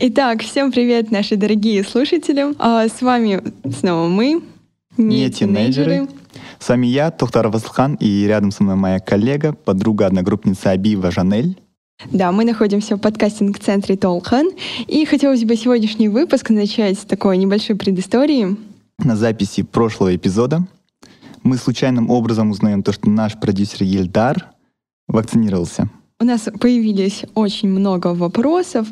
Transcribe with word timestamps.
Итак, 0.00 0.42
всем 0.42 0.70
привет, 0.70 1.10
наши 1.10 1.34
дорогие 1.34 1.82
слушатели. 1.82 2.54
А, 2.60 2.86
с 2.86 3.02
вами 3.02 3.42
снова 3.68 4.06
мы, 4.06 4.42
не, 4.96 5.24
не 5.24 5.30
тинейджеры. 5.30 5.90
тинейджеры. 5.90 6.08
С 6.60 6.68
вами 6.68 6.86
я, 6.86 7.10
Тухтар 7.10 7.48
Васлхан, 7.48 7.96
и 7.96 8.24
рядом 8.24 8.52
со 8.52 8.62
мной 8.62 8.76
моя 8.76 9.00
коллега, 9.00 9.54
подруга, 9.54 10.06
одногруппница 10.06 10.70
Абиева 10.70 11.10
Жанель. 11.10 11.58
Да, 12.12 12.30
мы 12.30 12.44
находимся 12.44 12.94
в 12.94 13.00
подкастинг-центре 13.00 13.96
Толхан, 13.96 14.50
и 14.86 15.04
хотелось 15.04 15.42
бы 15.42 15.56
сегодняшний 15.56 16.08
выпуск 16.08 16.50
начать 16.50 16.96
с 16.96 17.04
такой 17.04 17.36
небольшой 17.36 17.74
предыстории. 17.74 18.56
На 19.02 19.16
записи 19.16 19.64
прошлого 19.64 20.14
эпизода 20.14 20.64
мы 21.42 21.56
случайным 21.56 22.08
образом 22.08 22.52
узнаем 22.52 22.84
то, 22.84 22.92
что 22.92 23.10
наш 23.10 23.36
продюсер 23.36 23.82
Ельдар 23.82 24.46
вакцинировался. 25.08 25.90
У 26.20 26.24
нас 26.24 26.48
появились 26.60 27.22
очень 27.36 27.68
много 27.68 28.08
вопросов, 28.08 28.88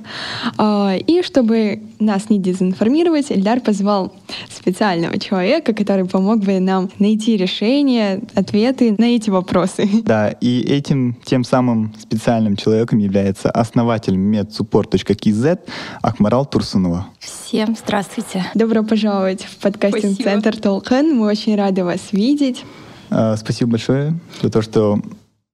а, 0.58 0.94
и 0.96 1.22
чтобы 1.22 1.82
нас 1.98 2.30
не 2.30 2.38
дезинформировать, 2.38 3.32
Эльдар 3.32 3.60
позвал 3.60 4.12
специального 4.48 5.18
человека, 5.18 5.74
который 5.74 6.04
помог 6.04 6.44
бы 6.44 6.60
нам 6.60 6.88
найти 7.00 7.36
решение, 7.36 8.20
ответы 8.36 8.94
на 8.96 9.06
эти 9.06 9.30
вопросы. 9.30 9.88
Да, 10.04 10.28
и 10.28 10.60
этим 10.60 11.16
тем 11.24 11.42
самым 11.42 11.92
специальным 11.98 12.54
человеком 12.54 13.00
является 13.00 13.50
основатель 13.50 14.14
medsupport.kz 14.14 15.58
Акмарал 16.02 16.46
Турсунова. 16.46 17.08
Всем 17.18 17.74
здравствуйте. 17.76 18.46
Добро 18.54 18.84
пожаловать 18.84 19.42
в 19.42 19.56
подкастинг-центр 19.56 20.56
Толкен. 20.58 21.16
Мы 21.16 21.26
очень 21.26 21.56
рады 21.56 21.82
вас 21.82 22.12
видеть. 22.12 22.64
А, 23.10 23.34
спасибо 23.36 23.72
большое 23.72 24.14
за 24.40 24.48
то, 24.48 24.62
что 24.62 25.00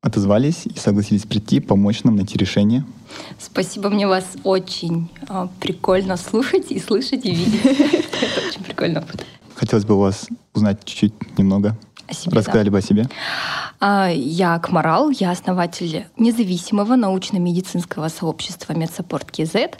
отозвались 0.02 0.66
и 0.66 0.76
согласились 0.76 1.22
прийти, 1.22 1.60
помочь 1.60 2.02
нам 2.02 2.16
найти 2.16 2.36
решение. 2.36 2.84
Спасибо, 3.38 3.88
мне 3.88 4.06
вас 4.06 4.24
очень 4.42 5.08
а, 5.28 5.48
прикольно 5.60 6.16
слушать 6.16 6.70
и 6.70 6.80
слышать, 6.80 7.24
и 7.24 7.30
видеть. 7.30 7.60
Это 7.64 8.46
очень 8.48 8.64
прикольно. 8.64 9.04
Хотелось 9.54 9.84
бы 9.84 9.94
у 9.94 10.00
вас 10.00 10.26
узнать 10.54 10.84
чуть-чуть 10.84 11.38
немного. 11.38 11.78
Себе, 12.12 12.36
Рассказали 12.36 12.66
да. 12.66 12.70
бы 12.72 12.78
о 12.78 12.82
себе. 12.82 13.08
А, 13.80 14.08
я 14.08 14.54
Акмарал, 14.54 15.10
я 15.10 15.30
основатель 15.30 16.06
независимого 16.16 16.94
научно-медицинского 16.96 18.08
сообщества 18.08 18.74
Medsupport 18.74 19.30
KZ. 19.30 19.70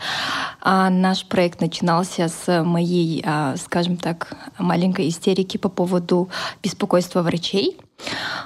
А 0.61 0.91
наш 0.91 1.25
проект 1.27 1.61
начинался 1.61 2.29
с 2.29 2.63
моей, 2.65 3.23
а, 3.25 3.55
скажем 3.57 3.97
так, 3.97 4.37
маленькой 4.59 5.09
истерики 5.09 5.57
по 5.57 5.69
поводу 5.69 6.29
беспокойства 6.63 7.23
врачей. 7.23 7.79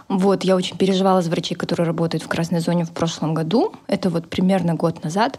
Вот, 0.08 0.44
я 0.44 0.56
очень 0.56 0.76
переживала 0.76 1.22
за 1.22 1.30
врачей, 1.30 1.56
которые 1.56 1.86
работают 1.86 2.22
в 2.22 2.28
красной 2.28 2.60
зоне 2.60 2.84
в 2.84 2.92
прошлом 2.92 3.32
году. 3.32 3.72
Это 3.86 4.10
вот 4.10 4.28
примерно 4.28 4.74
год 4.74 5.02
назад. 5.02 5.38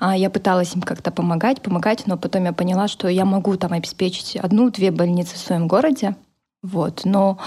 Я 0.00 0.30
пыталась 0.30 0.74
им 0.74 0.82
как-то 0.82 1.10
помогать, 1.10 1.60
помогать, 1.62 2.06
но 2.06 2.16
потом 2.16 2.44
я 2.44 2.52
поняла, 2.52 2.88
что 2.88 3.08
я 3.08 3.24
могу 3.24 3.56
там 3.56 3.72
обеспечить 3.72 4.36
одну-две 4.36 4.90
больницы 4.90 5.34
в 5.34 5.38
своем 5.38 5.68
городе. 5.68 6.16
Вот, 6.62 7.02
но 7.04 7.38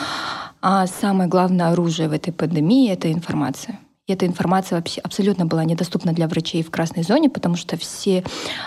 а 0.62 0.88
самое 0.88 1.30
главное 1.30 1.72
оружие 1.72 2.08
в 2.08 2.14
этой 2.14 2.31
пандемии— 2.31 2.90
это 2.92 3.12
информация. 3.12 3.80
И 4.08 4.14
эта 4.14 4.26
информация 4.26 4.78
вообще 4.78 5.02
абсолютно 5.02 5.45
была 5.45 5.64
недоступна 5.64 6.14
для 6.14 6.28
врачей 6.28 6.64
в 6.64 6.72
красной 6.72 7.03
зоне, 7.03 7.30
потому 7.30 7.56
что 7.56 7.78
все 7.78 8.23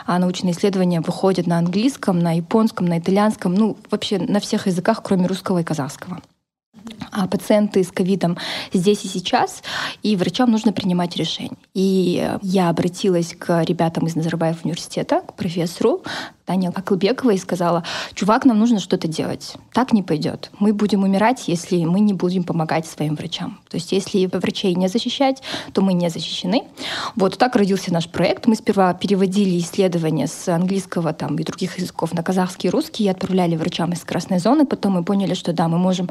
а, 0.06 0.18
научные 0.18 0.52
исследования 0.52 1.00
выходят 1.00 1.46
на 1.46 1.58
английском, 1.58 2.18
на 2.18 2.36
японском, 2.36 2.86
на 2.86 2.98
итальянском, 2.98 3.54
ну 3.54 3.76
вообще 3.90 4.18
на 4.18 4.40
всех 4.40 4.66
языках, 4.66 5.02
кроме 5.02 5.26
русского 5.26 5.60
и 5.60 5.64
казахского. 5.64 6.20
А 7.10 7.26
пациенты 7.26 7.82
с 7.82 7.90
ковидом 7.90 8.36
здесь 8.72 9.04
и 9.04 9.08
сейчас, 9.08 9.62
и 10.02 10.16
врачам 10.16 10.50
нужно 10.50 10.72
принимать 10.72 11.16
решение. 11.16 11.58
И 11.74 12.24
я 12.42 12.68
обратилась 12.68 13.34
к 13.36 13.64
ребятам 13.64 14.06
из 14.06 14.14
Назарбаев 14.14 14.64
университета, 14.64 15.22
к 15.22 15.34
профессору, 15.34 16.02
Таня 16.44 16.70
Акылбекова 16.74 17.30
и 17.30 17.38
сказала, 17.38 17.84
чувак, 18.12 18.44
нам 18.44 18.58
нужно 18.58 18.78
что-то 18.78 19.08
делать. 19.08 19.56
Так 19.72 19.92
не 19.92 20.02
пойдет. 20.02 20.50
Мы 20.58 20.74
будем 20.74 21.02
умирать, 21.02 21.48
если 21.48 21.82
мы 21.84 22.00
не 22.00 22.12
будем 22.12 22.44
помогать 22.44 22.86
своим 22.86 23.14
врачам. 23.14 23.60
То 23.70 23.76
есть 23.76 23.92
если 23.92 24.26
врачей 24.26 24.74
не 24.74 24.88
защищать, 24.88 25.42
то 25.72 25.80
мы 25.80 25.94
не 25.94 26.10
защищены. 26.10 26.64
Вот 27.16 27.38
так 27.38 27.56
родился 27.56 27.92
наш 27.92 28.08
проект. 28.08 28.46
Мы 28.46 28.56
сперва 28.56 28.92
переводили 28.92 29.58
исследования 29.58 30.26
с 30.26 30.48
английского 30.48 31.14
там, 31.14 31.36
и 31.36 31.44
других 31.44 31.78
языков 31.78 32.12
на 32.12 32.22
казахский 32.22 32.68
и 32.68 32.70
русский 32.70 33.04
и 33.04 33.08
отправляли 33.08 33.56
врачам 33.56 33.92
из 33.92 34.00
красной 34.00 34.38
зоны. 34.38 34.66
Потом 34.66 34.92
мы 34.92 35.04
поняли, 35.04 35.32
что 35.32 35.54
да, 35.54 35.68
мы 35.68 35.78
можем 35.78 36.10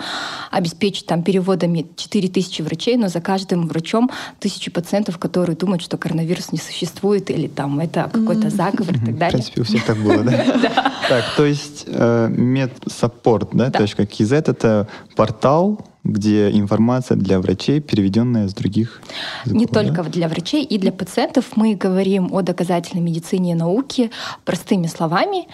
обеспечить 0.50 1.06
там 1.06 1.22
переводами 1.22 1.86
4000 1.96 2.64
врачей, 2.64 2.98
но 2.98 3.08
за 3.08 3.22
каждым 3.22 3.68
врачом 3.68 4.10
тысячи 4.40 4.72
пациентов, 4.72 5.20
которые 5.20 5.53
думают, 5.56 5.82
что 5.82 5.98
коронавирус 5.98 6.52
не 6.52 6.58
существует 6.58 7.30
или 7.30 7.48
там 7.48 7.80
это 7.80 8.10
какой-то 8.12 8.50
заговор 8.50 8.96
и 8.96 9.00
так 9.00 9.18
далее. 9.18 9.30
В 9.30 9.32
принципе, 9.32 9.62
у 9.62 9.64
всех 9.64 9.86
так 9.86 9.98
было 9.98 10.24
да? 10.24 10.94
Так, 11.10 11.26
то 11.36 11.46
есть 11.46 11.84
э, 11.88 12.28
медсаппорт, 12.30 13.50
да, 13.54 13.72
точка 13.72 14.04
KZ— 14.04 14.36
это 14.52 14.88
портал, 15.16 15.86
где 16.04 16.50
информация 16.52 17.16
для 17.16 17.40
врачей, 17.40 17.80
переведенная 17.80 18.48
с 18.48 18.54
других 18.54 19.02
языков, 19.46 19.60
Не 19.60 19.68
только 19.68 20.04
для 20.04 20.28
врачей, 20.28 20.64
и 20.64 20.78
для 20.78 20.92
пациентов. 20.92 21.46
Мы 21.56 21.76
говорим 21.76 22.34
о 22.34 22.42
доказательной 22.42 23.02
медицине 23.02 23.52
и 23.52 23.56
науке 23.56 24.12
простыми 24.44 24.88
словами 24.88 25.48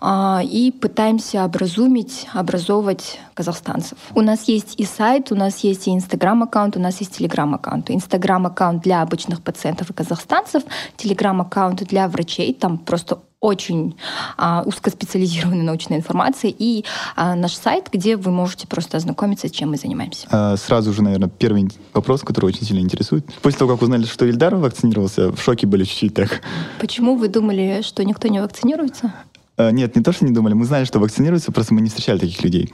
э, 0.00 0.44
и 0.44 0.70
пытаемся 0.70 1.44
образумить, 1.44 2.28
образовывать 2.32 3.18
казахстанцев. 3.34 3.98
У 4.14 4.20
нас 4.20 4.44
есть 4.48 4.78
и 4.78 4.84
сайт, 4.84 5.32
у 5.32 5.34
нас 5.34 5.58
есть 5.64 5.88
и 5.88 5.94
инстаграм-аккаунт, 5.94 6.76
у 6.76 6.80
нас 6.80 7.00
есть 7.00 7.16
телеграм-аккаунт. 7.16 7.90
Инстаграм-аккаунт 7.90 8.82
для 8.82 9.02
обычных 9.02 9.42
пациентов 9.42 9.90
и 9.90 9.92
казахстанцев, 9.92 10.62
телеграм-аккаунт 10.96 11.82
для 11.84 12.08
врачей, 12.08 12.54
там 12.54 12.78
просто 12.78 13.18
очень 13.40 13.96
а, 14.36 14.62
узкоспециализированной 14.64 15.62
научной 15.62 15.98
информации 15.98 16.54
и 16.56 16.84
а, 17.16 17.34
наш 17.34 17.54
сайт, 17.54 17.88
где 17.92 18.16
вы 18.16 18.30
можете 18.30 18.66
просто 18.66 18.96
ознакомиться, 18.96 19.50
чем 19.50 19.70
мы 19.70 19.76
занимаемся. 19.76 20.26
А, 20.30 20.56
сразу 20.56 20.92
же, 20.92 21.02
наверное, 21.02 21.28
первый 21.28 21.68
вопрос, 21.92 22.22
который 22.22 22.46
очень 22.46 22.64
сильно 22.64 22.80
интересует. 22.80 23.26
После 23.42 23.58
того, 23.58 23.72
как 23.72 23.82
узнали, 23.82 24.04
что 24.04 24.24
Ильдар 24.24 24.56
вакцинировался, 24.56 25.30
в 25.32 25.40
шоке 25.40 25.66
были 25.66 25.84
чуть-чуть 25.84 26.14
так. 26.14 26.42
Почему 26.80 27.16
вы 27.16 27.28
думали, 27.28 27.82
что 27.82 28.04
никто 28.04 28.28
не 28.28 28.40
вакцинируется? 28.40 29.12
А, 29.56 29.70
нет, 29.70 29.96
не 29.96 30.02
то, 30.02 30.12
что 30.12 30.24
не 30.24 30.32
думали. 30.32 30.54
Мы 30.54 30.64
знали, 30.64 30.84
что 30.84 30.98
вакцинируются, 30.98 31.52
просто 31.52 31.74
мы 31.74 31.80
не 31.80 31.88
встречали 31.88 32.18
таких 32.18 32.42
людей. 32.42 32.72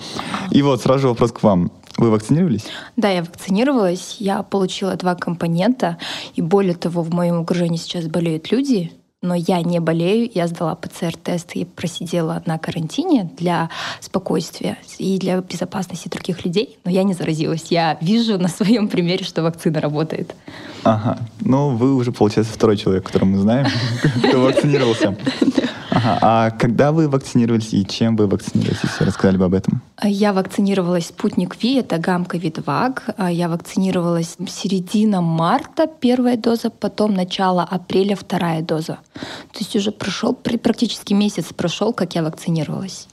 И 0.51 0.63
вот 0.63 0.83
сразу 0.83 1.01
же 1.01 1.09
вопрос 1.09 1.33
к 1.33 1.43
вам. 1.43 1.71
Вы 1.99 2.11
вакцинировались? 2.11 2.65
Да, 2.97 3.11
я 3.11 3.23
вакцинировалась. 3.23 4.17
Я 4.19 4.43
получила 4.43 4.95
два 4.97 5.15
компонента. 5.15 5.99
И 6.35 6.43
более 6.43 6.75
того, 6.75 7.03
в 7.03 7.13
моем 7.13 7.43
окружении 7.43 7.77
сейчас 7.77 8.07
болеют 8.07 8.51
люди, 8.51 8.93
но 9.23 9.37
я 9.37 9.63
не 9.63 9.79
болею, 9.79 10.29
я 10.35 10.49
сдала 10.49 10.75
ПЦР-тест 10.75 11.53
и 11.55 11.65
просидела 11.65 12.43
на 12.45 12.59
карантине 12.59 13.31
для 13.39 13.71
спокойствия 14.01 14.77
и 14.99 15.17
для 15.19 15.41
безопасности 15.41 16.09
других 16.09 16.45
людей, 16.45 16.79
но 16.85 16.91
я 16.91 17.05
не 17.05 17.15
заразилась. 17.15 17.67
Я 17.71 17.97
вижу 18.01 18.37
на 18.39 18.49
своем 18.49 18.89
примере, 18.89 19.25
что 19.25 19.43
вакцина 19.43 19.81
работает. 19.81 20.35
Ага. 20.83 21.19
Ну, 21.41 21.77
вы 21.77 21.95
уже, 21.95 22.11
получается, 22.11 22.53
второй 22.53 22.77
человек, 22.77 23.07
которого 23.07 23.29
мы 23.29 23.39
знаем, 23.39 23.67
кто 24.29 24.41
вакцинировался. 24.41 25.17
Ага. 26.05 26.19
А 26.23 26.51
когда 26.51 26.93
вы 26.93 27.09
вакцинировались 27.09 27.73
и 27.73 27.87
чем 27.87 28.17
вы 28.17 28.27
вакцинировались, 28.27 28.81
если 28.83 29.05
рассказали 29.05 29.37
бы 29.37 29.45
об 29.45 29.55
этом? 29.55 29.83
Я 30.03 30.33
вакцинировалась 30.33 31.07
спутник 31.07 31.57
Ви, 31.63 31.77
это 31.77 31.99
гамма 31.99 32.27
Видваг. 32.33 33.05
Я 33.31 33.49
вакцинировалась 33.49 34.37
середина 34.49 35.21
марта 35.21 35.87
первая 35.87 36.37
доза, 36.37 36.71
потом 36.71 37.15
начало 37.15 37.63
апреля 37.63 38.17
вторая 38.17 38.63
доза. 38.63 38.99
То 39.15 39.59
есть 39.61 39.77
уже 39.77 39.93
прошел 39.93 40.35
практически 40.35 41.13
месяц 41.15 41.53
прошел, 41.53 41.93
как 41.93 42.15
я 42.15 42.23
вакцинировалась. 42.23 43.09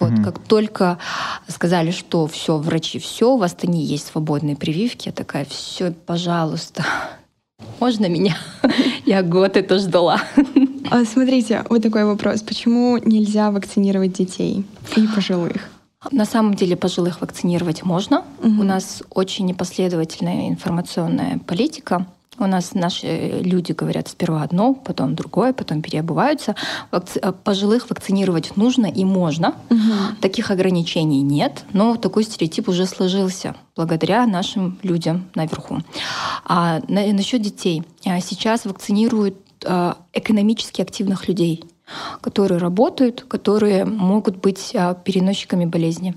Вот 0.00 0.12
mm 0.12 0.24
как 0.24 0.38
только 0.38 0.98
сказали, 1.48 1.90
что 1.90 2.26
все, 2.26 2.58
врачи, 2.58 2.98
все, 2.98 3.32
у 3.32 3.36
вас-то 3.36 3.66
не 3.66 3.82
есть 3.82 4.08
свободные 4.08 4.56
прививки, 4.56 5.08
я 5.08 5.12
такая, 5.12 5.44
все, 5.44 5.92
пожалуйста, 5.92 6.84
можно 7.80 8.06
меня? 8.08 8.36
Я 9.06 9.22
год 9.22 9.56
это 9.56 9.78
ждала. 9.78 10.20
А 10.90 11.04
смотрите, 11.04 11.64
вот 11.70 11.82
такой 11.82 12.04
вопрос. 12.04 12.42
Почему 12.42 12.98
нельзя 12.98 13.50
вакцинировать 13.50 14.12
детей 14.12 14.64
и 14.96 15.06
пожилых? 15.08 15.70
На 16.10 16.24
самом 16.26 16.54
деле 16.54 16.76
пожилых 16.76 17.20
вакцинировать 17.20 17.82
можно. 17.82 18.24
Угу. 18.42 18.60
У 18.60 18.62
нас 18.62 19.02
очень 19.10 19.46
непоследовательная 19.46 20.48
информационная 20.48 21.38
политика. 21.46 22.06
У 22.38 22.46
нас 22.46 22.74
наши 22.74 23.40
люди 23.42 23.72
говорят 23.72 24.08
сперва 24.08 24.42
одно, 24.42 24.74
потом 24.74 25.14
другое, 25.14 25.52
потом 25.52 25.82
переобуваются. 25.82 26.56
Вакци... 26.90 27.20
Э, 27.22 27.32
пожилых 27.32 27.88
вакцинировать 27.88 28.56
нужно 28.56 28.86
и 28.86 29.04
можно. 29.04 29.54
Угу. 29.70 30.16
Таких 30.20 30.50
ограничений 30.50 31.22
нет, 31.22 31.64
но 31.72 31.96
такой 31.96 32.24
стереотип 32.24 32.68
уже 32.68 32.86
сложился 32.86 33.54
благодаря 33.76 34.26
нашим 34.26 34.78
людям 34.82 35.30
наверху. 35.34 35.78
А 36.44 36.80
на... 36.88 37.06
насчет 37.12 37.40
детей. 37.40 37.84
А 38.04 38.20
сейчас 38.20 38.64
вакцинируют 38.64 39.36
экономически 40.12 40.82
активных 40.82 41.28
людей 41.28 41.64
которые 42.20 42.58
работают, 42.58 43.24
которые 43.28 43.84
могут 43.84 44.38
быть 44.38 44.72
а, 44.74 44.94
переносчиками 44.94 45.66
болезни. 45.66 46.14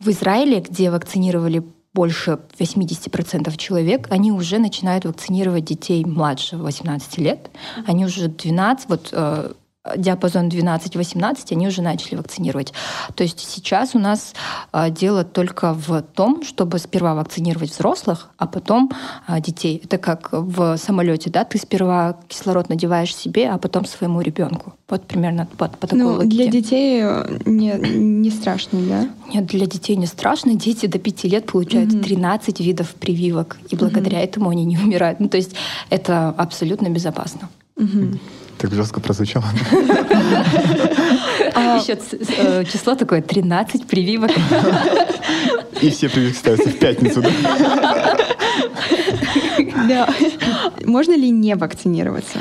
В 0.00 0.08
Израиле, 0.10 0.60
где 0.60 0.90
вакцинировали 0.90 1.62
больше 1.92 2.38
80% 2.58 3.56
человек, 3.56 4.06
они 4.10 4.30
уже 4.30 4.58
начинают 4.58 5.06
вакцинировать 5.06 5.64
детей 5.64 6.04
младше 6.04 6.56
18 6.58 7.18
лет. 7.18 7.50
Они 7.86 8.04
уже 8.04 8.28
12, 8.28 8.88
вот 8.88 9.08
э, 9.12 9.52
диапазон 9.96 10.48
12-18 10.48 11.52
они 11.52 11.68
уже 11.68 11.82
начали 11.82 12.16
вакцинировать. 12.16 12.72
То 13.14 13.22
есть 13.22 13.40
сейчас 13.40 13.94
у 13.94 13.98
нас 13.98 14.34
а, 14.72 14.90
дело 14.90 15.24
только 15.24 15.72
в 15.72 16.02
том, 16.02 16.42
чтобы 16.44 16.78
сперва 16.78 17.14
вакцинировать 17.14 17.70
взрослых, 17.70 18.30
а 18.38 18.46
потом 18.46 18.90
а, 19.26 19.40
детей. 19.40 19.80
Это 19.84 19.98
как 19.98 20.28
в 20.32 20.76
самолете, 20.76 21.30
да, 21.30 21.44
ты 21.44 21.58
сперва 21.58 22.18
кислород 22.28 22.68
надеваешь 22.68 23.14
себе, 23.14 23.50
а 23.50 23.58
потом 23.58 23.84
своему 23.84 24.20
ребенку. 24.20 24.74
Вот 24.88 25.02
примерно 25.02 25.46
по, 25.56 25.68
по 25.68 25.86
такой 25.86 25.98
ну, 25.98 26.12
логике. 26.12 26.36
Для 26.36 26.46
детей 26.46 27.00
э, 27.02 27.38
не, 27.44 27.72
не 27.72 28.30
страшно, 28.30 28.78
да? 28.80 29.08
Нет, 29.32 29.46
для 29.46 29.66
детей 29.66 29.96
не 29.96 30.06
страшно. 30.06 30.54
Дети 30.54 30.86
до 30.86 30.98
5 30.98 31.24
лет 31.24 31.46
получают 31.46 31.90
mm-hmm. 31.90 32.04
13 32.04 32.60
видов 32.60 32.94
прививок, 32.94 33.56
и 33.68 33.76
благодаря 33.76 34.20
mm-hmm. 34.20 34.24
этому 34.24 34.50
они 34.50 34.64
не 34.64 34.78
умирают. 34.78 35.18
Ну, 35.18 35.28
то 35.28 35.36
есть 35.36 35.56
это 35.90 36.28
абсолютно 36.28 36.88
безопасно. 36.88 37.48
Mm-hmm. 37.76 38.18
Так 38.58 38.72
жестко 38.72 39.00
прозвучало. 39.00 39.44
А 41.54 41.76
еще 41.78 41.98
э, 42.38 42.64
число 42.64 42.94
такое 42.94 43.22
13 43.22 43.86
прививок. 43.86 44.30
И 45.80 45.90
все 45.90 46.08
прививки 46.08 46.38
ставятся 46.38 46.70
в 46.70 46.78
пятницу, 46.78 47.22
да? 47.22 47.30
Да. 49.88 50.08
Можно 50.84 51.16
ли 51.16 51.30
не 51.30 51.54
вакцинироваться? 51.54 52.40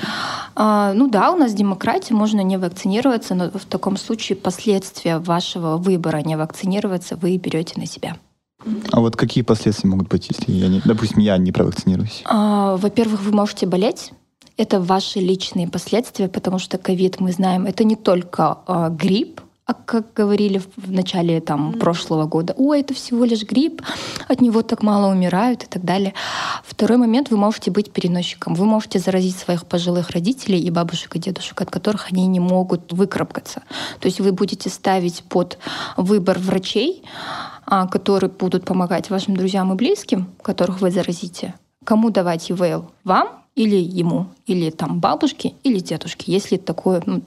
А, 0.55 0.93
ну 0.93 1.09
да, 1.09 1.31
у 1.31 1.35
нас 1.35 1.53
демократия, 1.53 2.13
можно 2.13 2.41
не 2.41 2.57
вакцинироваться, 2.57 3.35
но 3.35 3.51
в 3.51 3.65
таком 3.65 3.97
случае 3.97 4.37
последствия 4.37 5.19
вашего 5.19 5.77
выбора 5.77 6.17
не 6.17 6.37
вакцинироваться 6.37 7.17
вы 7.17 7.37
берете 7.37 7.79
на 7.79 7.85
себя. 7.85 8.17
А 8.91 8.99
вот 8.99 9.15
какие 9.15 9.43
последствия 9.43 9.89
могут 9.89 10.07
быть, 10.07 10.29
если 10.29 10.51
я 10.51 10.67
не, 10.67 10.81
допустим, 10.83 11.19
я 11.19 11.37
не 11.37 11.51
провакцинируюсь? 11.51 12.23
А, 12.25 12.77
во-первых, 12.77 13.21
вы 13.21 13.31
можете 13.31 13.65
болеть, 13.65 14.11
это 14.57 14.79
ваши 14.79 15.19
личные 15.19 15.67
последствия, 15.67 16.27
потому 16.27 16.59
что 16.59 16.77
ковид, 16.77 17.19
мы 17.19 17.31
знаем, 17.31 17.65
это 17.65 17.83
не 17.83 17.95
только 17.95 18.59
э, 18.67 18.89
грипп, 18.91 19.41
а 19.65 19.73
как 19.73 20.13
говорили 20.13 20.61
в 20.77 20.91
начале 20.91 21.41
там, 21.41 21.71
mm. 21.71 21.79
прошлого 21.79 22.25
года, 22.25 22.53
ой, 22.55 22.81
это 22.81 22.93
всего 22.93 23.25
лишь 23.25 23.43
грипп, 23.43 23.81
от 24.27 24.39
него 24.39 24.61
так 24.61 24.83
мало 24.83 25.11
умирают 25.11 25.63
и 25.63 25.65
так 25.65 25.83
далее. 25.83 26.13
Второй 26.63 26.99
момент, 26.99 27.31
вы 27.31 27.37
можете 27.37 27.71
быть 27.71 27.91
переносчиком. 27.91 28.53
Вы 28.53 28.65
можете 28.65 28.99
заразить 28.99 29.35
своих 29.35 29.65
пожилых 29.65 30.11
родителей 30.11 30.59
и 30.59 30.69
бабушек 30.69 31.15
и 31.15 31.19
дедушек, 31.19 31.59
от 31.61 31.71
которых 31.71 32.11
они 32.11 32.27
не 32.27 32.39
могут 32.39 32.93
выкарабкаться. 32.93 33.63
То 33.99 34.05
есть 34.05 34.19
вы 34.19 34.31
будете 34.33 34.69
ставить 34.69 35.23
под 35.23 35.57
выбор 35.97 36.37
врачей, 36.37 37.03
а, 37.65 37.87
которые 37.87 38.29
будут 38.29 38.65
помогать 38.65 39.09
вашим 39.09 39.35
друзьям 39.35 39.73
и 39.73 39.75
близким, 39.75 40.27
которых 40.43 40.79
вы 40.79 40.91
заразите. 40.91 41.55
Кому 41.83 42.11
давать 42.11 42.51
ИВЛ? 42.51 42.85
Вам 43.03 43.44
или 43.55 43.75
ему, 43.75 44.27
или 44.45 44.69
там 44.69 44.99
бабушке, 44.99 45.53
или 45.63 45.79
дедушке. 45.79 46.31
Если 46.31 46.57
такое, 46.57 47.01
ну, 47.05 47.21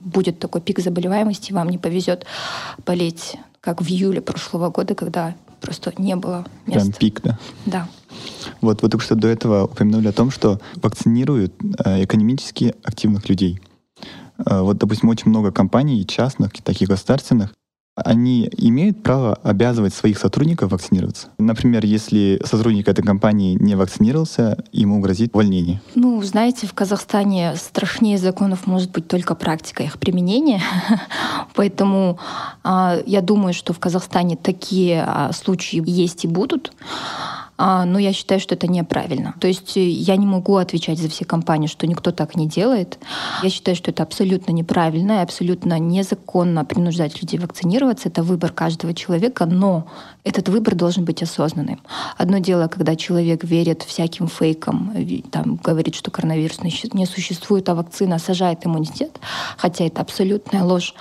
будет 0.00 0.38
такой 0.38 0.60
пик 0.60 0.78
заболеваемости, 0.78 1.52
вам 1.52 1.68
не 1.68 1.78
повезет 1.78 2.26
болеть, 2.86 3.36
как 3.60 3.82
в 3.82 3.88
июле 3.88 4.20
прошлого 4.20 4.70
года, 4.70 4.94
когда 4.94 5.34
просто 5.60 5.92
не 5.98 6.14
было 6.16 6.46
места. 6.66 6.80
Прям 6.80 6.92
пик, 6.92 7.22
да? 7.22 7.38
Да. 7.66 7.88
Вот 8.60 8.82
вы 8.82 8.88
только 8.88 9.04
что 9.04 9.14
до 9.14 9.28
этого 9.28 9.64
упомянули 9.64 10.08
о 10.08 10.12
том, 10.12 10.30
что 10.30 10.60
вакцинируют 10.76 11.54
э, 11.84 12.04
экономически 12.04 12.74
активных 12.84 13.28
людей. 13.28 13.60
Э, 14.38 14.60
вот, 14.60 14.78
допустим, 14.78 15.08
очень 15.08 15.30
много 15.30 15.50
компаний, 15.50 16.06
частных, 16.06 16.52
таких 16.62 16.88
государственных, 16.88 17.54
они 17.96 18.50
имеют 18.56 19.02
право 19.02 19.34
обязывать 19.34 19.94
своих 19.94 20.18
сотрудников 20.18 20.72
вакцинироваться. 20.72 21.28
Например, 21.38 21.84
если 21.84 22.40
сотрудник 22.44 22.88
этой 22.88 23.02
компании 23.02 23.56
не 23.60 23.76
вакцинировался, 23.76 24.64
ему 24.72 25.00
грозит 25.00 25.34
увольнение. 25.34 25.80
Ну, 25.94 26.20
знаете, 26.22 26.66
в 26.66 26.74
Казахстане 26.74 27.54
страшнее 27.56 28.18
законов 28.18 28.66
может 28.66 28.90
быть 28.90 29.06
только 29.06 29.34
практика 29.34 29.84
их 29.84 29.98
применения. 29.98 30.60
Поэтому 31.54 32.18
э, 32.64 33.02
я 33.06 33.20
думаю, 33.20 33.54
что 33.54 33.72
в 33.72 33.78
Казахстане 33.78 34.36
такие 34.36 35.06
э, 35.06 35.32
случаи 35.32 35.82
есть 35.84 36.24
и 36.24 36.28
будут. 36.28 36.72
А, 37.56 37.84
но 37.84 37.98
я 37.98 38.12
считаю, 38.12 38.40
что 38.40 38.54
это 38.54 38.66
неправильно. 38.66 39.34
То 39.40 39.46
есть 39.46 39.76
э, 39.76 39.88
я 39.88 40.16
не 40.16 40.26
могу 40.26 40.56
отвечать 40.56 40.98
за 40.98 41.08
все 41.08 41.24
компании, 41.24 41.68
что 41.68 41.86
никто 41.86 42.10
так 42.10 42.36
не 42.36 42.48
делает. 42.48 42.98
Я 43.42 43.50
считаю, 43.50 43.76
что 43.76 43.90
это 43.90 44.02
абсолютно 44.02 44.52
неправильно 44.52 45.12
и 45.12 45.22
абсолютно 45.22 45.78
незаконно 45.78 46.64
принуждать 46.64 47.20
людей 47.22 47.38
вакцинироваться. 47.38 48.08
Это 48.08 48.22
выбор 48.22 48.50
каждого 48.50 48.92
человека, 48.92 49.46
но 49.46 49.86
этот 50.24 50.48
выбор 50.48 50.74
должен 50.74 51.04
быть 51.04 51.22
осознанным. 51.22 51.80
Одно 52.16 52.38
дело, 52.38 52.66
когда 52.66 52.96
человек 52.96 53.44
верит 53.44 53.82
всяким 53.82 54.26
фейкам, 54.26 54.92
там, 55.30 55.56
говорит, 55.56 55.94
что 55.94 56.10
коронавирус 56.10 56.60
не 56.62 57.06
существует, 57.06 57.68
а 57.68 57.74
вакцина 57.74 58.18
сажает 58.18 58.66
иммунитет, 58.66 59.20
хотя 59.58 59.84
это 59.84 60.00
абсолютная 60.00 60.64
ложь. 60.64 60.94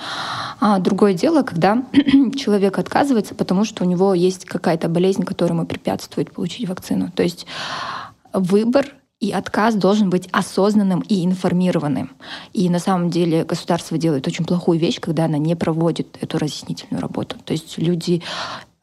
А 0.59 0.77
другое 0.79 1.13
дело, 1.13 1.41
когда 1.43 1.83
человек 2.35 2.77
отказывается, 2.77 3.33
потому 3.33 3.65
что 3.65 3.83
у 3.83 3.87
него 3.87 4.13
есть 4.13 4.45
какая-то 4.45 4.87
болезнь, 4.87 5.23
которая 5.23 5.57
ему 5.57 5.65
препятствует 5.65 6.31
получить 6.43 6.67
вакцину. 6.67 7.09
То 7.15 7.23
есть 7.23 7.45
выбор 8.33 8.85
и 9.21 9.31
отказ 9.31 9.75
должен 9.75 10.09
быть 10.09 10.27
осознанным 10.33 10.99
и 10.99 11.23
информированным. 11.25 12.11
И 12.51 12.69
на 12.69 12.79
самом 12.79 13.09
деле 13.09 13.45
государство 13.45 13.97
делает 13.97 14.27
очень 14.27 14.43
плохую 14.43 14.77
вещь, 14.77 14.99
когда 14.99 15.23
она 15.25 15.37
не 15.37 15.55
проводит 15.55 16.17
эту 16.19 16.37
разъяснительную 16.37 17.01
работу. 17.01 17.37
То 17.45 17.53
есть 17.53 17.77
люди 17.77 18.21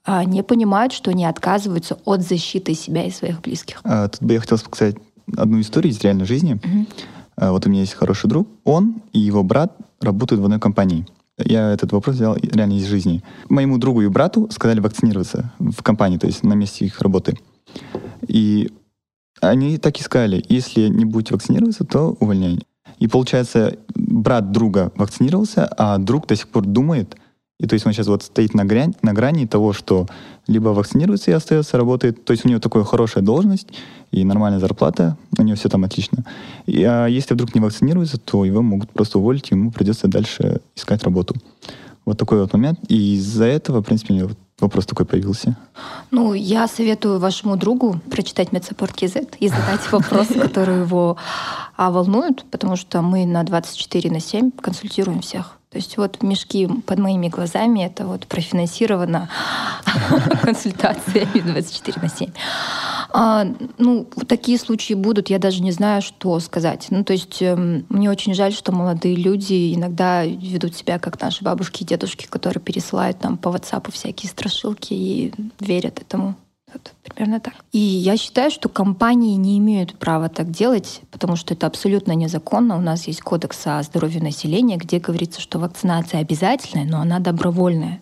а, 0.07 0.25
не 0.25 0.43
понимают, 0.43 0.95
что 0.95 1.11
они 1.11 1.27
отказываются 1.27 1.99
от 2.07 2.23
защиты 2.23 2.73
себя 2.73 3.05
и 3.05 3.11
своих 3.11 3.43
близких. 3.43 3.83
А, 3.85 4.09
тут 4.09 4.23
бы 4.23 4.33
я 4.33 4.41
хотел 4.41 4.57
сказать 4.57 4.97
одну 5.37 5.61
историю 5.61 5.93
из 5.93 6.01
реальной 6.01 6.25
жизни. 6.25 6.55
Угу. 6.55 6.87
А, 7.37 7.53
вот 7.53 7.67
у 7.67 7.69
меня 7.69 7.83
есть 7.83 7.93
хороший 7.93 8.31
друг. 8.31 8.49
Он 8.65 9.03
и 9.12 9.19
его 9.19 9.43
брат 9.43 9.77
работают 10.01 10.41
в 10.41 10.45
одной 10.45 10.61
компании. 10.61 11.07
Я 11.37 11.73
этот 11.73 11.93
вопрос 11.93 12.17
взял 12.17 12.37
реально 12.37 12.79
из 12.79 12.87
жизни. 12.87 13.23
Моему 13.51 13.77
другу 13.77 14.01
и 14.01 14.09
брату 14.09 14.49
сказали 14.51 14.81
вакцинироваться 14.81 15.53
в 15.59 15.83
компании, 15.83 16.17
то 16.17 16.27
есть 16.27 16.43
на 16.43 16.55
месте 16.55 16.87
их 16.87 17.03
работы. 17.03 17.37
И 18.27 18.71
они 19.41 19.79
так 19.79 19.99
и 19.99 20.03
сказали, 20.03 20.45
если 20.49 20.89
не 20.89 21.05
будете 21.05 21.35
вакцинироваться, 21.35 21.85
то 21.85 22.17
увольняй. 22.21 22.61
И 22.99 23.09
получается, 23.09 23.79
брат 23.95 24.53
друга 24.53 24.93
вакцинировался, 24.95 25.67
а 25.67 25.99
друг 25.99 26.27
до 26.27 26.37
сих 26.37 26.49
пор 26.49 26.67
думает, 26.67 27.17
и 27.61 27.67
то 27.67 27.75
есть 27.75 27.87
он 27.87 27.93
сейчас 27.93 28.07
вот 28.07 28.23
стоит 28.23 28.55
на, 28.55 28.65
грань, 28.65 28.95
на 29.03 29.13
грани 29.13 29.47
того, 29.47 29.75
что 29.75 30.07
либо 30.47 30.69
вакцинируется 30.71 31.31
и 31.31 31.35
остается, 31.35 31.77
работает, 31.77 32.25
то 32.25 32.33
есть 32.33 32.47
у 32.47 32.49
него 32.49 32.59
такая 32.59 32.85
хорошая 32.85 33.23
должность 33.23 33.69
и 34.11 34.25
нормальная 34.25 34.61
зарплата, 34.61 35.17
у 35.39 35.43
него 35.43 35.57
все 35.57 35.69
там 35.69 35.85
отлично. 35.85 36.25
И, 36.65 36.83
а 36.83 37.07
если 37.07 37.35
вдруг 37.35 37.55
не 37.55 37.61
вакцинируется, 37.61 38.19
то 38.19 38.47
его 38.47 38.63
могут 38.63 38.91
просто 38.91 39.19
уволить, 39.19 39.51
и 39.51 39.55
ему 39.55 39.73
придется 39.73 40.09
дальше 40.09 40.61
искать 40.75 41.03
работу. 41.05 41.35
Вот 42.04 42.19
такой 42.19 42.40
вот 42.40 42.52
момент. 42.52 42.78
И 42.88 43.14
из-за 43.14 43.45
этого, 43.45 43.80
в 43.80 43.85
принципе, 43.85 44.14
мне 44.14 44.28
вопрос 44.59 44.87
такой 44.87 45.07
появился. 45.07 45.57
Ну, 46.11 46.35
я 46.35 46.66
советую 46.66 47.19
вашему 47.19 47.57
другу 47.57 48.00
прочитать 48.11 48.52
медсаппорт 48.52 48.92
КЗ 48.92 49.16
и 49.38 49.49
задать 49.49 49.80
вопросы, 49.92 50.35
которые 50.35 50.80
его 50.80 51.16
а, 51.76 51.90
волнуют, 51.90 52.45
потому 52.50 52.76
что 52.76 53.02
мы 53.02 53.26
на 53.26 53.42
24 53.42 54.11
на 54.11 54.21
7 54.21 54.50
консультируем 54.50 55.21
всех. 55.21 55.60
То 55.71 55.79
есть 55.79 55.97
вот 55.97 56.21
мешки 56.23 56.67
под 56.67 56.99
моими 56.99 57.29
глазами— 57.29 57.85
это 57.87 58.05
вот 58.05 58.27
профинансировано 58.27 59.31
консультациями 60.43 61.41
24 61.41 62.03
на 62.03 62.09
7. 62.09 62.31
А, 63.12 63.47
ну, 63.79 64.05
такие 64.27 64.59
случаи 64.59 64.95
будут, 64.95 65.31
я 65.31 65.39
даже 65.39 65.62
не 65.62 65.71
знаю, 65.71 66.03
что 66.03 66.41
сказать. 66.41 66.89
Ну, 66.91 67.05
то 67.05 67.12
есть 67.12 67.41
э, 67.41 67.55
мне 67.89 68.11
очень 68.11 68.35
жаль, 68.35 68.53
что 68.53 68.73
молодые 68.73 69.15
люди 69.15 69.73
иногда 69.73 70.25
ведут 70.25 70.75
себя 70.75 70.99
как 70.99 71.21
наши 71.21 71.45
бабушки 71.45 71.85
и 71.85 71.87
дедушки, 71.87 72.27
которые 72.27 72.61
пересылают 72.61 73.23
нам 73.23 73.37
по 73.37 73.49
WhatsApp 73.50 73.93
всякие 73.93 74.29
страшилки 74.29 74.93
и 74.93 75.33
верят 75.61 76.00
этому. 76.00 76.35
Вот, 76.73 76.93
примерно 77.05 77.41
так. 77.41 77.55
И 77.73 77.79
я 77.79 78.17
считаю, 78.17 78.50
что 78.50 78.69
компании 78.69 79.37
не 79.37 79.59
имеют 79.59 79.99
права 79.99 80.29
так 80.29 80.50
делать, 80.50 81.03
потому 81.11 81.37
что 81.37 81.55
это 81.55 81.67
абсолютно 81.67 82.12
незаконно. 82.12 82.77
У 82.77 82.81
нас 82.81 83.07
есть 83.07 83.21
кодекс 83.21 83.67
о 83.67 83.83
здоровье 83.83 84.23
населения, 84.23 84.77
где 84.77 84.99
говорится, 84.99 85.41
что 85.41 85.59
вакцинация 85.59 86.21
обязательная, 86.21 86.85
но 86.85 87.00
она 87.00 87.19
добровольная. 87.19 88.00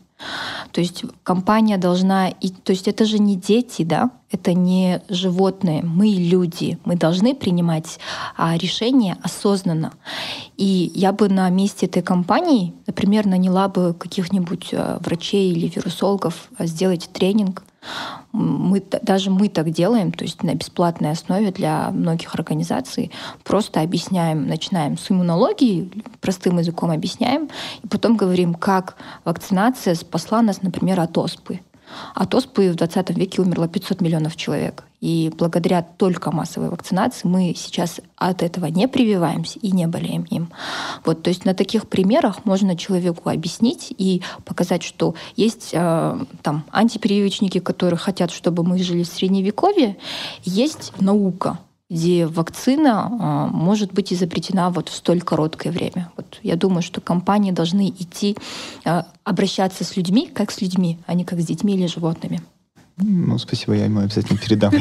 То 0.73 0.81
есть 0.81 1.05
компания 1.23 1.79
должна... 1.79 2.29
И, 2.29 2.51
то 2.51 2.73
есть 2.73 2.89
это 2.89 3.05
же 3.05 3.19
не 3.19 3.37
дети, 3.37 3.85
да? 3.85 4.11
Это 4.31 4.53
не 4.53 5.01
животные. 5.09 5.83
Мы 5.83 6.09
люди. 6.09 6.79
Мы 6.85 6.97
должны 6.97 7.35
принимать 7.35 7.99
а, 8.37 8.57
решения 8.57 9.17
осознанно. 9.23 9.93
И 10.57 10.91
я 10.95 11.13
бы 11.13 11.29
на 11.29 11.49
месте 11.51 11.87
этой 11.87 12.03
компании, 12.03 12.75
например, 12.87 13.27
наняла 13.27 13.69
бы 13.69 13.95
каких-нибудь 13.95 14.71
а, 14.73 14.99
врачей 15.01 15.53
или 15.53 15.69
вирусологов 15.69 16.49
а, 16.59 16.67
сделать 16.67 17.09
тренинг 17.13 17.63
мы, 18.33 18.83
даже 19.03 19.31
мы 19.31 19.49
так 19.49 19.71
делаем, 19.71 20.13
то 20.13 20.25
есть 20.25 20.43
на 20.43 20.55
бесплатной 20.55 21.13
основе 21.13 21.51
для 21.51 21.91
многих 21.91 22.35
организаций. 22.35 23.11
Просто 23.45 23.81
объясняем, 23.81 24.47
начинаем 24.47 24.99
с 24.99 25.11
иммунологии, 25.11 25.91
простым 26.21 26.59
языком 26.59 26.91
объясняем, 26.91 27.49
и 27.83 27.89
потом 27.89 28.17
говорим, 28.17 28.55
как 28.55 28.97
вакцинация 29.25 29.95
спасла 29.95 30.43
нас, 30.43 30.63
например, 30.63 31.01
от 31.01 31.17
оспы. 31.17 31.61
От 32.15 32.35
оспы 32.35 32.71
в 32.71 32.75
20 32.75 33.11
веке 33.17 33.41
умерло 33.41 33.69
500 33.69 34.01
миллионов 34.01 34.37
человек. 34.37 34.85
И 35.01 35.31
благодаря 35.37 35.83
только 35.83 36.31
массовой 36.31 36.71
вакцинации 36.71 37.29
мы 37.29 37.55
сейчас 37.57 38.01
от 38.17 38.43
этого 38.43 38.67
не 38.67 38.89
прививаемся 38.89 39.59
и 39.61 39.71
не 39.71 39.87
болеем 39.87 40.25
им. 40.25 40.51
Вот, 41.05 41.23
то 41.23 41.31
есть 41.31 41.45
на 41.45 41.55
таких 41.55 41.89
примерах 41.89 42.45
можно 42.45 42.77
человеку 42.77 43.29
объяснить 43.31 43.95
и 43.97 44.23
показать, 44.45 44.83
что 44.83 45.15
есть 45.37 45.71
э, 45.73 46.19
там 46.43 46.65
антипрививочники, 46.71 47.61
которые 47.61 47.99
хотят, 47.99 48.33
чтобы 48.33 48.65
мы 48.65 48.79
жили 48.79 49.05
в 49.05 49.09
средневековье, 49.09 49.97
есть 50.45 50.93
наука, 50.99 51.59
где 51.91 52.27
вакцина 52.27 53.09
а, 53.11 53.47
может 53.47 53.93
быть 53.93 54.13
изобретена 54.13 54.71
вот 54.71 54.91
в 54.91 54.95
столь 54.95 55.23
короткое 55.23 55.71
время. 55.71 56.11
Вот 56.17 56.39
я 56.43 56.57
думаю, 56.57 56.83
что 56.83 57.01
компании 57.01 57.51
должны 57.51 57.89
идти 57.89 58.37
а, 58.85 59.07
обращаться 59.25 59.85
с 59.85 59.97
людьми, 59.97 60.27
как 60.33 60.51
с 60.51 60.61
людьми, 60.61 60.99
а 61.07 61.15
не 61.15 61.25
как 61.25 61.41
с 61.41 61.47
детьми 61.47 61.75
или 61.75 61.87
животными. 61.87 62.43
Ну, 63.01 63.39
спасибо, 63.39 63.75
я 63.75 63.85
ему 63.85 64.01
обязательно 64.01 64.39
передам. 64.39 64.73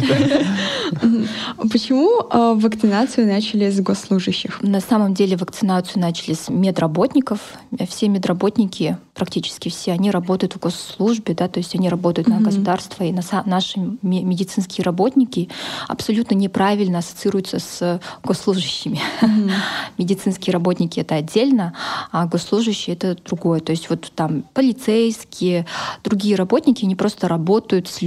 Почему 1.72 2.22
э, 2.22 2.54
вакцинацию 2.56 3.28
начали 3.28 3.70
с 3.70 3.80
госслужащих? 3.80 4.62
На 4.64 4.82
самом 4.82 5.14
деле 5.14 5.38
вакцинацию 5.38 6.02
начали 6.02 6.34
с 6.34 6.50
медработников. 6.50 7.40
Все 7.88 8.08
медработники, 8.08 8.98
практически 9.14 9.70
все, 9.70 9.92
они 9.92 10.10
работают 10.10 10.54
в 10.54 10.60
госслужбе, 10.60 11.36
да, 11.36 11.48
то 11.48 11.60
есть 11.60 11.76
они 11.76 11.90
работают 11.90 12.28
на 12.28 12.40
государство, 12.40 13.04
и 13.04 13.14
наши 13.46 13.80
медицинские 14.02 14.84
работники 14.84 15.50
абсолютно 15.88 16.34
неправильно 16.34 17.00
ассоциируются 17.00 17.60
с 17.60 18.02
госслужащими. 18.24 19.00
Медицинские 19.98 20.54
работники— 20.54 21.00
это 21.02 21.16
отдельно, 21.16 21.74
а 22.12 22.26
госслужащие— 22.26 22.96
это 23.00 23.16
другое. 23.16 23.60
То 23.60 23.72
есть 23.72 23.90
вот 23.90 24.12
там 24.16 24.44
полицейские, 24.54 25.66
другие 26.04 26.36
работники, 26.36 26.86
они 26.86 26.96
просто 26.96 27.28
работают 27.28 27.88
с 27.88 28.02
людьми, 28.02 28.07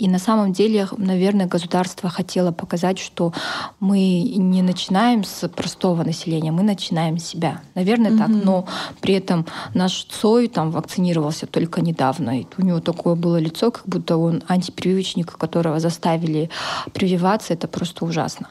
и 0.00 0.08
на 0.08 0.18
самом 0.18 0.54
деле, 0.54 0.88
наверное, 0.96 1.46
государство 1.46 2.08
хотело 2.08 2.52
показать, 2.52 2.98
что 2.98 3.34
мы 3.80 4.22
не 4.34 4.62
начинаем 4.62 5.24
с 5.24 5.46
простого 5.46 6.02
населения, 6.04 6.50
мы 6.50 6.62
начинаем 6.62 7.18
с 7.18 7.24
себя. 7.24 7.60
Наверное, 7.74 8.10
mm-hmm. 8.10 8.18
так. 8.18 8.28
Но 8.28 8.66
при 9.02 9.12
этом 9.12 9.44
наш 9.74 10.04
Цой 10.04 10.48
там 10.48 10.70
вакцинировался 10.70 11.46
только 11.46 11.82
недавно. 11.82 12.40
И 12.40 12.46
у 12.56 12.62
него 12.62 12.80
такое 12.80 13.14
было 13.14 13.36
лицо, 13.36 13.70
как 13.70 13.86
будто 13.86 14.16
он 14.16 14.42
антипрививочник, 14.48 15.36
которого 15.36 15.80
заставили 15.80 16.48
прививаться. 16.94 17.52
Это 17.52 17.68
просто 17.68 18.06
ужасно. 18.06 18.48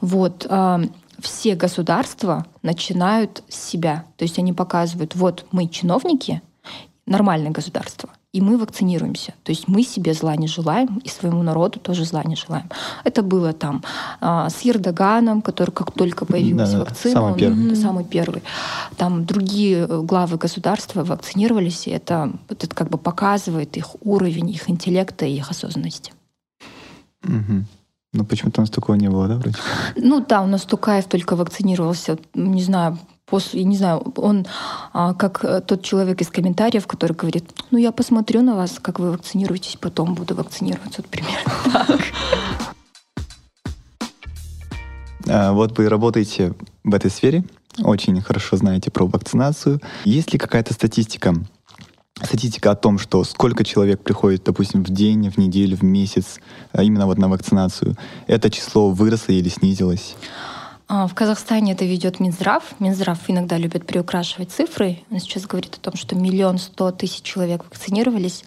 Вот 0.00 0.46
а, 0.48 0.80
все 1.20 1.56
государства 1.56 2.46
начинают 2.62 3.42
с 3.50 3.68
себя. 3.68 4.06
То 4.16 4.24
есть 4.24 4.38
они 4.38 4.54
показывают, 4.54 5.14
вот 5.14 5.44
мы 5.52 5.68
чиновники, 5.68 6.40
нормальное 7.04 7.50
государство 7.50 8.08
и 8.36 8.40
мы 8.42 8.58
вакцинируемся. 8.58 9.32
То 9.44 9.52
есть 9.52 9.66
мы 9.66 9.82
себе 9.82 10.12
зла 10.12 10.36
не 10.36 10.46
желаем, 10.46 11.00
и 11.04 11.08
своему 11.08 11.42
народу 11.42 11.80
тоже 11.80 12.04
зла 12.04 12.22
не 12.24 12.36
желаем. 12.36 12.68
Это 13.04 13.22
было 13.22 13.54
там 13.54 13.82
а, 14.20 14.50
с 14.50 14.60
Ердоганом, 14.60 15.40
который 15.40 15.70
как 15.70 15.92
только 15.92 16.26
появилась 16.26 16.72
да, 16.72 16.80
вакцина, 16.80 17.14
самый 17.14 17.32
он, 17.32 17.38
первый. 17.38 17.76
Самый 17.76 18.04
первый. 18.04 18.42
Там 18.98 19.24
другие 19.24 19.86
э, 19.88 20.02
главы 20.02 20.36
государства 20.36 21.02
вакцинировались, 21.02 21.86
и 21.86 21.90
это, 21.92 22.30
это 22.50 22.68
как 22.68 22.90
бы 22.90 22.98
показывает 22.98 23.78
их 23.78 23.96
уровень, 24.02 24.50
их 24.50 24.68
интеллекта 24.68 25.24
и 25.24 25.36
их 25.36 25.50
осознанности. 25.50 26.12
Угу. 27.24 27.64
Ну, 28.12 28.24
почему-то 28.26 28.60
у 28.60 28.64
нас 28.64 28.70
такого 28.70 28.96
не 28.96 29.08
было, 29.08 29.28
да, 29.28 29.36
вроде? 29.36 29.56
Ну 29.96 30.22
да, 30.28 30.42
у 30.42 30.46
нас 30.46 30.62
Тукаев 30.62 31.06
только 31.06 31.36
вакцинировался, 31.36 32.18
не 32.34 32.62
знаю, 32.62 32.98
после, 33.26 33.60
я 33.60 33.66
не 33.66 33.76
знаю, 33.76 34.12
он 34.16 34.46
а, 34.92 35.12
как 35.14 35.44
э, 35.44 35.60
тот 35.60 35.82
человек 35.82 36.20
из 36.20 36.28
комментариев, 36.28 36.86
который 36.86 37.12
говорит, 37.12 37.44
ну 37.70 37.78
я 37.78 37.92
посмотрю 37.92 38.42
на 38.42 38.54
вас, 38.54 38.78
как 38.80 38.98
вы 38.98 39.10
вакцинируетесь, 39.10 39.76
потом 39.76 40.14
буду 40.14 40.34
вакцинироваться. 40.34 41.02
Вот 41.02 41.10
примерно 41.10 41.52
так. 41.86 42.00
А, 45.28 45.52
вот 45.52 45.76
вы 45.76 45.88
работаете 45.88 46.54
в 46.84 46.94
этой 46.94 47.10
сфере, 47.10 47.44
очень 47.82 48.20
хорошо 48.22 48.56
знаете 48.56 48.90
про 48.90 49.06
вакцинацию. 49.06 49.80
Есть 50.04 50.32
ли 50.32 50.38
какая-то 50.38 50.72
статистика? 50.72 51.34
Статистика 52.22 52.70
о 52.70 52.76
том, 52.76 52.98
что 52.98 53.24
сколько 53.24 53.62
человек 53.62 54.02
приходит, 54.02 54.44
допустим, 54.44 54.82
в 54.82 54.88
день, 54.88 55.28
в 55.28 55.36
неделю, 55.36 55.76
в 55.76 55.82
месяц, 55.82 56.38
а, 56.72 56.82
именно 56.82 57.06
вот 57.06 57.18
на 57.18 57.28
вакцинацию, 57.28 57.96
это 58.26 58.50
число 58.50 58.90
выросло 58.90 59.32
или 59.32 59.48
снизилось? 59.48 60.16
А, 60.88 61.08
в 61.08 61.14
Казахстане 61.14 61.72
это 61.72 61.84
ведет 61.84 62.20
Минздрав. 62.20 62.62
Минздрав 62.78 63.18
иногда 63.26 63.58
любит 63.58 63.86
приукрашивать 63.86 64.52
цифры. 64.52 65.00
Он 65.10 65.18
сейчас 65.18 65.44
говорит 65.44 65.74
о 65.74 65.80
том, 65.80 65.96
что 65.96 66.14
миллион 66.14 66.58
сто 66.58 66.92
тысяч 66.92 67.22
человек 67.22 67.64
вакцинировались. 67.64 68.44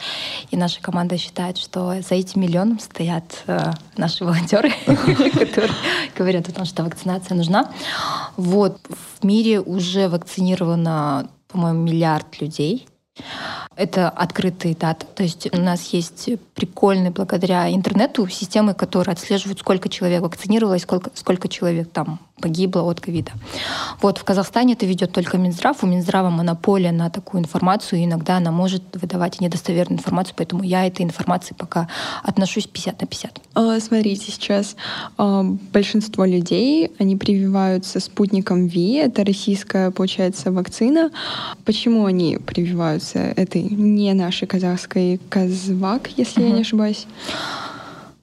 И 0.49 0.55
наша 0.55 0.81
команда 0.81 1.17
считает, 1.17 1.57
что 1.57 2.01
за 2.01 2.15
этим 2.15 2.41
миллионом 2.41 2.79
стоят 2.79 3.43
э, 3.47 3.73
наши 3.97 4.23
волонтеры, 4.23 4.71
которые 4.85 5.73
говорят 6.15 6.47
о 6.47 6.53
том, 6.53 6.63
что 6.63 6.83
вакцинация 6.83 7.35
нужна. 7.35 7.73
Вот 8.37 8.79
в 9.19 9.25
мире 9.25 9.59
уже 9.59 10.07
вакцинировано, 10.07 11.29
по-моему, 11.49 11.81
миллиард 11.81 12.39
людей. 12.39 12.87
Это 13.75 14.09
открытые 14.09 14.75
даты. 14.75 15.05
То 15.15 15.23
есть 15.23 15.47
у 15.53 15.57
нас 15.57 15.93
есть 15.93 16.29
прикольные, 16.53 17.11
благодаря 17.11 17.73
интернету, 17.73 18.27
системы, 18.27 18.73
которые 18.73 19.13
отслеживают, 19.13 19.59
сколько 19.59 19.87
человек 19.87 20.21
вакцинировалось, 20.21 20.81
сколько, 20.81 21.11
сколько 21.13 21.47
человек 21.47 21.89
там 21.91 22.19
погибло 22.39 22.81
от 22.83 22.99
ковида. 22.99 23.31
Вот 24.01 24.17
в 24.17 24.23
Казахстане 24.23 24.73
это 24.73 24.85
ведет 24.85 25.11
только 25.11 25.37
Минздрав. 25.37 25.83
У 25.83 25.87
Минздрава 25.87 26.29
монополия 26.29 26.91
на 26.91 27.09
такую 27.09 27.41
информацию, 27.41 27.99
и 27.99 28.05
иногда 28.05 28.37
она 28.37 28.51
может 28.51 28.83
выдавать 28.93 29.41
недостоверную 29.41 29.99
информацию, 29.99 30.33
поэтому 30.37 30.63
я 30.63 30.85
этой 30.85 31.03
информации 31.03 31.53
пока 31.53 31.87
отношусь 32.23 32.67
50 32.67 33.01
на 33.01 33.07
50. 33.07 33.41
А, 33.55 33.79
смотрите, 33.79 34.31
сейчас 34.31 34.75
а, 35.17 35.43
большинство 35.43 36.25
людей, 36.25 36.91
они 36.99 37.15
прививаются 37.15 37.99
спутником 37.99 38.67
ВИ, 38.67 38.95
это 38.95 39.23
российская, 39.23 39.91
получается, 39.91 40.51
вакцина. 40.51 41.11
Почему 41.65 42.05
они 42.05 42.37
прививаются 42.37 43.08
этой 43.17 43.63
не 43.63 44.13
нашей 44.13 44.47
казахской 44.47 45.19
Казвак, 45.29 46.09
если 46.17 46.43
uh-huh. 46.43 46.49
я 46.49 46.55
не 46.55 46.61
ошибаюсь? 46.61 47.07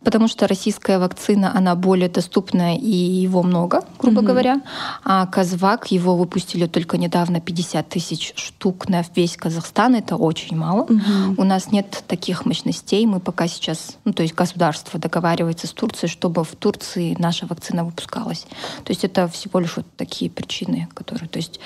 потому 0.07 0.29
что 0.29 0.47
российская 0.47 1.01
вакцина, 1.01 1.51
она 1.53 1.75
более 1.75 2.09
доступная 2.09 2.77
и 2.77 2.97
его 3.27 3.43
много, 3.43 3.83
грубо 3.99 4.21
mm-hmm. 4.21 4.25
говоря. 4.25 4.63
А 5.03 5.27
Казвак, 5.27 5.91
его 5.91 6.17
выпустили 6.17 6.67
только 6.67 6.97
недавно 6.97 7.41
50 7.41 7.89
тысяч 7.89 8.33
штук 8.37 8.89
на 8.89 9.03
весь 9.17 9.37
Казахстан, 9.37 9.97
это 9.97 10.15
очень 10.15 10.57
мало. 10.57 10.87
Mm-hmm. 10.87 11.35
У 11.39 11.43
нас 11.43 11.73
нет 11.73 12.05
таких 12.07 12.47
мощностей, 12.47 13.05
мы 13.05 13.19
пока 13.19 13.49
сейчас, 13.49 13.97
ну 14.05 14.13
то 14.13 14.23
есть 14.23 14.37
государство 14.37 15.01
договаривается 15.01 15.67
с 15.67 15.73
Турцией, 15.73 16.09
чтобы 16.09 16.45
в 16.45 16.55
Турции 16.55 17.17
наша 17.19 17.47
вакцина 17.47 17.85
выпускалась. 17.85 18.47
То 18.85 18.93
есть 18.93 19.03
это 19.03 19.27
всего 19.27 19.59
лишь 19.59 19.77
вот 19.77 19.87
такие 19.97 20.31
причины, 20.31 20.87
которые, 20.95 21.29
то 21.29 21.39
есть 21.39 21.59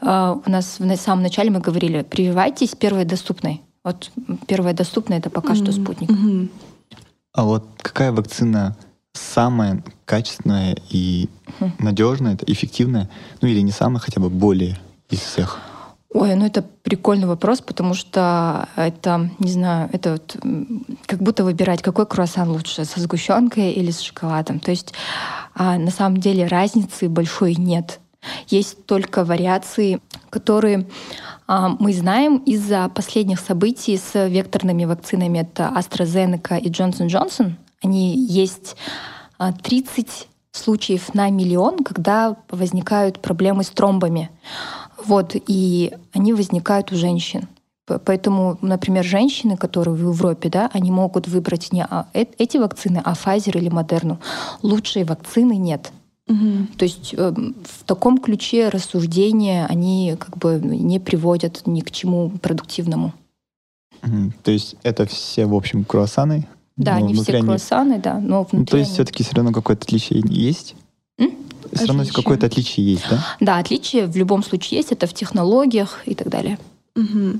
у 0.00 0.50
нас 0.50 0.78
в 0.78 0.96
самом 0.96 1.22
начале 1.22 1.50
мы 1.50 1.60
говорили, 1.60 2.02
прививайтесь 2.02 2.74
первой 2.74 3.04
доступной. 3.04 3.62
Вот 3.84 4.10
первая 4.46 4.74
доступная 4.74 5.18
это 5.18 5.30
пока 5.30 5.52
mm-hmm. 5.52 5.62
что 5.62 5.72
спутник. 5.72 6.10
Mm-hmm. 6.10 6.48
А 7.32 7.44
вот 7.44 7.66
какая 7.78 8.12
вакцина 8.12 8.76
самая 9.12 9.82
качественная 10.04 10.76
и 10.90 11.28
надежная, 11.78 12.38
эффективная, 12.46 13.08
ну 13.40 13.48
или 13.48 13.60
не 13.60 13.72
самая, 13.72 14.00
хотя 14.00 14.20
бы 14.20 14.30
более 14.30 14.78
из 15.10 15.20
всех? 15.20 15.58
Ой, 16.12 16.34
ну 16.34 16.46
это 16.46 16.62
прикольный 16.62 17.26
вопрос, 17.26 17.60
потому 17.60 17.92
что 17.92 18.68
это, 18.76 19.30
не 19.38 19.50
знаю, 19.50 19.90
это 19.92 20.12
вот 20.12 20.36
как 21.04 21.20
будто 21.20 21.44
выбирать, 21.44 21.82
какой 21.82 22.06
круассан 22.06 22.50
лучше, 22.50 22.84
со 22.84 23.00
сгущенкой 23.00 23.72
или 23.72 23.90
с 23.90 24.00
шоколадом. 24.00 24.60
То 24.60 24.70
есть 24.70 24.94
а, 25.54 25.76
на 25.76 25.90
самом 25.90 26.18
деле 26.18 26.46
разницы 26.46 27.08
большой 27.08 27.56
нет. 27.56 28.00
Есть 28.48 28.86
только 28.86 29.24
вариации, 29.24 30.00
которые 30.30 30.86
а, 31.46 31.76
мы 31.78 31.92
знаем 31.92 32.38
из-за 32.38 32.88
последних 32.88 33.40
событий 33.40 33.96
с 33.96 34.28
векторными 34.28 34.84
вакцинами, 34.84 35.38
это 35.38 35.72
AstraZeneca 35.74 36.58
и 36.58 36.70
Johnson 36.70 37.06
Johnson, 37.08 37.52
они 37.82 38.16
есть 38.18 38.76
30 39.38 40.08
а, 40.08 40.56
случаев 40.56 41.14
на 41.14 41.30
миллион, 41.30 41.84
когда 41.84 42.36
возникают 42.50 43.20
проблемы 43.20 43.62
с 43.62 43.68
тромбами. 43.68 44.30
Вот, 45.04 45.32
и 45.34 45.92
они 46.12 46.32
возникают 46.32 46.90
у 46.92 46.96
женщин. 46.96 47.48
Поэтому, 47.86 48.58
например, 48.62 49.04
женщины, 49.04 49.56
которые 49.56 49.94
в 49.94 50.00
Европе, 50.00 50.48
да, 50.48 50.68
они 50.72 50.90
могут 50.90 51.28
выбрать 51.28 51.72
не 51.72 51.84
а, 51.84 52.06
э, 52.14 52.24
эти 52.38 52.56
вакцины, 52.56 53.00
а 53.04 53.12
Pfizer 53.12 53.56
или 53.56 53.70
Moderna. 53.70 54.18
Лучшей 54.62 55.04
вакцины 55.04 55.56
нет. 55.56 55.92
Угу. 56.28 56.66
То 56.76 56.84
есть 56.84 57.14
э, 57.16 57.32
в 57.32 57.84
таком 57.84 58.18
ключе 58.18 58.68
рассуждения 58.68 59.66
они 59.66 60.16
как 60.18 60.36
бы 60.38 60.60
не 60.60 60.98
приводят 60.98 61.62
ни 61.66 61.80
к 61.80 61.90
чему 61.90 62.30
продуктивному. 62.30 63.12
Угу. 64.02 64.32
То 64.42 64.50
есть 64.50 64.76
это 64.82 65.06
все, 65.06 65.46
в 65.46 65.54
общем, 65.54 65.84
круассаны? 65.84 66.48
Да, 66.76 66.96
они 66.96 67.14
все 67.14 67.34
они... 67.34 67.42
круассаны, 67.42 67.98
да, 68.00 68.20
но 68.20 68.40
внутри 68.42 68.58
ну, 68.58 68.66
То 68.66 68.76
есть 68.76 68.90
они... 68.90 68.94
все-таки 68.94 69.22
все 69.22 69.34
равно 69.34 69.52
какое-то 69.52 69.84
отличие 69.84 70.22
есть? 70.28 70.74
М? 71.18 71.32
Все 71.72 71.86
равно 71.86 72.04
какое-то 72.12 72.46
отличие 72.46 72.92
есть, 72.92 73.04
да? 73.08 73.24
Да, 73.40 73.58
отличие 73.58 74.06
в 74.06 74.16
любом 74.16 74.42
случае 74.42 74.78
есть, 74.78 74.92
это 74.92 75.06
в 75.06 75.14
технологиях 75.14 76.02
и 76.06 76.14
так 76.14 76.28
далее. 76.28 76.58
Угу. 76.96 77.38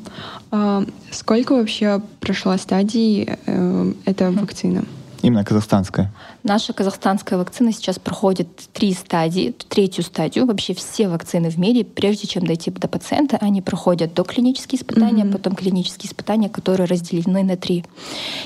А 0.53 0.85
сколько 1.11 1.55
вообще 1.55 2.01
прошла 2.21 2.57
стадий 2.59 3.29
э, 3.47 3.93
эта 4.05 4.31
вакцина? 4.31 4.85
Именно 5.27 5.45
казахстанская. 5.45 6.13
Наша 6.45 6.73
казахстанская 6.73 7.37
вакцина 7.37 7.73
сейчас 7.73 7.99
проходит 7.99 8.47
три 8.73 8.95
стадии, 8.95 9.57
третью 9.69 10.05
стадию. 10.05 10.47
Вообще 10.47 10.73
все 10.73 11.09
вакцины 11.09 11.51
в 11.51 11.59
мире, 11.59 11.85
прежде 11.85 12.29
чем 12.29 12.47
дойти 12.47 12.71
до 12.71 12.87
пациента, 12.87 13.37
они 13.41 13.61
проходят 13.61 14.15
до 14.15 14.23
клинические 14.23 14.79
испытания, 14.79 15.25
mm-hmm. 15.25 15.33
потом 15.33 15.57
клинические 15.57 16.09
испытания, 16.09 16.49
которые 16.49 16.87
разделены 16.87 17.43
на 17.43 17.57
три. 17.57 17.85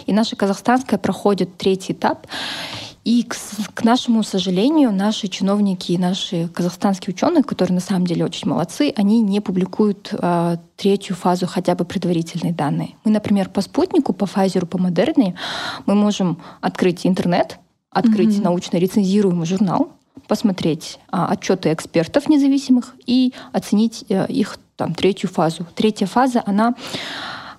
И 0.07 0.15
наша 0.15 0.37
казахстанская 0.37 0.99
проходит 0.99 1.59
третий 1.59 1.93
этап. 1.93 2.27
И, 3.05 3.23
к, 3.23 3.35
к 3.75 3.85
нашему 3.85 4.23
сожалению, 4.23 4.93
наши 4.93 5.29
чиновники 5.29 5.93
и 5.93 5.99
наши 5.99 6.49
казахстанские 6.49 7.15
ученые, 7.15 7.43
которые 7.43 7.75
на 7.75 7.81
самом 7.81 8.07
деле 8.07 8.25
очень 8.27 8.49
молодцы, 8.49 8.93
они 8.95 9.23
не 9.23 9.41
публикуют 9.41 10.11
э, 10.13 10.57
третью 10.77 11.17
фазу 11.17 11.47
хотя 11.47 11.75
бы 11.75 11.87
предварительные 11.87 12.53
данные. 12.53 12.97
Мы, 13.05 13.11
например, 13.11 13.49
по 13.49 13.63
спутнику, 13.63 14.13
по 14.13 14.25
Pfizer, 14.25 14.67
по 14.67 14.77
Модерне 14.77 15.35
мы 15.87 15.95
можем 15.95 16.39
открыть 16.61 17.07
интернет, 17.07 17.59
открыть 17.91 18.37
mm-hmm. 18.37 18.43
научно 18.43 18.77
рецензируемый 18.77 19.47
журнал, 19.47 19.93
посмотреть 20.29 20.99
а, 21.11 21.27
отчеты 21.29 21.73
экспертов 21.73 22.29
независимых 22.29 22.95
и 23.07 23.33
оценить 23.53 24.05
а, 24.11 24.27
их 24.27 24.59
там 24.77 24.95
третью 24.95 25.29
фазу. 25.31 25.67
Третья 25.75 26.07
фаза, 26.07 26.43
она 26.47 26.75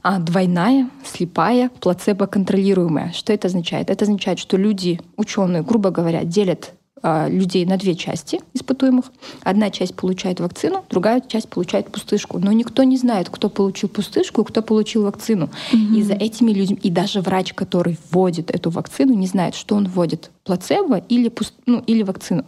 а 0.02 0.20
двойная, 0.20 0.90
слепая, 1.04 1.70
плацебо-контролируемая. 1.80 3.12
Что 3.14 3.34
это 3.34 3.48
означает? 3.48 3.90
Это 3.90 4.06
означает, 4.06 4.40
что 4.40 4.58
люди, 4.58 5.00
ученые, 5.16 5.62
грубо 5.62 5.92
говоря, 5.92 6.24
делят 6.24 6.74
а, 7.04 7.28
людей 7.28 7.66
на 7.66 7.78
две 7.78 7.96
части 7.96 8.40
испытуемых. 8.54 9.06
Одна 9.44 9.72
часть 9.72 9.96
получает 9.96 10.40
вакцину, 10.40 10.86
другая 10.90 11.22
часть 11.22 11.50
получает 11.50 11.92
пустышку. 11.92 12.38
Но 12.38 12.52
никто 12.52 12.84
не 12.84 12.98
знает, 12.98 13.30
кто 13.30 13.50
получил 13.50 13.90
пустышку 13.90 14.42
и 14.42 14.46
кто 14.46 14.62
получил 14.62 15.04
вакцину. 15.04 15.50
Mm-hmm. 15.72 15.96
И 15.96 16.04
за 16.04 16.14
этими 16.14 16.52
людьми, 16.52 16.80
и 16.82 16.92
даже 16.92 17.22
врач, 17.22 17.54
который 17.54 17.98
вводит 18.12 18.52
эту 18.52 18.70
вакцину, 18.70 19.14
не 19.14 19.28
знает, 19.28 19.56
что 19.56 19.76
он 19.76 19.88
вводит 19.88 20.30
плацебо 20.44 20.98
или, 20.98 21.30
пуст, 21.30 21.54
ну, 21.66 21.80
или 21.88 22.04
вакцину. 22.04 22.46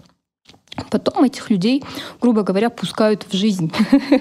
Потом 0.89 1.24
этих 1.24 1.50
людей, 1.50 1.84
грубо 2.22 2.44
говоря, 2.44 2.70
пускают 2.70 3.25
в 3.30 3.36
жизнь. 3.36 3.72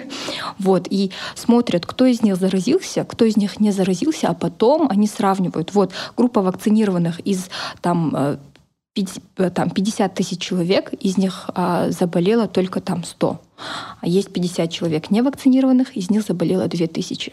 вот, 0.59 0.87
и 0.91 1.11
смотрят, 1.35 1.87
кто 1.87 2.07
из 2.07 2.23
них 2.23 2.37
заразился, 2.37 3.05
кто 3.05 3.25
из 3.25 3.37
них 3.37 3.61
не 3.61 3.73
заразился, 3.73 4.29
а 4.29 4.35
потом 4.35 4.89
они 4.91 5.07
сравнивают. 5.07 5.75
Вот, 5.75 5.93
группа 6.17 6.43
вакцинированных 6.43 7.21
из 7.21 7.49
там, 7.81 8.39
50, 8.95 9.23
э, 9.39 9.51
там 9.51 9.71
50 9.71 10.15
тысяч 10.15 10.41
человек, 10.41 10.93
из 10.93 11.17
них 11.17 11.51
а, 11.55 11.91
заболело 11.91 12.47
только 12.47 12.81
там 12.81 13.05
100. 13.05 13.41
А 14.01 14.07
есть 14.07 14.33
50 14.33 14.71
человек 14.71 15.11
невакцинированных, 15.11 15.97
из 15.97 16.11
них 16.11 16.23
заболело 16.23 16.69
2000. 16.69 17.33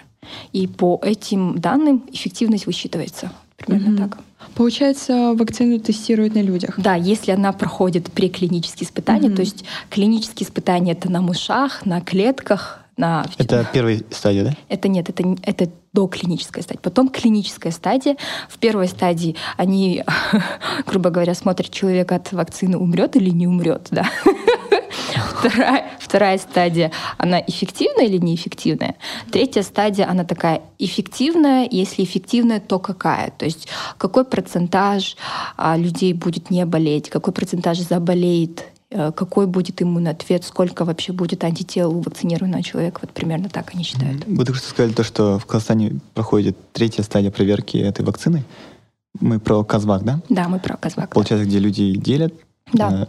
И 0.53 0.67
по 0.67 0.99
этим 1.03 1.59
данным 1.59 2.03
эффективность 2.11 2.65
высчитывается 2.65 3.31
примерно 3.57 3.89
mm-hmm. 3.89 4.09
так. 4.09 4.19
Получается, 4.55 5.33
вакцину 5.35 5.79
тестируют 5.79 6.35
на 6.35 6.41
людях? 6.41 6.75
Да, 6.77 6.95
если 6.95 7.31
она 7.31 7.51
проходит 7.53 8.11
преклинические 8.11 8.87
испытания, 8.87 9.29
mm-hmm. 9.29 9.35
то 9.35 9.41
есть 9.41 9.65
клинические 9.89 10.47
испытания 10.47 10.91
это 10.93 11.09
на 11.11 11.21
мышах, 11.21 11.85
на 11.85 12.01
клетках, 12.01 12.79
на... 12.99 13.25
Это 13.37 13.65
первая 13.71 14.01
стадия, 14.11 14.43
да? 14.43 14.53
Это 14.67 14.89
нет, 14.89 15.09
это, 15.09 15.23
это 15.43 15.69
доклиническая 15.93 16.61
стадия. 16.61 16.81
Потом 16.81 17.09
клиническая 17.09 17.71
стадия. 17.71 18.17
В 18.49 18.59
первой 18.59 18.87
стадии 18.87 19.35
они, 19.55 20.03
грубо 20.85 21.09
говоря, 21.09 21.33
смотрят, 21.33 21.71
человек 21.71 22.11
от 22.11 22.31
вакцины 22.33 22.77
умрет 22.77 23.15
или 23.15 23.29
не 23.29 23.47
умрет, 23.47 23.87
да. 23.91 24.05
Вторая, 25.39 25.85
вторая 25.99 26.37
стадия, 26.37 26.91
она 27.17 27.39
эффективная 27.39 28.05
или 28.05 28.17
неэффективная? 28.17 28.95
Третья 29.31 29.61
стадия, 29.61 30.09
она 30.09 30.23
такая 30.23 30.61
эффективная. 30.77 31.67
Если 31.69 32.03
эффективная, 32.03 32.59
то 32.59 32.79
какая? 32.79 33.31
То 33.31 33.45
есть 33.45 33.67
какой 33.97 34.25
процентаж 34.25 35.15
а, 35.57 35.77
людей 35.77 36.13
будет 36.13 36.49
не 36.49 36.65
болеть, 36.65 37.09
какой 37.09 37.33
процентаж 37.33 37.79
заболеет 37.79 38.65
э, 38.91 39.11
какой 39.11 39.45
будет 39.45 39.81
иммунный 39.81 40.11
ответ, 40.11 40.43
сколько 40.43 40.85
вообще 40.85 41.13
будет 41.13 41.43
антител 41.43 41.95
у 41.95 42.01
вакцинированного 42.01 42.63
человека. 42.63 42.99
Вот 43.01 43.11
примерно 43.11 43.49
так 43.49 43.71
они 43.73 43.83
считают. 43.83 44.25
Вы 44.25 44.45
только 44.45 44.59
что 44.59 44.69
сказали 44.69 44.93
то, 44.93 45.03
что 45.03 45.39
в 45.39 45.45
Казахстане 45.45 45.99
проходит 46.13 46.57
третья 46.73 47.03
стадия 47.03 47.31
проверки 47.31 47.77
этой 47.77 48.03
вакцины. 48.03 48.43
Мы 49.19 49.39
про 49.39 49.63
Казвак, 49.63 50.03
да? 50.03 50.21
Да, 50.29 50.47
мы 50.47 50.59
про 50.59 50.77
Казвак. 50.77 51.13
Получается, 51.13 51.45
да. 51.45 51.49
где 51.49 51.59
люди 51.59 51.95
делят 51.95 52.33
да. 52.73 53.07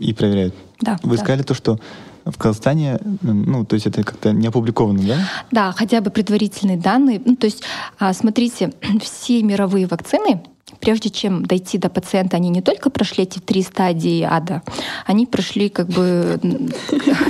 И 0.00 0.12
проверяют. 0.12 0.54
Да. 0.80 0.98
Вы 1.02 1.16
да. 1.16 1.22
сказали 1.22 1.42
то, 1.42 1.54
что 1.54 1.78
в 2.24 2.36
Казахстане, 2.36 2.98
ну, 3.22 3.64
то 3.64 3.74
есть 3.74 3.86
это 3.86 4.02
как-то 4.02 4.32
не 4.32 4.48
опубликовано, 4.48 5.02
да? 5.02 5.18
Да, 5.50 5.72
хотя 5.72 6.00
бы 6.00 6.10
предварительные 6.10 6.76
данные. 6.76 7.20
Ну, 7.24 7.36
то 7.36 7.46
есть, 7.46 7.62
а, 7.98 8.12
смотрите, 8.12 8.72
все 9.02 9.42
мировые 9.42 9.86
вакцины, 9.86 10.42
прежде 10.80 11.10
чем 11.10 11.44
дойти 11.44 11.78
до 11.78 11.88
пациента, 11.88 12.36
они 12.36 12.48
не 12.48 12.62
только 12.62 12.90
прошли 12.90 13.24
эти 13.24 13.38
три 13.38 13.62
стадии 13.62 14.22
ада, 14.22 14.62
они 15.06 15.26
прошли 15.26 15.68
как 15.68 15.88
бы 15.88 16.38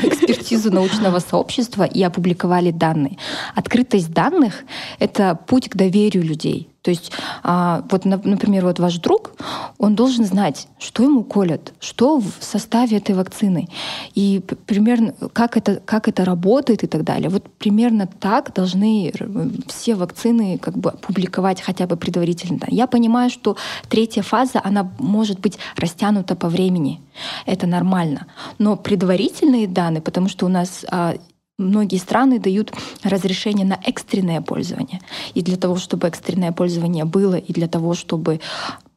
экспертизу 0.03 0.73
научного 0.73 1.19
сообщества 1.19 1.85
и 1.85 2.03
опубликовали 2.03 2.71
данные. 2.71 3.17
Открытость 3.55 4.13
данных— 4.13 4.65
это 4.99 5.39
путь 5.47 5.69
к 5.69 5.77
доверию 5.77 6.25
людей. 6.25 6.70
То 6.83 6.91
есть, 6.91 7.13
а, 7.43 7.85
вот, 7.91 8.05
например, 8.07 8.65
вот 8.65 8.79
ваш 8.79 8.99
друг, 8.99 9.33
он 9.79 9.95
должен 9.95 10.25
знать, 10.25 10.67
что 10.79 11.03
ему 11.03 11.23
колят, 11.23 11.75
что 11.79 12.19
в 12.19 12.33
составе 12.41 12.97
этой 12.97 13.15
вакцины, 13.15 13.69
и 14.15 14.41
примерно 14.67 15.13
как 15.35 15.59
это, 15.59 15.83
как 15.85 16.09
это 16.09 16.25
работает 16.25 16.83
и 16.83 16.87
так 16.87 17.05
далее. 17.05 17.29
Вот 17.29 17.45
примерно 17.59 18.07
так 18.07 18.55
должны 18.55 19.13
все 19.67 19.95
вакцины 19.95 20.59
как 20.59 20.79
бы 20.79 20.93
публиковать 20.93 21.61
хотя 21.61 21.87
бы 21.87 21.97
предварительно. 21.97 22.65
Я 22.69 22.87
понимаю, 22.87 23.29
что 23.29 23.57
третья 23.89 24.23
фаза, 24.23 24.61
она 24.65 24.91
может 24.99 25.39
быть 25.41 25.59
растянута 25.77 26.35
по 26.35 26.49
времени. 26.49 27.01
Это 27.45 27.67
нормально. 27.67 28.27
Но 28.59 28.77
предварительные 28.77 29.69
данные, 29.69 30.01
потому 30.01 30.29
что 30.29 30.47
у 30.47 30.49
нас 30.49 30.87
а, 30.91 31.17
многие 31.61 31.99
страны 31.99 32.39
дают 32.39 32.73
разрешение 33.03 33.67
на 33.67 33.79
экстренное 33.85 34.41
пользование. 34.41 35.01
И 35.35 35.43
для 35.43 35.57
того, 35.57 35.77
чтобы 35.77 36.09
экстренное 36.09 36.53
пользование 36.53 37.05
было, 37.05 37.37
и 37.37 37.53
для 37.53 37.69
того, 37.69 37.95
чтобы 37.95 38.41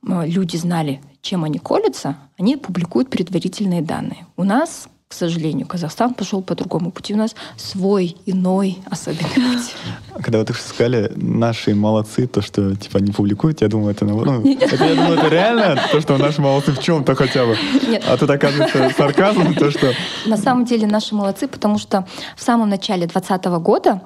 э, 0.08 0.28
люди 0.28 0.58
знали, 0.58 1.02
чем 1.22 1.44
они 1.44 1.60
колются, 1.60 2.18
они 2.38 2.58
публикуют 2.58 3.10
предварительные 3.10 3.82
данные. 3.82 4.26
У 4.36 4.44
нас 4.44 4.88
к 5.14 5.16
сожалению, 5.16 5.68
Казахстан 5.68 6.16
пошел 6.16 6.42
по 6.42 6.56
другому 6.56 6.92
пути. 6.92 7.14
У 7.14 7.18
нас 7.18 7.36
свой, 7.56 8.18
иной, 8.26 8.80
особенный 8.90 9.30
путь. 9.36 9.76
Когда 10.24 10.40
вы 10.40 10.46
что 10.46 10.68
сказали, 10.70 11.12
наши 11.16 11.76
молодцы, 11.76 12.26
то, 12.26 12.42
что 12.42 12.76
типа 12.76 12.98
не 12.98 13.12
публикуют, 13.12 13.62
я 13.62 13.68
думаю, 13.68 13.92
это, 13.92 14.06
ну, 14.06 14.42
это, 14.56 14.84
я 14.84 14.96
думаю, 14.96 15.20
это 15.20 15.28
реально, 15.28 15.80
то, 15.92 16.02
что 16.02 16.18
наши 16.18 16.42
молодцы 16.42 16.72
в 16.72 16.80
чем-то 16.80 17.14
хотя 17.14 17.46
бы. 17.46 17.56
Нет. 17.88 18.04
А 18.08 18.18
тут 18.18 18.28
оказывается 18.32 18.90
сарказм, 18.98 19.54
то, 19.54 19.70
что... 19.70 19.94
На 20.26 20.38
самом 20.38 20.66
деле 20.66 20.88
наши 20.88 21.14
молодцы, 21.14 21.48
потому 21.48 21.78
что 21.78 22.08
в 22.36 22.42
самом 22.42 22.70
начале 22.70 23.06
2020 23.06 23.46
года 23.62 24.02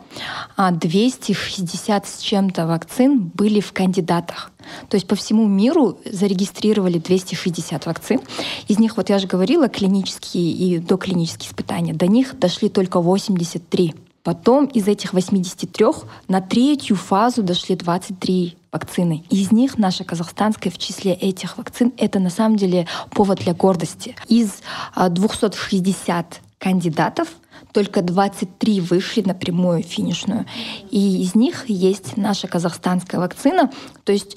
260 0.57 2.03
а, 2.03 2.05
с 2.05 2.19
чем-то 2.19 2.67
вакцин 2.67 3.31
были 3.33 3.61
в 3.61 3.71
кандидатах. 3.71 4.51
То 4.89 4.95
есть 4.95 5.07
по 5.07 5.15
всему 5.15 5.47
миру 5.47 5.97
зарегистрировали 6.05 6.97
260 6.97 7.85
вакцин. 7.85 8.19
Из 8.67 8.79
них, 8.79 8.97
вот 8.97 9.09
я 9.09 9.19
же 9.19 9.27
говорила, 9.27 9.67
клинические 9.69 10.51
и 10.51 10.77
доклинические 10.79 11.49
испытания. 11.49 11.93
До 11.93 12.07
них 12.07 12.37
дошли 12.39 12.69
только 12.69 12.99
83. 12.99 13.95
Потом 14.23 14.65
из 14.65 14.87
этих 14.89 15.13
83 15.13 15.85
на 16.27 16.41
третью 16.41 16.97
фазу 16.97 17.43
дошли 17.43 17.77
23 17.77 18.57
вакцины. 18.73 19.23
Из 19.29 19.53
них 19.53 19.77
наша 19.77 20.03
казахстанская 20.03 20.71
в 20.71 20.77
числе 20.77 21.13
этих 21.13 21.57
вакцин— 21.57 21.93
это 21.97 22.19
на 22.19 22.29
самом 22.29 22.57
деле 22.57 22.87
повод 23.11 23.39
для 23.39 23.53
гордости. 23.53 24.15
Из 24.27 24.51
260 24.97 26.09
а, 26.09 26.25
кандидатов 26.59 27.29
только 27.77 28.01
23 28.01 28.81
вышли 28.81 29.21
на 29.21 29.35
прямую 29.35 29.83
финишную. 29.83 30.47
И 30.89 31.21
из 31.21 31.35
них 31.35 31.69
есть 31.69 32.17
наша 32.17 32.47
казахстанская 32.47 33.21
вакцина. 33.21 33.69
То 34.03 34.11
есть 34.11 34.35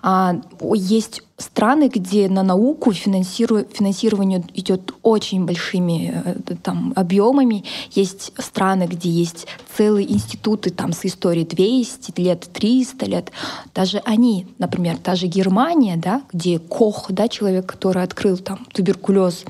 а, 0.00 0.40
есть 0.72 1.22
страны, 1.36 1.90
где 1.94 2.30
на 2.30 2.42
науку 2.42 2.92
финансирование 2.92 4.42
идет 4.54 4.94
очень 5.02 5.44
большими 5.44 6.22
э, 6.24 6.54
там, 6.62 6.94
объемами. 6.96 7.64
Есть 7.90 8.32
страны, 8.38 8.86
где 8.86 9.10
есть 9.10 9.46
целые 9.76 10.10
институты 10.10 10.70
там, 10.70 10.94
с 10.94 11.04
историей 11.04 11.44
200 11.44 12.18
лет, 12.18 12.48
300 12.52 13.04
лет. 13.04 13.32
Даже 13.74 13.98
они, 14.06 14.46
например, 14.58 14.96
та 14.96 15.14
же 15.14 15.26
Германия, 15.26 15.98
да, 15.98 16.22
где 16.32 16.58
Кох, 16.58 17.06
да, 17.10 17.28
человек, 17.28 17.66
который 17.66 18.02
открыл 18.02 18.38
там, 18.38 18.66
туберкулез, 18.72 19.44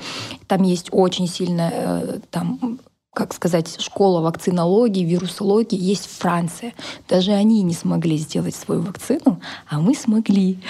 там 0.49 0.65
есть 0.65 0.89
очень 0.91 1.29
сильная 1.29 1.73
э, 1.73 2.19
там, 2.31 2.81
как 3.19 3.35
сказать, 3.35 3.81
школа 3.81 4.21
вакцинологии, 4.21 5.03
вирусологии 5.03 5.77
есть 5.77 6.07
в 6.07 6.21
Франции. 6.21 6.73
Даже 7.09 7.33
они 7.33 7.63
не 7.65 7.75
смогли 7.75 8.17
сделать 8.17 8.55
свою 8.55 8.83
вакцину, 8.83 9.41
а 9.69 9.81
мы 9.81 9.97
смогли. 9.97 10.61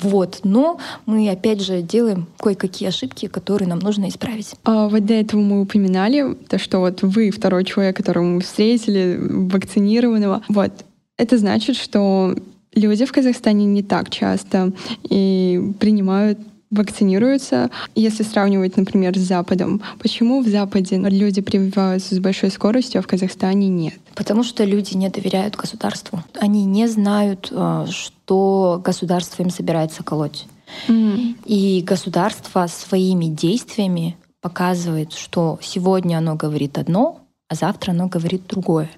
Вот. 0.00 0.40
Но 0.44 0.78
мы, 1.06 1.30
опять 1.30 1.62
же, 1.62 1.80
делаем 1.80 2.26
кое-какие 2.38 2.90
ошибки, 2.90 3.26
которые 3.26 3.68
нам 3.68 3.78
нужно 3.78 4.10
исправить. 4.10 4.54
А 4.64 4.86
вот 4.88 5.06
до 5.06 5.14
этого 5.14 5.40
мы 5.40 5.62
упоминали, 5.62 6.34
то, 6.34 6.58
что 6.58 6.80
вот 6.80 7.00
вы 7.00 7.30
второй 7.30 7.64
человек, 7.64 7.96
которого 7.96 8.24
мы 8.24 8.40
встретили, 8.42 9.18
вакцинированного. 9.18 10.42
Вот. 10.50 10.72
Это 11.16 11.38
значит, 11.38 11.74
что 11.76 12.36
люди 12.74 13.06
в 13.06 13.12
Казахстане 13.12 13.64
не 13.64 13.82
так 13.82 14.10
часто 14.10 14.74
и 15.04 15.72
принимают 15.80 16.38
вакцинируются. 16.70 17.70
Если 17.94 18.22
сравнивать, 18.22 18.76
например, 18.76 19.16
с 19.16 19.22
Западом, 19.22 19.82
почему 19.98 20.42
в 20.42 20.48
Западе 20.48 20.96
люди 20.96 21.40
прививаются 21.40 22.14
с 22.14 22.18
большой 22.18 22.50
скоростью, 22.50 22.98
а 22.98 23.02
в 23.02 23.06
Казахстане 23.06 23.68
нет? 23.68 23.94
Потому 24.14 24.42
что 24.42 24.64
люди 24.64 24.94
не 24.94 25.08
доверяют 25.08 25.56
государству. 25.56 26.22
Они 26.38 26.64
не 26.64 26.86
знают, 26.88 27.48
э, 27.50 27.86
что 27.90 28.80
государство 28.84 29.42
им 29.42 29.50
собирается 29.50 30.02
колоть. 30.02 30.46
Mm. 30.88 31.36
И 31.44 31.82
государство 31.82 32.66
своими 32.66 33.26
действиями 33.26 34.16
показывает, 34.40 35.12
что 35.12 35.58
сегодня 35.62 36.18
оно 36.18 36.36
говорит 36.36 36.78
одно, 36.78 37.20
а 37.48 37.54
завтра 37.54 37.92
оно 37.92 38.08
говорит 38.08 38.46
другое. 38.46 38.90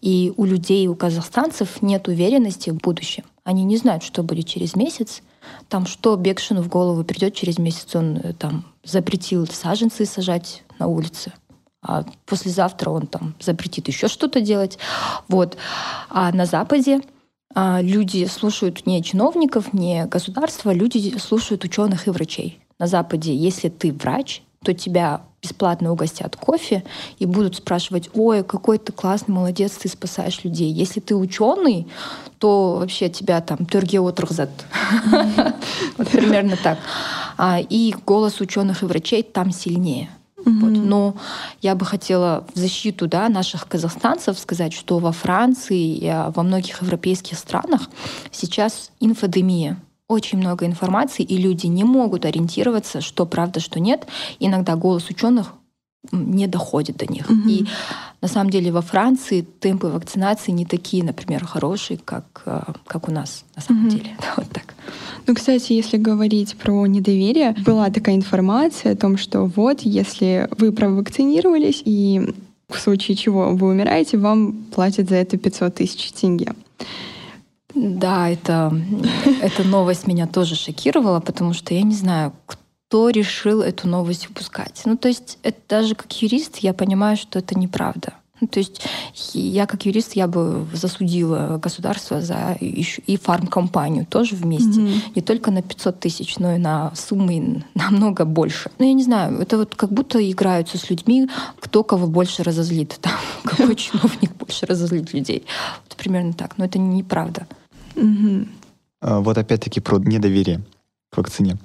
И 0.00 0.32
у 0.36 0.44
людей, 0.44 0.86
у 0.88 0.94
казахстанцев 0.94 1.80
нет 1.80 2.08
уверенности 2.08 2.70
в 2.70 2.78
будущем. 2.78 3.24
Они 3.44 3.62
не 3.64 3.76
знают, 3.76 4.02
что 4.02 4.22
будет 4.22 4.46
через 4.46 4.74
месяц, 4.74 5.22
там 5.68 5.86
что 5.86 6.16
Бекшину 6.16 6.62
в 6.62 6.68
голову 6.68 7.04
придет 7.04 7.34
через 7.34 7.58
месяц, 7.58 7.94
он 7.94 8.16
э, 8.16 8.32
там 8.32 8.64
запретил 8.84 9.46
саженцы 9.46 10.06
сажать 10.06 10.62
на 10.78 10.86
улице, 10.86 11.32
а 11.82 12.04
послезавтра 12.26 12.90
он 12.90 13.06
там 13.06 13.34
запретит 13.40 13.88
еще 13.88 14.08
что-то 14.08 14.40
делать. 14.40 14.78
Вот. 15.28 15.56
А 16.08 16.32
на 16.32 16.46
Западе 16.46 17.00
а, 17.54 17.80
люди 17.80 18.26
слушают 18.26 18.86
не 18.86 19.02
чиновников, 19.02 19.72
не 19.72 20.06
государства, 20.06 20.72
люди 20.72 21.16
слушают 21.18 21.64
ученых 21.64 22.06
и 22.06 22.10
врачей. 22.10 22.60
На 22.78 22.86
Западе, 22.86 23.34
если 23.34 23.68
ты 23.68 23.92
врач, 23.92 24.42
то 24.64 24.74
тебя 24.74 25.20
бесплатно 25.42 25.92
угостят 25.92 26.36
кофе 26.36 26.84
и 27.18 27.26
будут 27.26 27.56
спрашивать, 27.56 28.08
ой, 28.14 28.42
какой 28.42 28.78
ты 28.78 28.92
классный, 28.92 29.34
молодец, 29.34 29.72
ты 29.72 29.88
спасаешь 29.88 30.42
людей. 30.42 30.72
Если 30.72 31.00
ты 31.00 31.14
ученый, 31.14 31.86
то 32.38 32.76
вообще 32.80 33.10
тебя 33.10 33.40
там 33.42 33.66
Тургия 33.66 34.00
отрухзат. 34.00 34.50
Вот 35.98 36.08
примерно 36.08 36.56
так. 36.56 36.78
А, 37.36 37.60
и 37.60 37.94
голос 38.06 38.40
ученых 38.40 38.82
и 38.82 38.86
врачей 38.86 39.22
там 39.22 39.52
сильнее. 39.52 40.08
Вот. 40.44 40.70
Но 40.70 41.14
я 41.62 41.74
бы 41.74 41.86
хотела 41.86 42.46
в 42.54 42.58
защиту 42.58 43.06
да, 43.06 43.28
наших 43.28 43.66
казахстанцев 43.66 44.38
сказать, 44.38 44.72
что 44.72 44.98
во 44.98 45.12
Франции 45.12 45.96
и 45.96 46.06
а, 46.06 46.30
во 46.34 46.42
многих 46.42 46.82
европейских 46.82 47.38
странах 47.38 47.88
сейчас 48.30 48.90
инфодемия 49.00 49.78
очень 50.08 50.38
много 50.38 50.66
информации, 50.66 51.22
и 51.22 51.36
люди 51.36 51.66
не 51.66 51.84
могут 51.84 52.24
ориентироваться, 52.24 53.00
что 53.00 53.26
правда, 53.26 53.60
что 53.60 53.80
нет. 53.80 54.06
Иногда 54.38 54.76
голос 54.76 55.08
ученых 55.08 55.54
не 56.12 56.46
доходит 56.46 56.98
до 56.98 57.06
них. 57.06 57.30
Угу. 57.30 57.48
И 57.48 57.66
на 58.20 58.28
самом 58.28 58.50
деле 58.50 58.70
во 58.72 58.82
Франции 58.82 59.46
темпы 59.60 59.86
вакцинации 59.86 60.52
не 60.52 60.66
такие, 60.66 61.02
например, 61.02 61.44
хорошие, 61.44 61.98
как, 61.98 62.42
э, 62.46 62.60
как 62.86 63.08
у 63.08 63.12
нас 63.12 63.44
на 63.56 63.62
самом 63.62 63.86
угу. 63.86 63.96
деле. 63.96 64.16
вот 64.36 64.48
так. 64.50 64.74
Ну, 65.26 65.34
кстати, 65.34 65.72
если 65.72 65.96
говорить 65.96 66.56
про 66.56 66.86
недоверие, 66.86 67.54
была 67.64 67.90
такая 67.90 68.16
информация 68.16 68.92
о 68.92 68.96
том, 68.96 69.16
что 69.16 69.46
вот, 69.46 69.80
если 69.80 70.48
вы 70.58 70.72
провакцинировались, 70.72 71.80
и 71.84 72.34
в 72.68 72.78
случае 72.78 73.16
чего 73.16 73.54
вы 73.54 73.68
умираете, 73.68 74.18
вам 74.18 74.52
платят 74.74 75.08
за 75.08 75.16
это 75.16 75.38
500 75.38 75.74
тысяч 75.74 76.12
тенге. 76.12 76.52
Да, 77.74 78.28
это, 78.28 78.72
эта 79.40 79.64
новость 79.64 80.06
меня 80.06 80.26
тоже 80.26 80.54
шокировала, 80.54 81.20
потому 81.20 81.54
что 81.54 81.74
я 81.74 81.82
не 81.82 81.94
знаю, 81.94 82.32
кто 82.46 83.10
решил 83.10 83.62
эту 83.62 83.88
новость 83.88 84.28
выпускать. 84.28 84.82
Ну, 84.84 84.96
то 84.96 85.08
есть, 85.08 85.38
это 85.42 85.58
даже 85.68 85.94
как 85.94 86.12
юрист 86.22 86.58
я 86.58 86.72
понимаю, 86.72 87.16
что 87.16 87.38
это 87.38 87.58
неправда. 87.58 88.14
Ну, 88.40 88.48
то 88.48 88.58
есть 88.58 88.82
я 89.32 89.66
как 89.66 89.86
юрист 89.86 90.16
я 90.16 90.26
бы 90.26 90.66
засудила 90.72 91.58
государство 91.62 92.20
за 92.20 92.58
и 92.60 93.16
фармкомпанию 93.16 94.04
тоже 94.04 94.34
вместе. 94.34 94.80
Mm-hmm. 94.80 95.00
Не 95.14 95.22
только 95.22 95.50
на 95.50 95.62
500 95.62 96.00
тысяч, 96.00 96.38
но 96.38 96.54
и 96.54 96.58
на 96.58 96.92
суммы 96.94 97.64
намного 97.74 98.24
больше. 98.24 98.70
Ну, 98.78 98.86
я 98.86 98.92
не 98.92 99.04
знаю, 99.04 99.38
это 99.40 99.56
вот 99.56 99.74
как 99.76 99.92
будто 99.92 100.18
играются 100.30 100.78
с 100.78 100.90
людьми, 100.90 101.28
кто 101.60 101.84
кого 101.84 102.06
больше 102.06 102.42
разозлит. 102.42 102.98
Там, 103.00 103.14
какой 103.44 103.76
чиновник 103.76 104.36
больше 104.36 104.66
разозлит 104.66 105.14
людей. 105.14 105.46
Вот 105.88 105.96
примерно 105.96 106.32
так. 106.32 106.58
Но 106.58 106.64
это 106.64 106.78
неправда. 106.78 107.46
Угу. 107.96 108.46
Вот 109.00 109.38
опять-таки 109.38 109.80
про 109.80 109.98
недоверие 109.98 110.62
к 111.10 111.16
вакцине. 111.16 111.58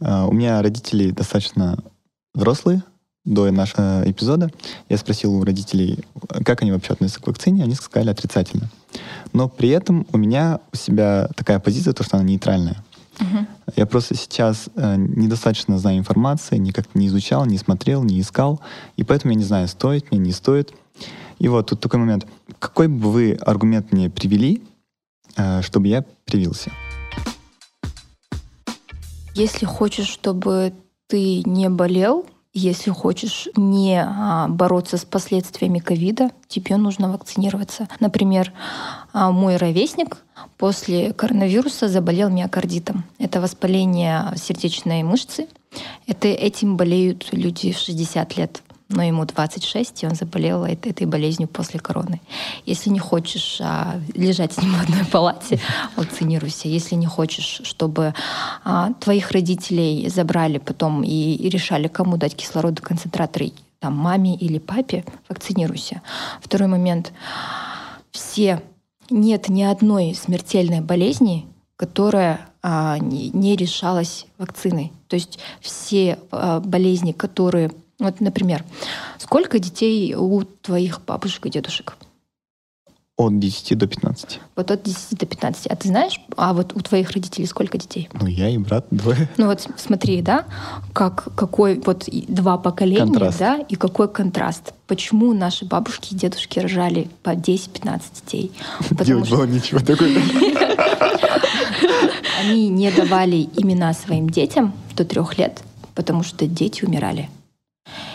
А, 0.00 0.26
у 0.26 0.32
меня 0.32 0.62
родители 0.62 1.10
достаточно 1.10 1.78
взрослые, 2.34 2.82
до 3.28 3.50
нашего 3.50 4.02
эпизода. 4.06 4.50
Я 4.88 4.96
спросил 4.96 5.34
у 5.34 5.44
родителей, 5.44 5.98
как 6.44 6.62
они 6.62 6.72
вообще 6.72 6.94
относятся 6.94 7.20
к 7.20 7.26
вакцине, 7.26 7.62
они 7.62 7.74
сказали 7.74 8.10
отрицательно. 8.10 8.70
Но 9.32 9.48
при 9.48 9.68
этом 9.68 10.06
у 10.12 10.16
меня 10.16 10.60
у 10.72 10.76
себя 10.76 11.28
такая 11.36 11.58
позиция, 11.58 11.92
то, 11.92 12.02
что 12.02 12.16
она 12.16 12.24
нейтральная. 12.24 12.82
Угу. 13.20 13.46
Я 13.76 13.86
просто 13.86 14.14
сейчас 14.14 14.70
э, 14.76 14.96
недостаточно 14.96 15.78
знаю 15.78 15.98
информации, 15.98 16.56
никак 16.56 16.94
не 16.94 17.08
изучал, 17.08 17.44
не 17.44 17.58
смотрел, 17.58 18.02
не 18.02 18.20
искал, 18.20 18.60
и 18.96 19.04
поэтому 19.04 19.32
я 19.32 19.38
не 19.38 19.44
знаю, 19.44 19.68
стоит 19.68 20.10
мне, 20.10 20.20
не 20.20 20.32
стоит. 20.32 20.72
И 21.38 21.48
вот 21.48 21.66
тут 21.66 21.80
такой 21.80 22.00
момент. 22.00 22.26
Какой 22.58 22.88
бы 22.88 23.10
вы 23.10 23.38
аргумент 23.42 23.92
мне 23.92 24.08
привели, 24.08 24.62
чтобы 25.62 25.88
я 25.88 26.04
привился. 26.24 26.70
Если 29.34 29.66
хочешь, 29.66 30.08
чтобы 30.08 30.72
ты 31.06 31.42
не 31.44 31.68
болел, 31.68 32.26
если 32.52 32.90
хочешь 32.90 33.48
не 33.56 34.02
а, 34.02 34.48
бороться 34.48 34.96
с 34.96 35.04
последствиями 35.04 35.78
ковида, 35.78 36.30
тебе 36.48 36.76
нужно 36.76 37.12
вакцинироваться. 37.12 37.88
Например, 38.00 38.52
а, 39.12 39.30
мой 39.30 39.56
ровесник 39.56 40.16
после 40.56 41.12
коронавируса 41.12 41.88
заболел 41.88 42.30
миокардитом. 42.30 43.04
Это 43.18 43.40
воспаление 43.40 44.32
сердечной 44.36 45.04
мышцы. 45.04 45.46
Это, 46.06 46.26
этим 46.26 46.76
болеют 46.76 47.28
люди 47.32 47.72
в 47.72 47.78
60 47.78 48.36
лет 48.36 48.62
но 48.88 49.02
ему 49.02 49.24
26, 49.24 50.02
и 50.02 50.06
он 50.06 50.14
заболел 50.14 50.64
этой 50.64 51.06
болезнью 51.06 51.48
после 51.48 51.78
короны. 51.78 52.20
Если 52.64 52.88
не 52.88 52.98
хочешь 52.98 53.58
а, 53.60 54.00
лежать 54.14 54.54
с 54.54 54.62
ним 54.62 54.72
в 54.72 54.82
одной 54.82 55.04
палате, 55.04 55.60
вакцинируйся. 55.96 56.68
Если 56.68 56.94
не 56.94 57.06
хочешь, 57.06 57.60
чтобы 57.64 58.14
а, 58.64 58.92
твоих 58.94 59.30
родителей 59.32 60.08
забрали 60.08 60.58
потом 60.58 61.02
и, 61.02 61.34
и 61.34 61.48
решали, 61.50 61.88
кому 61.88 62.16
дать 62.16 62.34
кислородоконцентраторы, 62.34 63.52
там, 63.78 63.94
маме 63.94 64.34
или 64.34 64.58
папе, 64.58 65.04
вакцинируйся. 65.28 66.00
Второй 66.40 66.68
момент. 66.68 67.12
Все, 68.10 68.62
нет 69.10 69.48
ни 69.48 69.62
одной 69.62 70.14
смертельной 70.14 70.80
болезни, 70.80 71.46
которая 71.76 72.48
а, 72.62 72.98
не, 72.98 73.28
не 73.30 73.54
решалась 73.54 74.26
вакциной. 74.38 74.92
То 75.08 75.14
есть 75.14 75.38
все 75.60 76.18
а, 76.30 76.60
болезни, 76.60 77.12
которые 77.12 77.70
вот, 77.98 78.20
например, 78.20 78.64
сколько 79.18 79.58
детей 79.58 80.14
у 80.14 80.42
твоих 80.42 81.00
бабушек 81.04 81.46
и 81.46 81.50
дедушек? 81.50 81.96
От 83.16 83.40
10 83.40 83.76
до 83.76 83.88
15. 83.88 84.40
Вот 84.54 84.70
от 84.70 84.84
10 84.84 85.18
до 85.18 85.26
15. 85.26 85.66
А 85.66 85.74
ты 85.74 85.88
знаешь, 85.88 86.20
а 86.36 86.52
вот 86.52 86.76
у 86.76 86.80
твоих 86.80 87.10
родителей 87.10 87.46
сколько 87.46 87.76
детей? 87.76 88.08
Ну, 88.12 88.28
я 88.28 88.48
и 88.48 88.58
брат 88.58 88.86
двое. 88.92 89.28
Ну 89.36 89.46
вот 89.46 89.66
смотри, 89.76 90.22
да, 90.22 90.44
как, 90.92 91.34
какой 91.34 91.80
вот 91.84 92.08
два 92.28 92.58
поколения, 92.58 93.00
контраст. 93.00 93.40
да, 93.40 93.56
и 93.56 93.74
какой 93.74 94.08
контраст. 94.08 94.72
Почему 94.86 95.34
наши 95.34 95.64
бабушки 95.64 96.14
и 96.14 96.16
дедушки 96.16 96.60
рожали 96.60 97.08
по 97.24 97.30
10-15 97.30 98.02
детей? 98.14 98.52
Потому 98.96 99.24
что... 99.24 99.36
было 99.36 99.46
ничего 99.46 99.80
такого. 99.80 100.08
Они 102.40 102.68
не 102.68 102.92
давали 102.92 103.48
имена 103.56 103.94
своим 103.94 104.30
детям 104.30 104.72
до 104.94 105.04
трех 105.04 105.36
лет, 105.38 105.64
потому 105.96 106.22
что 106.22 106.46
дети 106.46 106.84
умирали. 106.84 107.28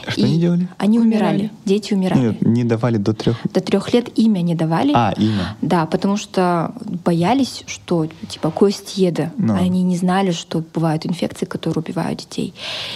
Что 0.08 0.22
и 0.22 0.24
они 0.26 0.40
делали? 0.40 0.68
Они 0.78 1.00
умирали. 1.00 1.36
умирали. 1.36 1.52
Дети 1.66 1.94
умирали. 1.94 2.20
Нет, 2.20 2.42
не 2.42 2.64
давали 2.64 2.98
до 2.98 3.14
трех. 3.14 3.38
До 3.52 3.62
трех 3.62 3.94
лет 3.94 4.10
имя 4.18 4.42
не 4.42 4.56
давали. 4.56 4.92
А, 4.94 5.14
имя. 5.18 5.56
Да, 5.62 5.86
потому 5.86 6.18
что 6.18 6.74
боялись, 7.06 7.64
что 7.68 8.08
типа 8.28 8.52
кость 8.52 8.98
еда. 8.98 9.32
Но. 9.38 9.56
Они 9.56 9.84
не 9.84 9.96
знали, 9.98 10.32
что 10.32 10.64
бывают 10.74 11.06
инфекции, 11.06 11.46
которые 11.46 11.84
убивают 11.84 12.20
детей. 12.20 12.54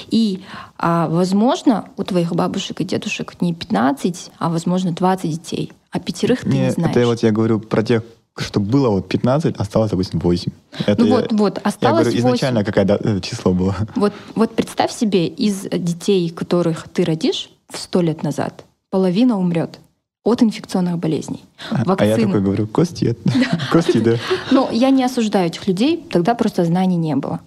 И, 0.10 0.44
а, 0.78 1.08
возможно, 1.08 1.86
у 1.98 2.04
твоих 2.04 2.34
бабушек 2.34 2.82
и 2.82 2.84
дедушек 2.84 3.42
не 3.42 3.54
15, 3.54 4.32
а 4.38 4.50
возможно 4.50 4.92
20 4.92 5.32
детей. 5.32 5.72
А 5.92 6.00
пятерых 6.00 6.42
ты 6.42 6.50
не, 6.50 6.60
не 6.60 6.72
знаешь. 6.72 6.96
Это 6.96 7.08
вот 7.08 7.24
я 7.24 7.32
говорю 7.32 7.60
про 7.60 7.82
тех, 7.82 8.04
что 8.42 8.60
было 8.60 8.90
вот 8.90 9.08
15, 9.08 9.56
осталось, 9.58 9.92
допустим, 9.92 10.20
8. 10.20 10.52
Это 10.86 11.04
ну 11.04 11.10
вот, 11.10 11.32
вот, 11.32 11.60
осталось 11.64 12.08
Я 12.08 12.12
говорю, 12.12 12.20
изначально 12.20 12.60
8. 12.62 12.72
какое 12.72 13.18
э, 13.18 13.20
число 13.22 13.54
было. 13.54 13.76
Вот, 13.96 14.14
вот 14.36 14.56
представь 14.56 14.92
себе, 14.92 15.28
из 15.28 15.62
детей, 15.72 16.30
которых 16.30 16.88
ты 16.90 17.04
родишь 17.04 17.50
в 17.70 17.78
сто 17.78 18.02
лет 18.02 18.24
назад, 18.24 18.66
половина 18.90 19.38
умрет 19.38 19.80
от 20.28 20.44
инфекционных 20.44 21.00
болезней. 21.00 21.42
Вакцины. 21.72 21.96
А 22.00 22.06
я 22.06 22.18
такой 22.18 22.42
говорю, 22.42 22.68
кости, 22.68 23.16
кости, 23.72 24.00
да. 24.00 24.18
Но 24.52 24.70
я 24.74 24.90
не 24.90 25.06
осуждаю 25.06 25.48
этих 25.48 25.66
людей, 25.68 26.04
тогда 26.12 26.36
просто 26.36 26.66
знаний 26.66 26.98
не 26.98 27.16
было. 27.16 27.40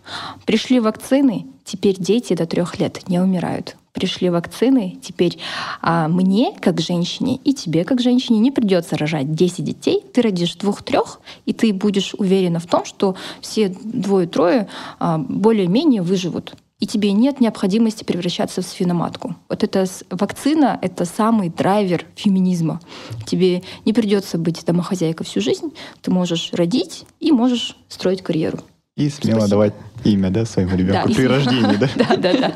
Пришли 0.47 0.81
вакцины, 0.81 1.45
теперь 1.67 1.97
дети 1.99 2.35
до 2.35 2.47
трех 2.47 2.79
лет 2.79 3.07
не 3.07 3.21
умирают. 3.21 3.77
Пришли 3.93 4.31
вакцины, 4.31 4.97
теперь 5.03 5.39
а, 5.83 6.09
мне, 6.09 6.55
как 6.59 6.81
женщине, 6.81 7.39
и 7.45 7.53
тебе, 7.53 7.85
как 7.85 8.01
женщине, 8.01 8.39
не 8.39 8.51
придется 8.51 8.97
рожать 8.97 9.35
10 9.35 9.63
детей. 9.63 10.03
Ты 10.15 10.23
родишь 10.23 10.55
двух-трех, 10.55 11.21
и 11.45 11.53
ты 11.53 11.75
будешь 11.75 12.15
уверена 12.15 12.61
в 12.61 12.67
том, 12.67 12.87
что 12.87 13.15
все 13.43 13.77
двое-трое 13.85 14.69
а, 14.99 15.19
более-менее 15.19 16.01
выживут 16.01 16.55
и 16.81 16.87
тебе 16.87 17.13
нет 17.13 17.41
необходимости 17.41 18.05
превращаться 18.05 18.63
в 18.63 18.65
свиноматку. 18.65 19.37
Вот 19.49 19.63
эта 19.63 19.85
вакцина— 20.11 20.79
это 20.83 21.05
самый 21.05 21.51
драйвер 21.51 22.07
феминизма. 22.17 22.81
Тебе 23.27 23.63
не 23.85 23.93
придется 23.93 24.39
быть 24.39 24.65
домохозяйкой 24.65 25.27
всю 25.27 25.41
жизнь, 25.41 25.73
ты 26.01 26.11
можешь 26.11 26.51
родить 26.53 27.05
и 27.21 27.33
можешь 27.33 27.77
строить 27.89 28.23
карьеру. 28.23 28.61
И 28.97 29.09
смело 29.09 29.41
Спасибо. 29.41 29.51
давать 29.51 29.75
имя, 30.05 30.31
да, 30.31 30.45
своему 30.45 30.77
ребенку 30.77 31.09
да, 31.09 31.15
при 31.15 31.27
рождении, 31.27 31.77
да? 31.77 31.89
Да, 31.97 32.17
да, 32.17 32.33
да. 32.39 32.53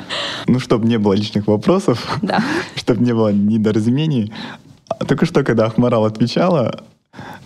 Ну, 0.47 0.59
чтобы 0.59 0.87
не 0.87 0.99
было 0.99 1.13
лишних 1.13 1.47
вопросов, 1.47 2.19
да. 2.23 2.43
чтобы 2.75 3.05
не 3.05 3.13
было 3.13 3.33
недоразумений. 3.33 4.33
Только 5.07 5.27
что, 5.27 5.45
когда 5.45 5.67
Ахмарал 5.67 6.05
отвечала, 6.05 6.85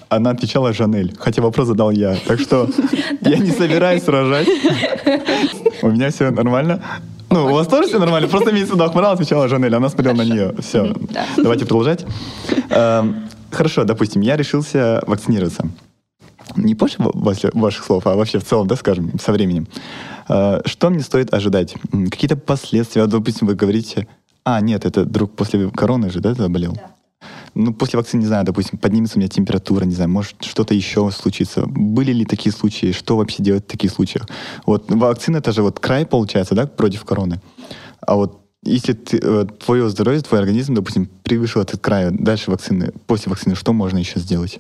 она 0.08 0.30
отвечала 0.30 0.72
Жанель, 0.72 1.14
хотя 1.18 1.42
вопрос 1.42 1.68
задал 1.68 1.90
я. 1.90 2.16
Так 2.26 2.40
что 2.40 2.68
я 3.20 3.38
не 3.38 3.50
собираюсь 3.50 4.06
рожать. 4.06 4.48
У 5.82 5.90
меня 5.90 6.10
все 6.10 6.30
нормально. 6.30 6.82
Ну, 7.30 7.46
у 7.46 7.52
вас 7.52 7.66
тоже 7.66 7.88
все 7.88 7.98
нормально? 7.98 8.28
Просто 8.28 8.50
имеется 8.50 8.72
в 8.72 8.76
виду, 8.76 8.84
Ахмарал 8.84 9.12
отвечала 9.12 9.48
Жанель, 9.48 9.74
она 9.74 9.88
смотрела 9.90 10.14
на 10.14 10.24
нее. 10.24 10.54
Все, 10.60 10.94
давайте 11.36 11.66
продолжать. 11.66 12.06
Эм, 12.70 13.28
хорошо, 13.50 13.84
допустим, 13.84 14.22
я 14.22 14.36
решился 14.36 15.02
вакцинироваться. 15.06 15.68
Не 16.56 16.74
после 16.74 17.04
ваших 17.52 17.84
слов, 17.84 18.06
а 18.06 18.14
вообще 18.16 18.38
в 18.38 18.44
целом, 18.44 18.66
да, 18.66 18.76
скажем, 18.76 19.18
со 19.18 19.32
временем. 19.32 19.68
Э, 20.30 20.62
что 20.64 20.88
мне 20.88 21.00
стоит 21.00 21.34
ожидать? 21.34 21.74
Какие-то 22.10 22.36
последствия? 22.36 23.06
Допустим, 23.06 23.46
вы 23.46 23.54
говорите, 23.54 24.08
а, 24.44 24.62
нет, 24.62 24.86
это 24.86 25.04
друг 25.04 25.36
после 25.36 25.70
короны 25.70 26.08
же, 26.08 26.20
да, 26.20 26.32
заболел? 26.32 26.72
Да 26.72 26.97
ну, 27.54 27.72
после 27.72 27.98
вакцины, 27.98 28.20
не 28.20 28.26
знаю, 28.26 28.44
допустим, 28.44 28.78
поднимется 28.78 29.16
у 29.16 29.20
меня 29.20 29.28
температура, 29.28 29.84
не 29.84 29.94
знаю, 29.94 30.10
может 30.10 30.36
что-то 30.42 30.74
еще 30.74 31.10
случится. 31.10 31.64
Были 31.66 32.12
ли 32.12 32.24
такие 32.24 32.52
случаи? 32.52 32.92
Что 32.92 33.16
вообще 33.16 33.42
делать 33.42 33.64
в 33.64 33.68
таких 33.68 33.90
случаях? 33.90 34.28
Вот 34.66 34.90
вакцина 34.90 35.38
это 35.38 35.52
же 35.52 35.62
вот 35.62 35.80
край 35.80 36.06
получается, 36.06 36.54
да, 36.54 36.66
против 36.66 37.04
короны. 37.04 37.40
А 38.00 38.16
вот 38.16 38.40
если 38.62 38.92
ты, 38.92 39.18
э, 39.22 39.46
твое 39.64 39.88
здоровье, 39.88 40.20
твой 40.20 40.40
организм, 40.40 40.74
допустим, 40.74 41.08
превышил 41.22 41.62
этот 41.62 41.80
край, 41.80 42.10
дальше 42.10 42.50
вакцины, 42.50 42.92
после 43.06 43.30
вакцины, 43.30 43.54
что 43.54 43.72
можно 43.72 43.98
еще 43.98 44.18
сделать? 44.20 44.58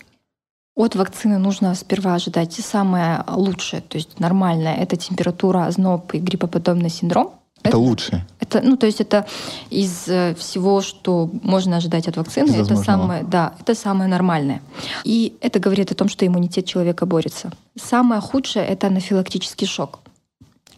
От 0.76 0.94
вакцины 0.94 1.38
нужно 1.38 1.74
сперва 1.74 2.14
ожидать 2.14 2.52
самое 2.52 3.24
лучшее, 3.26 3.82
то 3.82 3.98
есть 3.98 4.20
нормальное. 4.20 4.76
Это 4.76 4.96
температура, 4.96 5.66
озноб 5.66 6.14
и 6.14 6.18
гриппоподобный 6.18 6.88
синдром. 6.88 7.32
Это, 7.68 7.76
это 7.76 7.78
лучше. 7.78 8.26
Это, 8.40 8.60
ну, 8.62 8.76
то 8.76 8.86
есть 8.86 9.00
это 9.00 9.26
из 9.70 10.08
э, 10.08 10.34
всего, 10.34 10.80
что 10.80 11.30
можно 11.42 11.76
ожидать 11.76 12.08
от 12.08 12.16
вакцины, 12.16 12.50
это 12.52 12.76
самое, 12.76 13.22
да, 13.22 13.52
это 13.60 13.74
самое 13.74 14.08
нормальное. 14.08 14.62
И 15.04 15.34
это 15.40 15.58
говорит 15.58 15.92
о 15.92 15.94
том, 15.94 16.08
что 16.08 16.26
иммунитет 16.26 16.66
человека 16.66 17.06
борется. 17.06 17.50
Самое 17.76 18.20
худшее— 18.20 18.66
это 18.68 18.86
анафилактический 18.86 19.66
шок. 19.66 20.00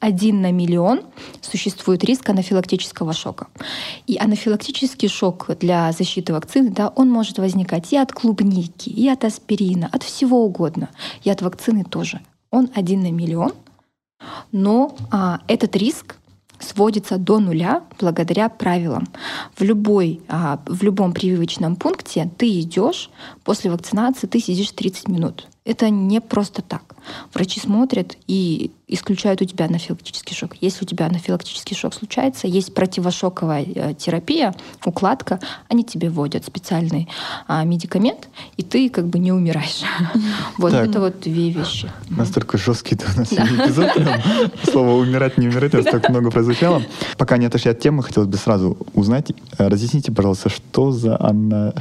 Один 0.00 0.40
на 0.40 0.50
миллион 0.50 1.02
существует 1.42 2.02
риск 2.04 2.28
анафилактического 2.30 3.12
шока. 3.12 3.48
И 4.06 4.16
анафилактический 4.16 5.08
шок 5.08 5.50
для 5.60 5.92
защиты 5.92 6.32
вакцины, 6.32 6.70
да, 6.70 6.88
он 6.88 7.10
может 7.10 7.38
возникать 7.38 7.92
и 7.92 7.98
от 7.98 8.10
клубники, 8.10 8.88
и 8.88 9.08
от 9.10 9.24
аспирина, 9.24 9.90
от 9.92 10.02
всего 10.02 10.42
угодно, 10.44 10.88
и 11.22 11.30
от 11.30 11.42
вакцины 11.42 11.84
тоже. 11.84 12.20
Он 12.50 12.70
один 12.74 13.02
на 13.02 13.12
миллион, 13.12 13.52
но 14.52 14.96
а, 15.10 15.40
этот 15.48 15.76
риск 15.76 16.16
сводится 16.60 17.18
до 17.18 17.38
нуля 17.38 17.82
благодаря 17.98 18.48
правилам. 18.48 19.08
В, 19.56 19.62
любой, 19.62 20.20
а, 20.28 20.62
в 20.66 20.82
любом 20.82 21.12
прививочном 21.12 21.76
пункте 21.76 22.30
ты 22.38 22.60
идешь, 22.60 23.10
после 23.44 23.70
вакцинации 23.70 24.26
ты 24.26 24.40
сидишь 24.40 24.70
30 24.70 25.08
минут. 25.08 25.46
Это 25.64 25.90
не 25.90 26.20
просто 26.20 26.62
так. 26.62 26.96
Врачи 27.34 27.60
смотрят 27.60 28.16
и 28.26 28.70
исключают 28.88 29.42
у 29.42 29.44
тебя 29.44 29.66
анафилактический 29.66 30.34
шок. 30.34 30.56
Если 30.60 30.84
у 30.84 30.88
тебя 30.88 31.06
анафилактический 31.06 31.76
шок 31.76 31.94
случается, 31.94 32.46
есть 32.46 32.74
противошоковая 32.74 33.64
э, 33.64 33.94
терапия, 33.94 34.54
укладка, 34.84 35.38
они 35.68 35.84
тебе 35.84 36.08
вводят 36.08 36.44
специальный 36.44 37.08
а, 37.46 37.64
медикамент, 37.64 38.28
и 38.56 38.62
ты 38.62 38.88
как 38.88 39.06
бы 39.06 39.18
не 39.18 39.32
умираешь. 39.32 39.82
Вот 40.56 40.72
это 40.72 41.00
вот 41.00 41.20
две 41.20 41.50
вещи. 41.50 41.90
Настолько 42.08 42.58
жесткий 42.58 42.96
у 42.96 43.18
нас 43.18 43.32
эпизод. 43.32 43.90
Слово 44.64 44.92
«умирать», 44.92 45.38
«не 45.38 45.48
умирать» 45.48 45.74
раз 45.74 45.84
так 45.84 46.08
много 46.08 46.30
прозвучало. 46.30 46.82
Пока 47.16 47.36
не 47.36 47.46
отошли 47.46 47.70
от 47.70 47.80
темы, 47.80 48.02
хотелось 48.02 48.28
бы 48.28 48.36
сразу 48.36 48.76
узнать. 48.94 49.30
Э, 49.58 49.68
разъясните, 49.68 50.10
пожалуйста, 50.10 50.48
что 50.48 50.90
за 50.90 51.16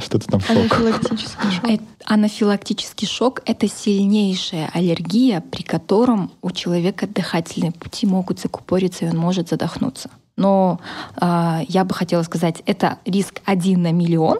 что-то 0.02 0.26
там 0.26 0.40
шок? 0.40 0.56
Анафилактический 0.56 1.50
шок. 1.50 1.80
Анафилактический 2.04 3.06
шок— 3.06 3.42
это 3.44 3.68
сильнейшая 3.68 4.70
аллергия, 4.72 5.40
при 5.40 5.62
котором 5.62 6.30
у 6.42 6.50
человека 6.50 7.06
дыхательные 7.06 7.72
пути 7.72 8.06
могут 8.06 8.40
закупориться, 8.40 9.04
и 9.04 9.08
он 9.08 9.16
может 9.16 9.48
задохнуться. 9.48 10.10
Но 10.36 10.80
э, 11.20 11.60
я 11.68 11.84
бы 11.84 11.94
хотела 11.94 12.22
сказать, 12.22 12.62
это 12.64 12.98
риск 13.04 13.42
один 13.44 13.82
на 13.82 13.92
миллион, 13.92 14.38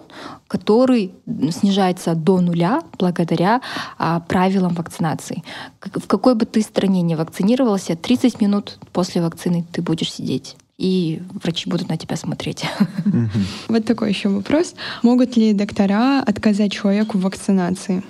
который 0.49 1.13
снижается 1.51 2.15
до 2.15 2.41
нуля 2.41 2.81
благодаря 2.99 3.61
э, 3.99 4.21
правилам 4.27 4.75
вакцинации. 4.75 5.45
В 5.81 6.07
какой 6.07 6.35
бы 6.35 6.47
ты 6.47 6.63
стране 6.63 7.03
не 7.03 7.17
вакцинировался, 7.17 7.97
30 7.97 8.41
минут 8.41 8.79
после 8.93 9.21
вакцины 9.21 9.67
ты 9.73 9.83
будешь 9.83 10.13
сидеть 10.13 10.57
и 10.81 11.21
врачи 11.43 11.69
будут 11.69 11.89
на 11.89 11.97
тебя 11.97 12.17
смотреть. 12.17 12.65
Вот 13.69 13.85
такой 13.85 14.09
еще 14.09 14.29
вопрос. 14.29 14.75
Могут 15.03 15.37
ли 15.37 15.53
доктора 15.53 16.23
отказать 16.23 16.73
человеку 16.73 17.19
в 17.19 17.23
вакцинации? 17.23 18.03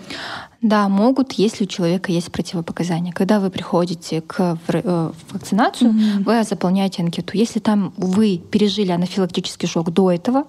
Да, 0.63 0.89
могут, 0.89 1.33
если 1.33 1.65
у 1.65 1.67
человека 1.67 2.13
есть 2.13 2.31
противопоказания. 2.31 3.13
Когда 3.13 3.41
вы 3.41 3.51
приходите 3.51 4.21
к 4.21 4.59
э, 4.69 5.11
вакцинацию, 5.31 5.91
mm-hmm. 5.91 6.25
вы 6.25 6.45
заполняете 6.45 7.03
анкету. 7.03 7.37
Если 7.37 7.61
там 7.61 7.95
вы 7.97 8.37
пережили 8.39 8.93
анафилактический 8.93 9.67
шок 9.67 9.91
до 9.91 10.11
этого, 10.11 10.45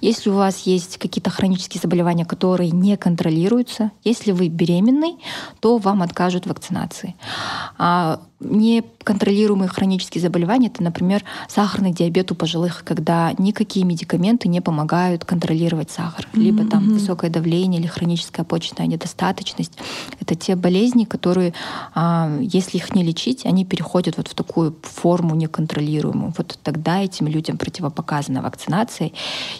если 0.00 0.30
у 0.30 0.34
вас 0.34 0.60
есть 0.60 0.96
какие-то 0.96 1.30
хронические 1.30 1.80
заболевания, 1.80 2.24
которые 2.24 2.70
не 2.70 2.96
контролируются, 2.96 3.90
если 4.02 4.32
вы 4.32 4.48
беременный, 4.48 5.16
то 5.60 5.76
вам 5.76 6.02
откажут 6.02 6.46
в 6.46 6.48
вакцинации. 6.48 7.14
А 7.76 8.20
неконтролируемые 8.40 9.68
хронические 9.68 10.22
заболевания, 10.22 10.68
это, 10.68 10.82
например, 10.82 11.24
сахарный 11.48 11.92
диабет 11.92 12.32
у 12.32 12.34
пожилых, 12.34 12.82
когда 12.84 13.32
никакие 13.38 13.84
медикаменты 13.84 14.48
не 14.48 14.60
помогают 14.60 15.24
контролировать 15.24 15.90
сахар, 15.90 16.26
mm-hmm. 16.32 16.40
либо 16.40 16.64
там 16.64 16.88
высокое 16.88 17.30
давление 17.30 17.80
или 17.80 17.86
хроническая 17.86 18.44
почечная 18.44 18.86
недостаточность. 18.86 19.72
Это 20.20 20.34
те 20.34 20.56
болезни, 20.56 21.04
которые, 21.04 21.54
а, 21.94 22.30
если 22.40 22.78
их 22.78 22.94
не 22.94 23.02
лечить, 23.02 23.44
они 23.44 23.64
переходят 23.64 24.16
вот 24.16 24.28
в 24.28 24.34
такую 24.34 24.76
форму 24.82 25.34
неконтролируемую. 25.34 26.32
Вот 26.36 26.58
тогда 26.62 27.00
этим 27.02 27.26
людям 27.26 27.58
противопоказана 27.58 28.42
вакцинация. 28.42 29.12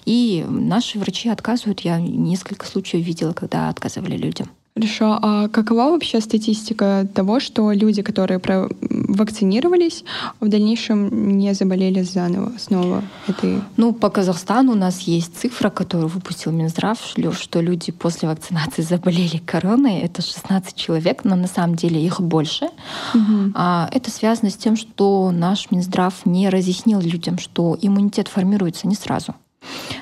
И 0.05 0.45
наши 0.49 0.99
врачи 0.99 1.29
отказывают. 1.29 1.81
Я 1.81 2.01
несколько 2.01 2.67
случаев 2.67 3.05
видела, 3.05 3.33
когда 3.33 3.69
отказывали 3.69 4.17
людям. 4.17 4.49
Хорошо. 4.81 5.19
А 5.23 5.49
какова 5.49 5.91
вообще 5.91 6.21
статистика 6.21 7.07
того, 7.15 7.41
что 7.41 7.73
люди, 7.73 8.03
которые 8.03 8.41
вакцинировались, 8.81 10.05
в 10.41 10.49
дальнейшем 10.49 11.39
не 11.39 11.55
заболели 11.55 12.03
заново 12.03 12.53
снова 12.59 13.03
этой? 13.29 13.61
Ну, 13.77 13.93
по 13.93 14.11
Казахстану 14.11 14.73
у 14.73 14.77
нас 14.77 15.01
есть 15.01 15.37
цифра, 15.37 15.71
которую 15.71 16.09
выпустил 16.09 16.53
Минздрав, 16.53 16.99
что 17.33 17.61
люди 17.61 17.93
после 17.93 18.29
вакцинации 18.29 18.83
заболели 18.91 19.39
короной. 19.39 19.99
Это 19.99 20.23
16 20.23 20.75
человек, 20.75 21.25
но 21.25 21.37
на 21.37 21.47
самом 21.47 21.77
деле 21.77 22.05
их 22.05 22.21
больше. 22.21 22.67
Угу. 23.15 23.53
А 23.55 23.89
это 23.93 24.11
связано 24.11 24.51
с 24.51 24.57
тем, 24.57 24.77
что 24.77 25.31
наш 25.31 25.71
Минздрав 25.71 26.15
не 26.25 26.49
разъяснил 26.49 27.01
людям, 27.01 27.39
что 27.39 27.77
иммунитет 27.81 28.29
формируется 28.29 28.87
не 28.87 28.95
сразу. 28.95 29.35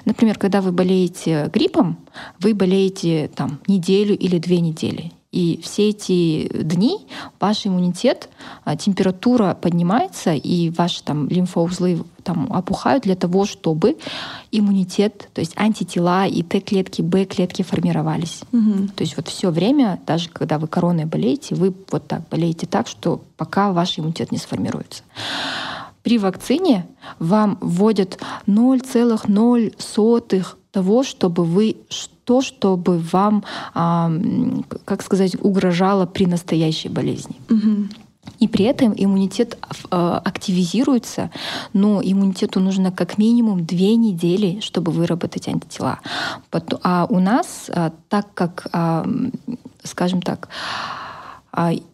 Например, 0.04 0.38
когда 0.38 0.60
вы 0.60 0.72
болеете 0.72 1.50
гриппом, 1.52 1.98
вы 2.40 2.54
болеете 2.54 3.28
там 3.34 3.60
неделю 3.66 4.16
или 4.16 4.38
две 4.38 4.60
недели. 4.60 5.12
И 5.30 5.60
все 5.62 5.90
эти 5.90 6.48
дни 6.62 7.06
ваш 7.38 7.66
иммунитет, 7.66 8.30
а, 8.64 8.76
температура 8.76 9.54
поднимается, 9.60 10.32
и 10.32 10.70
ваши 10.70 11.04
там 11.04 11.28
лимфоузлы 11.28 12.02
там 12.24 12.50
опухают 12.50 13.04
для 13.04 13.14
того, 13.14 13.44
чтобы 13.44 13.98
иммунитет, 14.50 15.28
то 15.34 15.40
есть 15.40 15.52
антитела 15.56 16.26
и 16.26 16.42
Т-клетки, 16.42 17.02
Б-клетки 17.02 17.60
формировались. 17.60 18.40
Угу. 18.52 18.88
То 18.96 19.02
есть 19.02 19.16
вот 19.16 19.28
все 19.28 19.50
время, 19.50 20.00
даже 20.06 20.30
когда 20.30 20.58
вы 20.58 20.66
короной 20.66 21.04
болеете, 21.04 21.54
вы 21.54 21.74
вот 21.90 22.08
так 22.08 22.26
болеете 22.30 22.66
так, 22.66 22.88
что 22.88 23.20
пока 23.36 23.72
ваш 23.72 23.98
иммунитет 23.98 24.32
не 24.32 24.38
сформируется. 24.38 25.02
При 26.08 26.16
вакцине 26.16 26.86
вам 27.18 27.58
вводят 27.60 28.18
0,0 28.46 30.46
того, 30.70 31.02
чтобы 31.02 31.44
вы 31.44 31.76
то, 32.24 32.40
чтобы 32.40 32.98
вам, 32.98 33.44
а, 33.74 34.10
как 34.86 35.02
сказать, 35.02 35.36
угрожало 35.42 36.06
при 36.06 36.24
настоящей 36.24 36.88
болезни. 36.88 37.36
Мгм. 37.50 37.90
И 38.38 38.48
при 38.48 38.64
этом 38.64 38.94
иммунитет 38.96 39.58
э, 39.90 40.20
активизируется, 40.24 41.30
но 41.74 42.00
иммунитету 42.02 42.60
нужно 42.60 42.90
как 42.90 43.18
минимум 43.18 43.66
две 43.66 43.94
недели, 43.94 44.60
чтобы 44.60 44.92
выработать 44.92 45.46
антитела. 45.46 45.98
А 46.82 47.06
у 47.10 47.20
нас, 47.20 47.70
так 48.08 48.32
как, 48.32 48.66
а, 48.72 49.06
скажем 49.82 50.22
так, 50.22 50.48
а, 50.48 51.07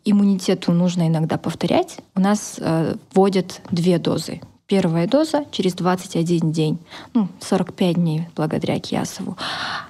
иммунитету 0.05 0.73
нужно 0.73 1.09
иногда 1.09 1.39
повторять, 1.39 1.99
у 2.15 2.21
нас 2.21 2.57
э, 2.59 2.95
вводят 3.13 3.63
две 3.71 3.99
дозы. 3.99 4.41
Первая 4.67 5.07
доза 5.07 5.45
через 5.51 5.75
21 5.75 6.51
день, 6.51 6.79
ну, 7.13 7.29
45 7.41 7.95
дней 7.97 8.29
благодаря 8.35 8.79
Киасову, 8.79 9.37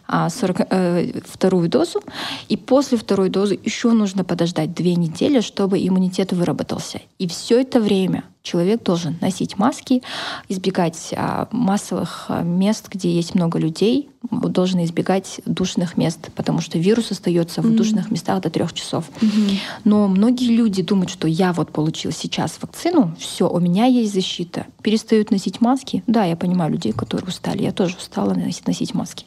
а 0.06 0.28
40, 0.28 0.60
э, 0.70 1.20
вторую 1.24 1.68
дозу. 1.68 2.02
И 2.48 2.56
после 2.56 2.98
второй 2.98 3.28
дозы 3.28 3.58
еще 3.64 3.92
нужно 3.92 4.24
подождать 4.24 4.74
две 4.74 4.96
недели, 4.96 5.40
чтобы 5.40 5.78
иммунитет 5.78 6.32
выработался. 6.32 7.00
И 7.18 7.28
все 7.28 7.60
это 7.60 7.80
время 7.80 8.24
человек 8.44 8.82
должен 8.82 9.16
носить 9.22 9.56
маски, 9.58 10.02
избегать 10.48 11.12
а, 11.16 11.48
массовых 11.50 12.26
а, 12.28 12.42
мест, 12.42 12.88
где 12.90 13.10
есть 13.10 13.34
много 13.34 13.58
людей, 13.58 14.10
должен 14.30 14.84
избегать 14.84 15.40
душных 15.46 15.96
мест, 15.96 16.30
потому 16.36 16.60
что 16.60 16.78
вирус 16.78 17.10
остается 17.10 17.62
в 17.62 17.66
Мгм. 17.66 17.76
душных 17.76 18.10
местах 18.10 18.42
до 18.42 18.50
трех 18.50 18.74
часов. 18.74 19.06
Мгм. 19.22 19.48
Но 19.84 20.06
многие 20.08 20.54
люди 20.54 20.82
думают, 20.82 21.10
что 21.10 21.26
я 21.26 21.52
вот 21.54 21.72
получил 21.72 22.12
сейчас 22.12 22.58
вакцину, 22.60 23.16
все, 23.18 23.48
у 23.48 23.58
меня 23.60 23.86
есть 23.86 24.12
защита. 24.12 24.66
Перестают 24.82 25.30
носить 25.30 25.62
маски. 25.62 26.04
Да, 26.06 26.24
я 26.24 26.36
понимаю 26.36 26.70
людей, 26.72 26.92
которые 26.92 27.26
устали. 27.28 27.62
Я 27.62 27.72
тоже 27.72 27.96
устала 27.96 28.34
носить 28.34 28.92
маски. 28.92 29.24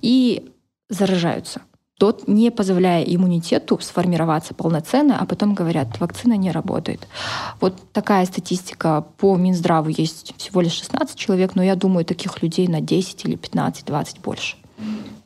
И 0.00 0.48
заражаются. 0.88 1.62
Тот, 1.98 2.28
не 2.28 2.50
позволяя 2.50 3.02
иммунитету 3.02 3.78
сформироваться 3.80 4.54
полноценно, 4.54 5.18
а 5.20 5.26
потом 5.26 5.54
говорят, 5.54 5.98
вакцина 5.98 6.34
не 6.34 6.52
работает. 6.52 7.08
Вот 7.60 7.74
такая 7.92 8.24
статистика 8.24 9.04
по 9.16 9.36
Минздраву 9.36 9.88
есть 9.88 10.32
всего 10.36 10.60
лишь 10.60 10.74
16 10.74 11.18
человек, 11.18 11.56
но 11.56 11.62
я 11.62 11.74
думаю, 11.74 12.04
таких 12.04 12.40
людей 12.40 12.68
на 12.68 12.80
10 12.80 13.24
или 13.24 13.34
15, 13.34 13.84
20 13.84 14.20
больше. 14.20 14.56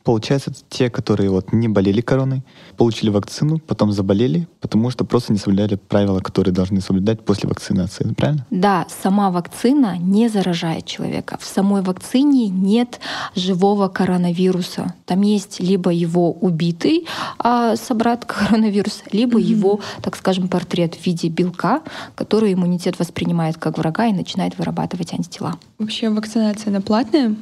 Получается, 0.03 0.51
те, 0.69 0.89
которые 0.89 1.29
вот 1.29 1.53
не 1.53 1.67
болели 1.67 2.01
короной, 2.01 2.43
получили 2.77 3.09
вакцину, 3.09 3.59
потом 3.59 3.91
заболели, 3.91 4.47
потому 4.59 4.89
что 4.89 5.05
просто 5.05 5.31
не 5.31 5.39
соблюдали 5.39 5.75
правила, 5.75 6.19
которые 6.19 6.53
должны 6.53 6.81
соблюдать 6.81 7.23
после 7.23 7.47
вакцинации, 7.47 8.13
правильно? 8.13 8.45
Да, 8.51 8.85
сама 9.01 9.31
вакцина 9.31 9.97
не 9.97 10.27
заражает 10.27 10.85
человека. 10.85 11.37
В 11.39 11.45
самой 11.45 11.81
вакцине 11.81 12.49
нет 12.49 12.99
живого 13.35 13.87
коронавируса. 13.87 14.93
Там 15.05 15.21
есть 15.21 15.59
либо 15.61 15.89
его 15.91 16.31
убитый 16.31 17.07
а, 17.39 17.75
собрат 17.75 18.25
коронавируса, 18.25 19.03
либо 19.11 19.39
Мгм. 19.39 19.47
его, 19.47 19.79
так 20.01 20.15
скажем, 20.17 20.47
портрет 20.47 20.95
в 20.95 21.05
виде 21.05 21.29
белка, 21.29 21.81
который 22.15 22.53
иммунитет 22.53 22.99
воспринимает 22.99 23.57
как 23.57 23.77
врага 23.77 24.07
и 24.07 24.13
начинает 24.13 24.57
вырабатывать 24.57 25.13
антитела. 25.13 25.57
Вообще 25.83 26.09
вакцинация, 26.09 26.69
она 26.71 26.79
платная? 26.79 27.35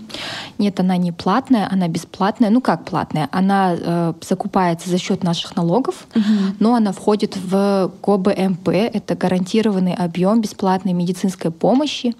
Нет, 0.57 0.79
она 0.79 0.97
не 0.97 1.11
платная, 1.11 1.69
она 1.71 1.87
бесплатная. 1.87 2.49
Ну 2.49 2.59
как 2.59 2.85
платная? 2.85 3.29
Она 3.31 3.75
э, 3.77 4.13
закупается 4.27 4.89
за 4.89 4.97
счет 4.97 5.23
наших 5.23 5.55
налогов, 5.55 6.07
Мгм. 6.15 6.55
но 6.59 6.73
она 6.73 6.91
входит 6.91 7.37
в 7.37 7.91
ГОБМП, 8.01 8.69
это 8.69 9.15
гарантированный 9.15 9.93
объем 9.93 10.41
бесплатной 10.41 10.93
медицинской 10.93 11.51
помощи. 11.51 12.15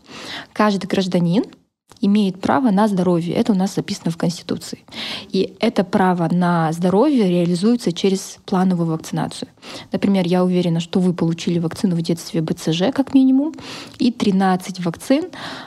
Каждый 0.54 0.86
гражданин 0.86 1.44
имеет 2.00 2.40
право 2.40 2.72
на 2.72 2.88
здоровье. 2.88 3.34
Это 3.34 3.52
у 3.52 3.56
нас 3.56 3.76
записано 3.76 4.12
в 4.12 4.18
Конституции. 4.18 4.80
И 5.30 5.56
это 5.60 5.84
право 5.84 6.28
на 6.32 6.72
здоровье 6.72 7.30
реализуется 7.30 7.92
через 7.92 8.38
плановую 8.46 8.92
вакцинацию. 8.92 9.50
Например, 9.92 10.26
я 10.26 10.44
уверена, 10.44 10.80
что 10.80 11.00
вы 11.00 11.14
получили 11.14 11.60
вакцину 11.60 11.96
в 11.96 12.02
детстве 12.02 12.42
БЦЖ 12.42 12.92
как 12.94 13.14
минимум 13.14 13.54
и 14.00 14.12
13 14.12 14.84
вакцин 14.84 15.26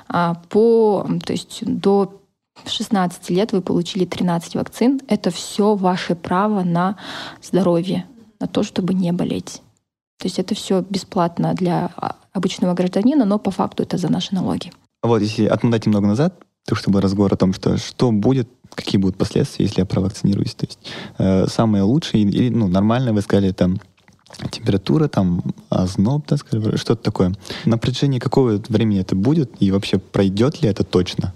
а, 0.09 0.35
по, 0.49 1.07
то 1.25 1.33
есть 1.33 1.65
до 1.65 2.21
16 2.67 3.31
лет 3.31 3.53
вы 3.53 3.61
получили 3.61 4.05
13 4.05 4.55
вакцин. 4.55 5.01
Это 5.09 5.31
все 5.31 5.75
ваше 5.75 6.15
право 6.15 6.63
на 6.63 6.97
здоровье, 7.43 8.07
на 8.41 8.47
то, 8.47 8.63
чтобы 8.63 8.95
не 8.95 9.13
болеть. 9.13 9.61
То 10.19 10.27
есть 10.27 10.39
это 10.39 10.55
все 10.55 10.81
бесплатно 10.89 11.55
для 11.55 11.91
а, 11.97 12.17
обычного 12.33 12.75
гражданина, 12.75 13.25
но 13.25 13.39
по 13.39 13.51
факту 13.51 13.83
это 13.83 13.99
за 13.99 14.11
наши 14.11 14.35
налоги. 14.35 14.73
Вот 15.05 15.21
если 15.21 15.45
отмотать 15.45 15.85
немного 15.85 16.07
назад, 16.07 16.35
то 16.67 16.75
что 16.75 16.91
был 16.91 17.01
разговор 17.01 17.33
о 17.33 17.37
том, 17.37 17.53
что 17.53 17.77
что 17.77 18.11
будет, 18.11 18.49
какие 18.75 18.99
будут 18.99 19.19
последствия, 19.19 19.67
если 19.67 19.81
я 19.81 19.87
провакцинируюсь. 19.87 20.55
То 20.55 20.67
есть 20.67 20.79
э, 21.19 21.47
самое 21.47 21.85
лучшее 21.85 22.23
или 22.23 22.49
ну, 22.49 22.69
нормальное, 22.69 23.13
вы 23.13 23.21
сказали, 23.21 23.53
там 23.53 23.79
температура, 24.51 25.09
там 25.09 25.43
озноб, 25.69 26.25
сказать, 26.37 26.81
что-то 26.81 27.03
такое. 27.03 27.35
На 27.67 27.77
протяжении 27.77 28.19
какого 28.19 28.61
времени 28.69 29.01
это 29.01 29.15
будет 29.15 29.53
и 29.61 29.71
вообще 29.71 29.99
пройдет 29.99 30.63
ли 30.63 30.71
это 30.71 30.85
точно? 30.85 31.35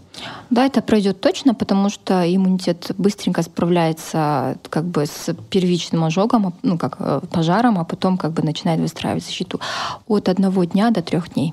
Да, 0.48 0.64
это 0.64 0.80
пройдет 0.80 1.20
точно, 1.20 1.54
потому 1.54 1.90
что 1.90 2.24
иммунитет 2.24 2.90
быстренько 2.96 3.42
справляется 3.42 4.56
как 4.70 4.84
бы 4.84 5.04
с 5.04 5.32
первичным 5.50 6.04
ожогом, 6.04 6.54
ну 6.62 6.78
как 6.78 6.96
э, 6.98 7.20
пожаром, 7.30 7.78
а 7.78 7.84
потом 7.84 8.16
как 8.16 8.32
бы 8.32 8.42
начинает 8.42 8.80
выстраивать 8.80 9.24
защиту 9.24 9.60
от 10.06 10.30
одного 10.30 10.64
дня 10.64 10.90
до 10.90 11.02
трех 11.02 11.34
дней. 11.34 11.52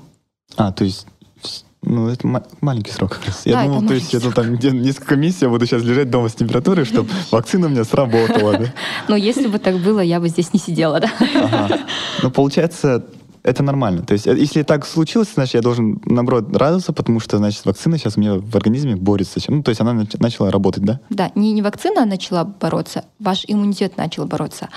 А, 0.56 0.72
то 0.72 0.84
есть 0.84 1.06
ну, 1.82 2.08
это 2.08 2.26
ма- 2.26 2.46
маленький 2.60 2.90
срок. 2.92 3.18
Да, 3.24 3.32
Я 3.44 3.60
это 3.60 3.68
думал, 3.72 3.86
то 3.88 3.94
есть 3.94 4.12
маленький 4.12 4.28
это 4.28 4.34
там 4.34 4.54
где 4.56 4.70
несколько 4.70 5.16
месяцев 5.16 5.42
я 5.42 5.48
буду 5.50 5.66
сейчас 5.66 5.82
лежать 5.82 6.10
дома 6.10 6.28
с 6.28 6.34
температурой, 6.34 6.84
чтобы 6.84 7.08
вакцина 7.30 7.66
у 7.66 7.70
меня 7.70 7.84
сработала. 7.84 8.58
да? 8.58 8.72
Но 9.08 9.16
если 9.16 9.46
бы 9.46 9.58
так 9.58 9.76
было, 9.78 10.00
я 10.00 10.18
бы 10.20 10.28
здесь 10.28 10.52
не 10.52 10.58
сидела, 10.60 11.00
да. 11.00 11.78
Ну, 12.22 12.30
получается, 12.30 13.04
это 13.46 13.62
нормально. 13.62 14.02
То 14.02 14.12
есть, 14.12 14.26
э, 14.26 14.36
если 14.36 14.62
так 14.62 14.84
случилось, 14.84 15.28
значит, 15.34 15.54
я 15.54 15.60
должен, 15.60 16.00
наоборот, 16.04 16.54
радоваться, 16.54 16.92
потому 16.92 17.20
что, 17.20 17.38
значит, 17.38 17.64
вакцина 17.64 17.96
сейчас 17.96 18.16
у 18.16 18.20
меня 18.20 18.34
в 18.34 18.56
организме 18.56 18.96
борется. 18.96 19.40
Ну, 19.48 19.62
то 19.62 19.70
есть 19.70 19.80
она 19.80 19.92
нач- 19.92 20.16
начала 20.18 20.50
работать, 20.50 20.82
да? 20.82 21.00
Да, 21.10 21.30
не, 21.36 21.52
не 21.52 21.62
вакцина 21.62 22.04
начала 22.04 22.44
бороться, 22.44 23.04
ваш 23.20 23.44
иммунитет 23.46 23.96
начал 23.96 24.26
бороться, 24.26 24.68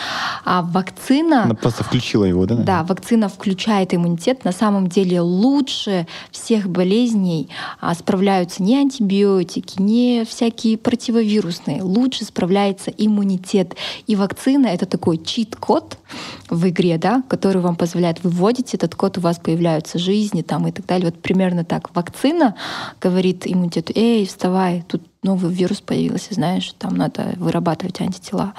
а 0.46 0.62
вакцина... 0.62 1.44
Она 1.46 1.56
просто 1.56 1.84
включила 1.84 2.26
его, 2.26 2.46
да? 2.46 2.56
Да, 2.56 2.84
вакцина 2.84 3.28
включает 3.28 3.94
иммунитет. 3.94 4.46
На 4.46 4.52
самом 4.52 4.88
деле 4.88 5.20
лучше 5.22 6.06
всех 6.30 6.70
болезней 6.70 7.50
а, 7.82 7.96
справляются 7.96 8.62
не 8.62 8.78
антибиотики, 8.78 9.82
не 9.82 10.26
всякие 10.30 10.78
противовирусные. 10.78 11.82
Лучше 11.82 12.24
справляется 12.24 12.92
иммунитет. 12.92 13.76
И 14.06 14.16
вакцина— 14.16 14.68
это 14.68 14.86
такой 14.86 15.18
чит-код 15.18 15.98
в 16.50 16.70
игре, 16.70 16.98
да, 16.98 17.24
который 17.28 17.62
вам 17.62 17.76
позволяет 17.76 18.24
выводить 18.24 18.59
этот 18.74 18.96
код, 18.96 19.18
у 19.18 19.22
вас 19.22 19.38
появляются 19.40 20.00
жизни 20.00 20.42
там, 20.42 20.68
и 20.68 20.72
так 20.72 20.86
далее. 20.86 21.12
Вот 21.12 21.22
примерно 21.22 21.64
так. 21.64 21.94
Вакцина 21.96 22.56
говорит 23.02 23.44
иммунитету, 23.46 23.94
эй, 23.96 24.26
вставай, 24.26 24.84
тут 24.88 25.02
новый 25.24 25.54
вирус 25.54 25.82
появился, 25.82 26.34
знаешь, 26.34 26.74
там 26.78 26.96
надо 26.96 27.34
вырабатывать 27.38 28.00
антитела. 28.00 28.54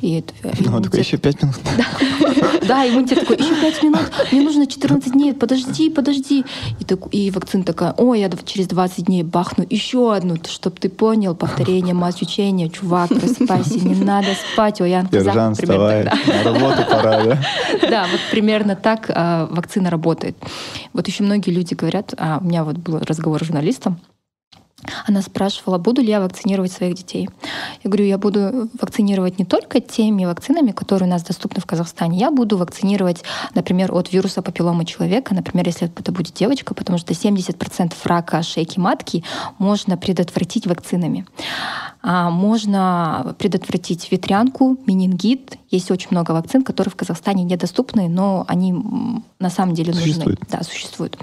И 0.00 0.18
это, 0.18 0.32
э, 0.42 0.52
Ну, 0.60 0.76
он 0.76 0.82
такой, 0.82 1.00
еще 1.00 1.18
пять 1.18 1.40
минут. 1.42 1.56
да, 2.66 2.88
иммунитет 2.88 3.20
такой, 3.20 3.36
еще 3.36 3.60
5 3.60 3.82
минут, 3.82 4.12
мне 4.30 4.42
нужно 4.42 4.66
14 4.66 5.12
дней, 5.12 5.34
подожди, 5.34 5.90
подожди. 5.90 6.44
И, 6.78 6.84
так, 6.84 7.00
и 7.12 7.30
вакцина 7.30 7.64
такая, 7.64 7.94
ой, 7.96 8.20
я 8.20 8.30
через 8.44 8.66
20 8.68 9.06
дней 9.06 9.22
бахну 9.22 9.66
еще 9.68 10.14
одну, 10.14 10.36
чтобы 10.48 10.76
ты 10.76 10.88
понял, 10.88 11.34
повторение 11.34 11.94
мать 12.04 12.22
учения, 12.22 12.68
чувак, 12.68 13.08
просыпайся, 13.08 13.78
не 13.78 13.94
надо 13.94 14.28
спать, 14.52 14.80
ой, 14.80 14.90
Ержан, 14.90 15.54
вставай, 15.54 16.04
на 16.04 16.42
работу 16.44 16.82
пора, 16.90 17.24
да? 17.24 17.38
да, 17.90 18.06
вот 18.10 18.20
примерно 18.30 18.76
так 18.76 19.10
а, 19.10 19.46
вакцина 19.50 19.90
работает. 19.90 20.36
Вот 20.92 21.06
еще 21.08 21.22
многие 21.22 21.50
люди 21.50 21.74
говорят, 21.74 22.14
а, 22.18 22.38
у 22.40 22.44
меня 22.44 22.64
вот 22.64 22.76
был 22.76 22.98
разговор 22.98 23.42
с 23.42 23.46
журналистом, 23.46 24.00
она 25.06 25.22
спрашивала, 25.22 25.78
буду 25.78 26.02
ли 26.02 26.08
я 26.08 26.20
вакцинировать 26.20 26.72
своих 26.72 26.94
детей. 26.94 27.28
Я 27.82 27.90
говорю, 27.90 28.04
я 28.04 28.18
буду 28.18 28.68
вакцинировать 28.80 29.38
не 29.38 29.44
только 29.44 29.80
теми 29.80 30.24
вакцинами, 30.24 30.72
которые 30.72 31.08
у 31.08 31.10
нас 31.10 31.22
доступны 31.22 31.60
в 31.60 31.66
Казахстане. 31.66 32.18
Я 32.18 32.30
буду 32.30 32.56
вакцинировать, 32.56 33.22
например, 33.54 33.94
от 33.94 34.12
вируса 34.12 34.42
папиллома 34.42 34.84
человека, 34.84 35.34
например, 35.34 35.66
если 35.66 35.88
это 35.88 36.12
будет 36.12 36.34
девочка, 36.34 36.74
потому 36.74 36.98
что 36.98 37.12
70% 37.12 37.92
рака 38.04 38.42
шейки 38.42 38.78
матки 38.78 39.24
можно 39.58 39.96
предотвратить 39.96 40.66
вакцинами. 40.66 41.26
А 42.02 42.30
можно 42.30 43.34
предотвратить 43.38 44.10
ветрянку, 44.10 44.78
менингит. 44.86 45.56
Есть 45.70 45.90
очень 45.92 46.08
много 46.10 46.32
вакцин, 46.32 46.64
которые 46.64 46.90
в 46.90 46.96
Казахстане 46.96 47.44
недоступны, 47.44 48.08
но 48.08 48.44
они 48.48 48.74
на 49.38 49.50
самом 49.50 49.74
деле 49.74 49.94
нужны. 49.94 50.36
Да, 50.48 50.62
существуют. 50.64 51.16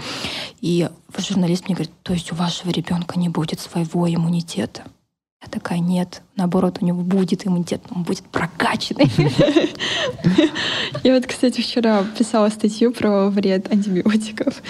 И 0.61 0.89
журналист 1.17 1.65
мне 1.65 1.75
говорит, 1.75 1.93
то 2.01 2.13
есть 2.13 2.31
у 2.31 2.35
вашего 2.35 2.71
ребенка 2.71 3.19
не 3.19 3.27
будет 3.27 3.59
своего 3.59 4.07
иммунитета? 4.07 4.83
Я 5.43 5.49
такая, 5.49 5.79
нет, 5.79 6.23
наоборот, 6.35 6.79
у 6.81 6.85
него 6.85 7.01
будет 7.03 7.45
иммунитет, 7.45 7.81
он 7.91 8.01
будет 8.01 8.23
прокачанный. 8.23 9.11
Я 11.03 11.13
вот, 11.13 11.27
кстати, 11.27 11.61
вчера 11.61 12.03
писала 12.17 12.49
статью 12.49 12.91
про 12.91 13.29
вред 13.29 13.71
антибиотиков. 13.71 14.63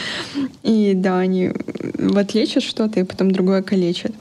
И 0.64 0.94
да, 0.94 1.20
они 1.20 1.54
вот 1.98 2.34
лечат 2.34 2.64
что-то, 2.64 3.00
и 3.00 3.04
потом 3.04 3.32
другое 3.32 3.62
калечат. 3.62 4.12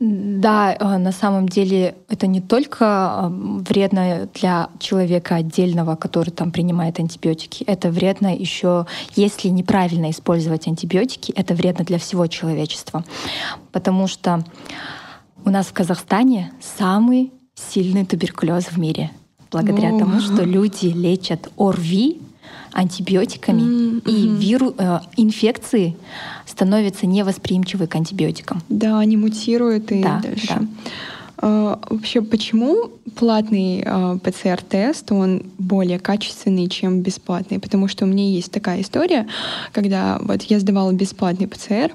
Да, 0.00 0.74
э, 0.74 0.96
на 0.96 1.12
самом 1.12 1.48
деле 1.48 1.96
это 2.08 2.28
не 2.28 2.40
только 2.40 2.84
э, 2.84 3.28
вредно 3.68 4.28
для 4.32 4.70
человека 4.78 5.34
отдельного, 5.34 5.96
который 5.96 6.30
там 6.30 6.52
принимает 6.52 7.00
антибиотики, 7.00 7.64
это 7.64 7.90
вредно 7.90 8.34
еще, 8.34 8.86
если 9.16 9.48
неправильно 9.48 10.10
использовать 10.10 10.68
антибиотики, 10.68 11.32
это 11.32 11.54
вредно 11.54 11.84
для 11.84 11.98
всего 11.98 12.26
человечества. 12.28 13.04
Потому 13.72 14.06
что 14.06 14.44
у 15.44 15.50
нас 15.50 15.66
в 15.66 15.72
Казахстане 15.72 16.52
самый 16.60 17.32
сильный 17.54 18.04
туберкулез 18.04 18.66
в 18.66 18.78
мире. 18.78 19.10
Благодаря 19.50 19.94
О. 19.94 19.98
тому, 19.98 20.20
что 20.20 20.44
люди 20.44 20.86
лечат 20.86 21.48
ОРВИ 21.56 22.20
антибиотиками, 22.72 23.62
mm-hmm. 23.62 24.10
и 24.10 24.28
виру, 24.36 24.74
э, 24.76 25.00
инфекции 25.16 25.96
становятся 26.46 27.06
невосприимчивы 27.06 27.86
к 27.86 27.94
антибиотикам. 27.94 28.62
Да, 28.68 28.98
они 28.98 29.16
мутируют 29.16 29.90
и 29.90 30.02
да, 30.02 30.20
дальше. 30.20 30.46
Да. 30.48 30.62
Uh, 31.40 31.78
вообще, 31.88 32.20
почему 32.20 32.90
платный 33.14 33.82
uh, 33.82 34.18
ПЦР-тест, 34.18 35.12
он 35.12 35.44
более 35.58 36.00
качественный, 36.00 36.68
чем 36.68 37.00
бесплатный? 37.00 37.60
Потому 37.60 37.86
что 37.86 38.04
у 38.04 38.08
меня 38.08 38.28
есть 38.28 38.50
такая 38.50 38.80
история, 38.80 39.28
когда 39.72 40.18
вот 40.20 40.42
я 40.42 40.58
сдавала 40.58 40.92
бесплатный 40.92 41.46
ПЦР, 41.46 41.92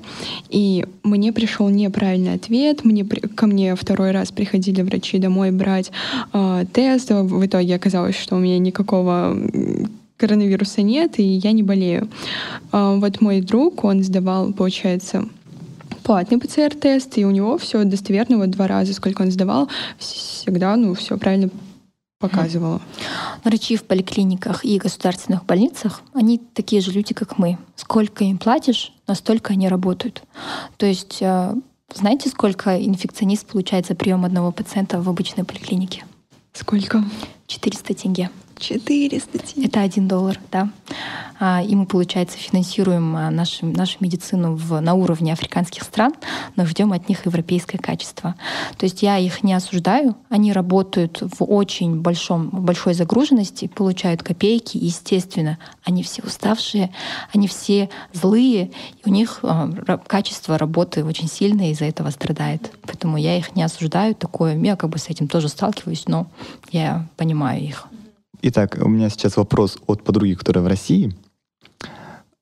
и 0.50 0.86
мне 1.04 1.34
пришел 1.34 1.68
неправильный 1.68 2.36
ответ, 2.36 2.86
мне, 2.86 3.04
ко 3.04 3.48
мне 3.48 3.76
второй 3.76 4.12
раз 4.12 4.32
приходили 4.32 4.82
врачи 4.82 5.20
домой 5.20 5.52
брать 5.52 5.92
uh, 6.32 6.66
тест, 6.66 7.10
в 7.12 7.46
итоге 7.46 7.76
оказалось, 7.76 8.16
что 8.18 8.36
у 8.36 8.40
меня 8.40 8.60
никакого 8.60 9.38
коронавируса 10.18 10.82
нет, 10.84 11.20
и 11.20 11.24
я 11.24 11.52
не 11.52 11.64
болею. 11.64 12.08
А, 12.72 12.96
вот 12.96 13.20
мой 13.20 13.42
друг, 13.42 13.84
он 13.84 14.04
сдавал, 14.04 14.54
получается, 14.54 15.28
платный 16.04 16.40
ПЦР-тест, 16.40 17.18
и 17.18 17.26
у 17.26 17.32
него 17.32 17.58
все 17.58 17.84
достоверно, 17.84 18.38
вот 18.38 18.50
два 18.50 18.68
раза, 18.68 18.94
сколько 18.94 19.22
он 19.22 19.32
сдавал, 19.32 19.70
всегда, 19.98 20.76
ну, 20.76 20.94
все 20.94 21.18
правильно 21.18 21.50
показывало. 22.20 22.82
Врачи 23.44 23.76
в 23.76 23.84
поликлиниках 23.84 24.64
и 24.64 24.78
государственных 24.78 25.46
больницах, 25.46 26.02
они 26.14 26.40
такие 26.54 26.82
же 26.82 26.92
люди, 26.92 27.14
как 27.14 27.38
мы. 27.38 27.58
Сколько 27.76 28.24
им 28.24 28.38
платишь, 28.38 28.94
настолько 29.08 29.54
они 29.54 29.68
работают. 29.68 30.24
То 30.78 30.86
есть 30.86 31.18
э, 31.20 31.54
знаете, 31.94 32.30
сколько 32.30 32.82
инфекционист 32.84 33.46
получает 33.46 33.86
за 33.86 33.96
прием 33.96 34.26
одного 34.26 34.52
пациента 34.52 35.02
в 35.02 35.08
обычной 35.10 35.44
поликлинике? 35.44 36.06
Сколько? 36.54 37.04
400 37.48 37.94
тенге. 37.94 38.30
400 38.64 39.40
тенге. 39.40 39.68
Это 39.68 39.82
один 39.82 40.08
доллар, 40.08 40.40
да. 40.52 40.70
А, 41.40 41.62
и 41.62 41.76
мы, 41.76 41.86
получается, 41.86 42.38
финансируем 42.38 43.16
а, 43.16 43.30
нашу, 43.30 43.66
нашу 43.66 43.98
медицину 44.00 44.56
в, 44.56 44.80
на 44.80 44.94
уровне 44.94 45.34
африканских 45.34 45.84
стран, 45.84 46.14
но 46.56 46.66
ждем 46.66 46.94
от 46.94 47.10
них 47.10 47.26
европейское 47.26 47.80
качество. 47.80 48.36
То 48.78 48.86
есть 48.86 49.04
я 49.04 49.18
их 49.18 49.44
не 49.44 49.54
осуждаю, 49.54 50.16
они 50.30 50.54
работают 50.54 51.22
в 51.22 51.44
очень 51.44 52.00
большом, 52.00 52.50
большой 52.50 52.94
загруженности, 52.94 53.68
получают 53.68 54.24
копейки, 54.24 54.78
естественно, 54.78 55.58
они 55.84 56.02
все 56.04 56.22
уставшие, 56.24 56.94
они 57.34 57.48
все 57.48 57.90
злые, 58.14 58.72
и 59.04 59.10
у 59.10 59.12
них 59.12 59.40
а, 59.44 59.70
качество 60.08 60.58
работы 60.58 61.04
очень 61.04 61.28
сильное, 61.28 61.72
из-за 61.72 61.86
этого 61.86 62.10
страдает. 62.12 62.72
Поэтому 62.84 63.18
я 63.18 63.38
их 63.38 63.56
не 63.56 63.64
осуждаю, 63.64 64.16
такое, 64.16 64.58
я 64.58 64.78
как 64.78 64.90
бы 64.90 64.98
с 64.98 65.10
этим 65.10 65.28
тоже 65.28 65.50
сталкиваюсь, 65.50 66.08
но 66.08 66.28
я 66.72 67.08
понимаю 67.18 67.62
их. 67.62 67.88
Итак, 68.46 68.78
у 68.82 68.90
меня 68.90 69.08
сейчас 69.08 69.38
вопрос 69.38 69.78
от 69.88 70.04
подруги, 70.04 70.34
которая 70.34 70.66
в 70.66 70.68
России. 70.68 71.16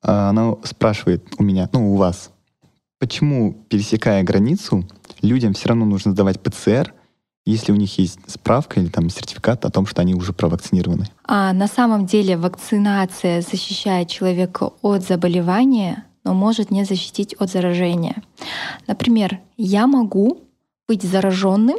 А, 0.01 0.29
она 0.29 0.55
спрашивает 0.63 1.23
у 1.37 1.43
меня, 1.43 1.69
ну, 1.73 1.93
у 1.93 1.95
вас, 1.95 2.31
почему, 2.97 3.53
пересекая 3.69 4.23
границу, 4.23 4.83
людям 5.21 5.53
все 5.53 5.69
равно 5.69 5.85
нужно 5.85 6.13
сдавать 6.13 6.41
ПЦР, 6.41 6.95
если 7.45 7.71
у 7.71 7.75
них 7.75 7.99
есть 7.99 8.19
справка 8.25 8.79
или 8.79 8.87
там 8.87 9.11
сертификат 9.11 9.63
о 9.63 9.69
том, 9.69 9.85
что 9.85 10.01
они 10.01 10.15
уже 10.15 10.33
провакцинированы? 10.33 11.05
А 11.23 11.53
на 11.53 11.67
самом 11.67 12.07
деле 12.07 12.35
вакцинация 12.35 13.41
защищает 13.41 14.09
человека 14.09 14.71
от 14.81 15.03
заболевания, 15.03 16.05
но 16.23 16.33
может 16.33 16.71
не 16.71 16.83
защитить 16.83 17.35
от 17.35 17.51
заражения. 17.51 18.23
Например, 18.87 19.39
я 19.55 19.85
могу 19.85 20.39
быть 20.87 21.03
зараженным 21.03 21.77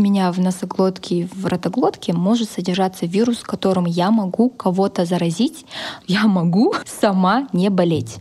меня 0.00 0.32
в 0.32 0.40
носоглотке 0.40 1.20
и 1.20 1.24
в 1.24 1.46
ротоглотке 1.46 2.12
может 2.12 2.50
содержаться 2.50 3.06
вирус, 3.06 3.42
которым 3.42 3.84
я 3.84 4.10
могу 4.10 4.50
кого-то 4.50 5.04
заразить, 5.04 5.66
я 6.06 6.26
могу 6.26 6.74
сама 6.86 7.48
не 7.52 7.68
болеть. 7.70 8.18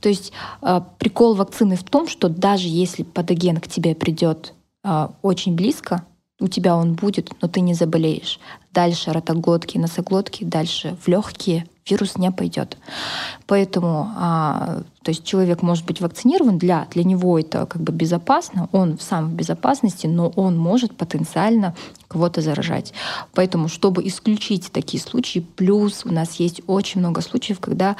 То 0.00 0.08
есть 0.08 0.32
э, 0.62 0.80
прикол 0.98 1.34
вакцины 1.34 1.76
в 1.76 1.84
том, 1.84 2.08
что 2.08 2.28
даже 2.28 2.68
если 2.68 3.02
патоген 3.02 3.58
к 3.58 3.68
тебе 3.68 3.94
придет 3.94 4.54
э, 4.84 5.08
очень 5.22 5.54
близко, 5.54 6.04
у 6.38 6.48
тебя 6.48 6.76
он 6.76 6.94
будет, 6.94 7.30
но 7.40 7.48
ты 7.48 7.60
не 7.60 7.74
заболеешь. 7.74 8.38
Дальше 8.72 9.12
ротоглотки, 9.12 9.78
носоглотки, 9.78 10.44
дальше 10.44 10.96
в 11.02 11.08
легкие 11.08 11.66
вирус 11.88 12.16
не 12.16 12.30
пойдет. 12.30 12.76
Поэтому, 13.46 14.10
а, 14.16 14.82
то 15.02 15.10
есть 15.10 15.24
человек 15.24 15.62
может 15.62 15.86
быть 15.86 16.00
вакцинирован, 16.00 16.58
для, 16.58 16.86
для 16.90 17.04
него 17.04 17.38
это 17.38 17.66
как 17.66 17.82
бы 17.82 17.92
безопасно, 17.92 18.68
он 18.72 18.98
сам 18.98 19.28
в 19.28 19.32
безопасности, 19.34 20.06
но 20.06 20.28
он 20.30 20.58
может 20.58 20.96
потенциально 20.96 21.74
кого-то 22.08 22.40
заражать. 22.40 22.92
Поэтому, 23.34 23.68
чтобы 23.68 24.06
исключить 24.06 24.70
такие 24.72 25.02
случаи, 25.02 25.40
плюс 25.40 26.04
у 26.04 26.12
нас 26.12 26.34
есть 26.34 26.62
очень 26.66 27.00
много 27.00 27.20
случаев, 27.20 27.60
когда 27.60 27.96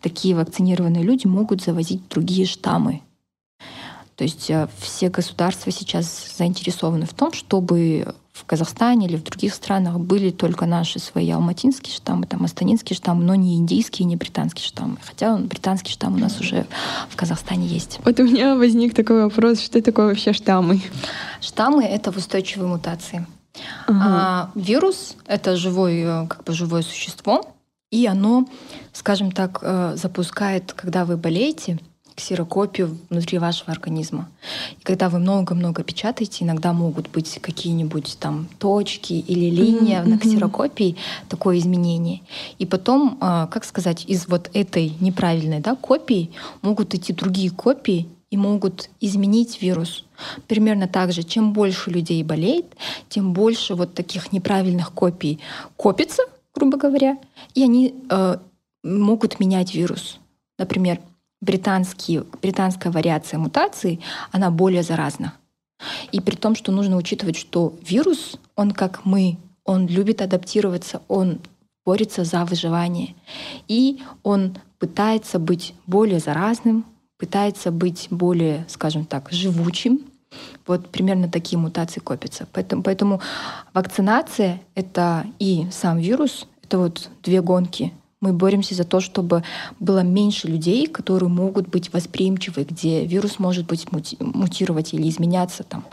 такие 0.00 0.34
вакцинированные 0.34 1.02
люди 1.02 1.26
могут 1.26 1.62
завозить 1.62 2.08
другие 2.08 2.46
штаммы 2.46 3.02
то 4.16 4.24
есть 4.24 4.50
э, 4.50 4.66
все 4.78 5.10
государства 5.10 5.70
сейчас 5.70 6.34
заинтересованы 6.36 7.04
в 7.06 7.12
том, 7.12 7.32
чтобы 7.32 8.14
в 8.36 8.44
Казахстане 8.44 9.06
или 9.06 9.16
в 9.16 9.22
других 9.22 9.54
странах 9.54 9.98
были 9.98 10.30
только 10.30 10.66
наши 10.66 10.98
свои 10.98 11.30
алматинские 11.30 11.94
штаммы, 11.94 12.26
там 12.26 12.44
астанинские 12.44 12.96
штаммы, 12.96 13.24
но 13.24 13.34
не 13.34 13.56
индийские, 13.56 14.04
не 14.04 14.16
британские 14.16 14.66
штаммы. 14.66 14.98
Хотя 15.02 15.36
британский 15.38 15.92
штамм 15.92 16.14
у 16.14 16.18
нас 16.18 16.38
уже 16.38 16.66
в 17.08 17.16
Казахстане 17.16 17.66
есть. 17.66 17.98
Вот 18.04 18.20
у 18.20 18.24
меня 18.24 18.54
возник 18.54 18.94
такой 18.94 19.24
вопрос, 19.24 19.60
что 19.60 19.80
такое 19.80 20.08
вообще 20.08 20.34
штаммы? 20.34 20.82
Штаммы— 21.40 21.84
это 21.84 22.10
устойчивые 22.10 22.68
мутации. 22.68 23.26
Ага. 23.86 24.00
А 24.04 24.50
вирус— 24.54 25.16
это 25.26 25.56
живое, 25.56 26.26
как 26.26 26.44
бы 26.44 26.52
живое 26.52 26.82
существо, 26.82 27.54
и 27.90 28.06
оно, 28.06 28.46
скажем 28.92 29.32
так, 29.32 29.60
э, 29.62 29.94
запускает, 29.96 30.74
когда 30.74 31.06
вы 31.06 31.16
болеете, 31.16 31.78
ксерокопию 32.16 32.96
внутри 33.10 33.38
вашего 33.38 33.70
организма. 33.70 34.28
И 34.80 34.82
когда 34.82 35.08
вы 35.08 35.18
много-много 35.18 35.84
печатаете, 35.84 36.44
иногда 36.44 36.72
могут 36.72 37.10
быть 37.10 37.38
какие-нибудь 37.40 38.16
там 38.18 38.48
точки 38.58 39.12
или 39.12 39.50
линия 39.50 40.02
mm-hmm. 40.02 40.08
на 40.08 40.18
ксерокопии, 40.18 40.96
такое 41.28 41.58
изменение. 41.58 42.22
И 42.58 42.66
потом, 42.66 43.18
а, 43.20 43.46
как 43.48 43.64
сказать, 43.64 44.04
из 44.06 44.26
вот 44.26 44.50
этой 44.54 44.94
неправильной 45.00 45.60
да, 45.60 45.76
копии 45.76 46.30
могут 46.62 46.94
идти 46.94 47.12
другие 47.12 47.50
копии 47.50 48.08
и 48.30 48.36
могут 48.36 48.90
изменить 49.00 49.60
вирус. 49.62 50.04
Примерно 50.48 50.88
так 50.88 51.12
же, 51.12 51.22
чем 51.22 51.52
больше 51.52 51.90
людей 51.90 52.22
болеет, 52.24 52.66
тем 53.08 53.34
больше 53.34 53.74
вот 53.74 53.94
таких 53.94 54.32
неправильных 54.32 54.92
копий 54.92 55.38
копится, 55.76 56.22
грубо 56.54 56.78
говоря, 56.78 57.18
и 57.54 57.62
они 57.62 57.94
э, 58.08 58.36
могут 58.82 59.38
менять 59.38 59.74
вирус. 59.74 60.18
Например, 60.58 60.98
британские, 61.40 62.24
британская 62.42 62.90
вариация 62.90 63.38
мутации, 63.38 64.00
она 64.32 64.50
более 64.50 64.82
заразна. 64.82 65.34
И 66.12 66.20
при 66.20 66.36
том, 66.36 66.54
что 66.54 66.72
нужно 66.72 66.96
учитывать, 66.96 67.36
что 67.36 67.74
вирус, 67.82 68.38
он 68.54 68.70
как 68.70 69.04
мы, 69.04 69.38
он 69.64 69.86
любит 69.86 70.22
адаптироваться, 70.22 71.02
он 71.08 71.40
борется 71.84 72.24
за 72.24 72.44
выживание. 72.44 73.14
И 73.68 74.02
он 74.22 74.56
пытается 74.78 75.38
быть 75.38 75.74
более 75.86 76.18
заразным, 76.18 76.84
пытается 77.18 77.70
быть 77.70 78.08
более, 78.10 78.64
скажем 78.68 79.04
так, 79.04 79.30
живучим. 79.30 80.00
Вот 80.66 80.90
примерно 80.90 81.30
такие 81.30 81.58
мутации 81.58 82.00
копятся. 82.00 82.46
Поэтому, 82.52 82.82
поэтому 82.82 83.20
вакцинация— 83.72 84.60
это 84.74 85.26
и 85.38 85.66
сам 85.70 85.98
вирус, 85.98 86.46
это 86.62 86.78
вот 86.78 87.10
две 87.22 87.40
гонки 87.40 87.92
мы 88.22 88.32
боремся 88.32 88.74
за 88.74 88.84
то, 88.84 89.00
чтобы 89.00 89.42
было 89.78 89.98
меньше 90.00 90.48
людей, 90.48 90.86
которые 90.86 91.28
могут 91.28 91.68
быть 91.68 91.92
восприимчивы, 91.92 92.64
где 92.64 93.04
вирус 93.04 93.38
может 93.38 93.66
быть 93.66 93.86
мутировать 94.20 94.94
или 94.94 95.06
изменяться, 95.10 95.64
там, 95.64 95.84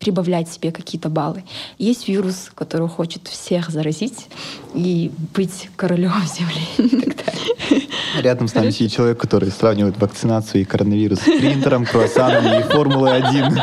прибавлять 0.00 0.52
себе 0.52 0.72
какие-то 0.72 1.08
баллы. 1.10 1.44
Есть 1.78 2.08
вирус, 2.08 2.50
который 2.54 2.88
хочет 2.88 3.28
всех 3.28 3.70
заразить 3.70 4.26
и 4.74 5.12
быть 5.32 5.70
королем 5.76 6.12
Земли. 6.36 6.66
Рядом 8.20 8.48
с 8.48 8.54
нами 8.54 8.70
сидит 8.70 8.92
человек, 8.92 9.20
который 9.20 9.52
сравнивает 9.52 10.00
вакцинацию 10.00 10.62
и 10.62 10.64
коронавирус 10.64 11.20
с 11.20 11.22
принтером, 11.22 11.86
круассанами 11.86 12.60
и 12.60 12.62
Формулой-1. 12.64 13.60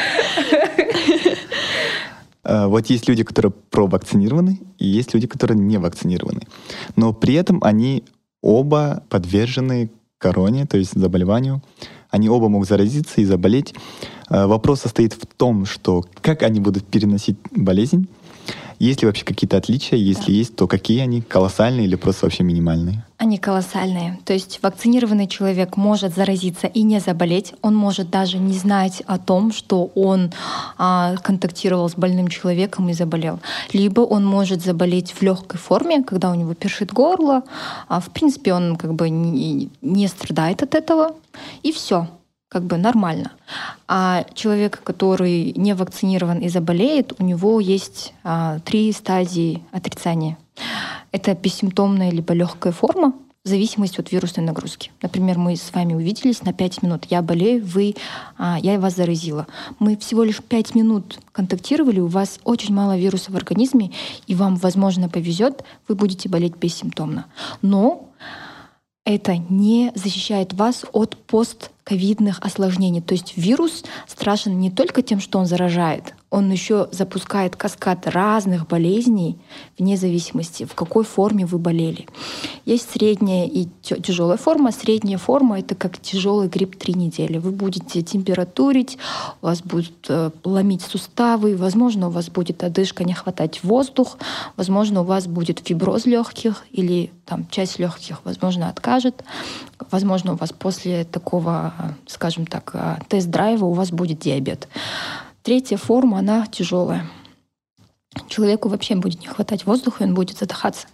Э, 2.50 2.66
вот 2.66 2.86
есть 2.86 3.08
люди, 3.08 3.22
которые 3.22 3.52
провакцинированы, 3.70 4.60
и 4.78 4.86
есть 4.86 5.14
люди, 5.14 5.26
которые 5.26 5.58
не 5.58 5.78
вакцинированы. 5.78 6.42
Но 6.96 7.12
при 7.12 7.34
этом 7.34 7.60
они 7.62 8.02
оба 8.42 9.02
подвержены 9.08 9.90
короне, 10.18 10.66
то 10.66 10.76
есть 10.76 10.98
заболеванию. 10.98 11.62
Они 12.10 12.28
оба 12.28 12.48
могут 12.48 12.68
заразиться 12.68 13.20
и 13.20 13.24
заболеть. 13.24 13.74
Э, 14.28 14.46
вопрос 14.46 14.80
состоит 14.80 15.12
в 15.12 15.26
том, 15.26 15.64
что 15.64 16.04
как 16.20 16.42
они 16.42 16.60
будут 16.60 16.84
переносить 16.84 17.36
болезнь, 17.52 18.08
есть 18.80 19.02
ли 19.02 19.06
вообще 19.06 19.26
какие-то 19.26 19.58
отличия? 19.58 19.98
Если 19.98 20.26
да. 20.26 20.32
есть, 20.32 20.56
то 20.56 20.66
какие 20.66 21.00
они? 21.00 21.20
Колоссальные 21.20 21.84
или 21.84 21.96
просто 21.96 22.24
вообще 22.24 22.44
минимальные? 22.44 23.04
Они 23.18 23.36
колоссальные. 23.36 24.18
То 24.24 24.32
есть 24.32 24.58
вакцинированный 24.62 25.26
человек 25.26 25.76
может 25.76 26.14
заразиться 26.14 26.66
и 26.66 26.82
не 26.82 26.98
заболеть. 26.98 27.52
Он 27.60 27.76
может 27.76 28.08
даже 28.08 28.38
не 28.38 28.54
знать 28.54 29.02
о 29.06 29.18
том, 29.18 29.52
что 29.52 29.90
он 29.94 30.32
а, 30.78 31.14
контактировал 31.16 31.90
с 31.90 31.94
больным 31.94 32.28
человеком 32.28 32.88
и 32.88 32.94
заболел. 32.94 33.40
Либо 33.74 34.00
он 34.00 34.24
может 34.24 34.62
заболеть 34.62 35.12
в 35.12 35.20
легкой 35.20 35.58
форме, 35.58 36.02
когда 36.02 36.30
у 36.30 36.34
него 36.34 36.54
першит 36.54 36.90
горло. 36.90 37.42
А, 37.86 38.00
в 38.00 38.08
принципе, 38.08 38.54
он 38.54 38.76
как 38.76 38.94
бы 38.94 39.10
не, 39.10 39.68
не 39.82 40.08
страдает 40.08 40.62
от 40.62 40.74
этого. 40.74 41.14
И 41.62 41.70
все 41.70 42.08
как 42.50 42.64
бы 42.64 42.76
нормально. 42.76 43.30
А 43.86 44.26
человек, 44.34 44.82
который 44.82 45.52
не 45.56 45.72
вакцинирован 45.72 46.40
и 46.40 46.48
заболеет, 46.48 47.14
у 47.20 47.24
него 47.24 47.60
есть 47.60 48.12
а, 48.24 48.58
три 48.58 48.92
стадии 48.92 49.62
отрицания. 49.70 50.36
Это 51.12 51.34
бессимптомная 51.34 52.10
либо 52.10 52.34
легкая 52.34 52.72
форма, 52.72 53.14
в 53.44 53.48
зависимости 53.48 54.00
от 54.00 54.10
вирусной 54.10 54.44
нагрузки. 54.44 54.90
Например, 55.00 55.38
мы 55.38 55.56
с 55.56 55.72
вами 55.72 55.94
увиделись 55.94 56.42
на 56.42 56.52
5 56.52 56.82
минут. 56.82 57.06
Я 57.08 57.22
болею, 57.22 57.64
вы, 57.64 57.94
а, 58.36 58.58
я 58.60 58.80
вас 58.80 58.96
заразила. 58.96 59.46
Мы 59.78 59.96
всего 59.96 60.24
лишь 60.24 60.42
5 60.42 60.74
минут 60.74 61.20
контактировали, 61.30 62.00
у 62.00 62.08
вас 62.08 62.40
очень 62.42 62.74
мало 62.74 62.98
вируса 62.98 63.30
в 63.30 63.36
организме, 63.36 63.92
и 64.26 64.34
вам, 64.34 64.56
возможно, 64.56 65.08
повезет, 65.08 65.62
вы 65.86 65.94
будете 65.94 66.28
болеть 66.28 66.56
бессимптомно. 66.56 67.26
Но 67.62 68.10
это 69.04 69.36
не 69.36 69.92
защищает 69.94 70.52
вас 70.52 70.84
от 70.92 71.16
постковидных 71.90 72.38
осложнений. 72.40 73.00
То 73.00 73.14
есть 73.14 73.36
вирус 73.36 73.84
страшен 74.06 74.58
не 74.60 74.70
только 74.70 75.02
тем, 75.02 75.20
что 75.20 75.38
он 75.38 75.46
заражает, 75.46 76.14
он 76.30 76.50
еще 76.50 76.88
запускает 76.92 77.56
каскад 77.56 78.06
разных 78.06 78.68
болезней 78.68 79.36
вне 79.78 79.96
зависимости, 79.96 80.64
в 80.64 80.74
какой 80.74 81.02
форме 81.04 81.44
вы 81.44 81.58
болели. 81.58 82.06
Есть 82.64 82.90
средняя 82.92 83.46
и 83.46 83.66
тяжелая 83.82 84.36
форма. 84.36 84.70
Средняя 84.70 85.18
форма— 85.18 85.58
это 85.60 85.74
как 85.74 86.00
тяжелый 86.00 86.48
грипп 86.48 86.76
три 86.76 86.94
недели. 86.94 87.38
Вы 87.38 87.50
будете 87.50 88.02
температурить, 88.02 88.96
у 89.42 89.46
вас 89.46 89.62
будут 89.62 90.06
э, 90.08 90.30
ломить 90.44 90.82
суставы, 90.82 91.56
возможно, 91.56 92.06
у 92.06 92.10
вас 92.10 92.30
будет 92.30 92.62
одышка, 92.62 93.02
не 93.02 93.14
хватать 93.14 93.64
воздух, 93.64 94.18
возможно, 94.56 95.00
у 95.00 95.04
вас 95.04 95.26
будет 95.26 95.60
фиброз 95.64 96.06
легких 96.06 96.64
или 96.70 97.10
там 97.26 97.46
часть 97.50 97.78
легких, 97.80 98.20
возможно, 98.24 98.68
откажет. 98.68 99.24
Возможно, 99.90 100.34
у 100.34 100.36
вас 100.36 100.52
после 100.52 101.04
такого, 101.04 101.72
скажем 102.06 102.46
так, 102.46 102.70
э, 102.74 102.98
тест-драйва 103.08 103.64
у 103.64 103.72
вас 103.72 103.90
будет 103.90 104.20
диабет. 104.20 104.68
Третья 105.42 105.76
форма, 105.76 106.18
она 106.18 106.46
тяжелая. 106.46 107.06
Человеку 108.28 108.68
вообще 108.68 108.96
будет 108.96 109.20
не 109.20 109.28
хватать 109.28 109.66
воздуха, 109.66 110.02
он 110.02 110.14
будет 110.14 110.38
задыхаться. 110.38 110.88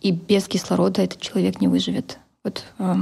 И 0.00 0.10
без 0.10 0.48
кислорода 0.48 1.02
этот 1.02 1.20
человек 1.20 1.60
не 1.60 1.68
выживет. 1.68 2.18
Вот 2.42 2.64
э, 2.78 2.94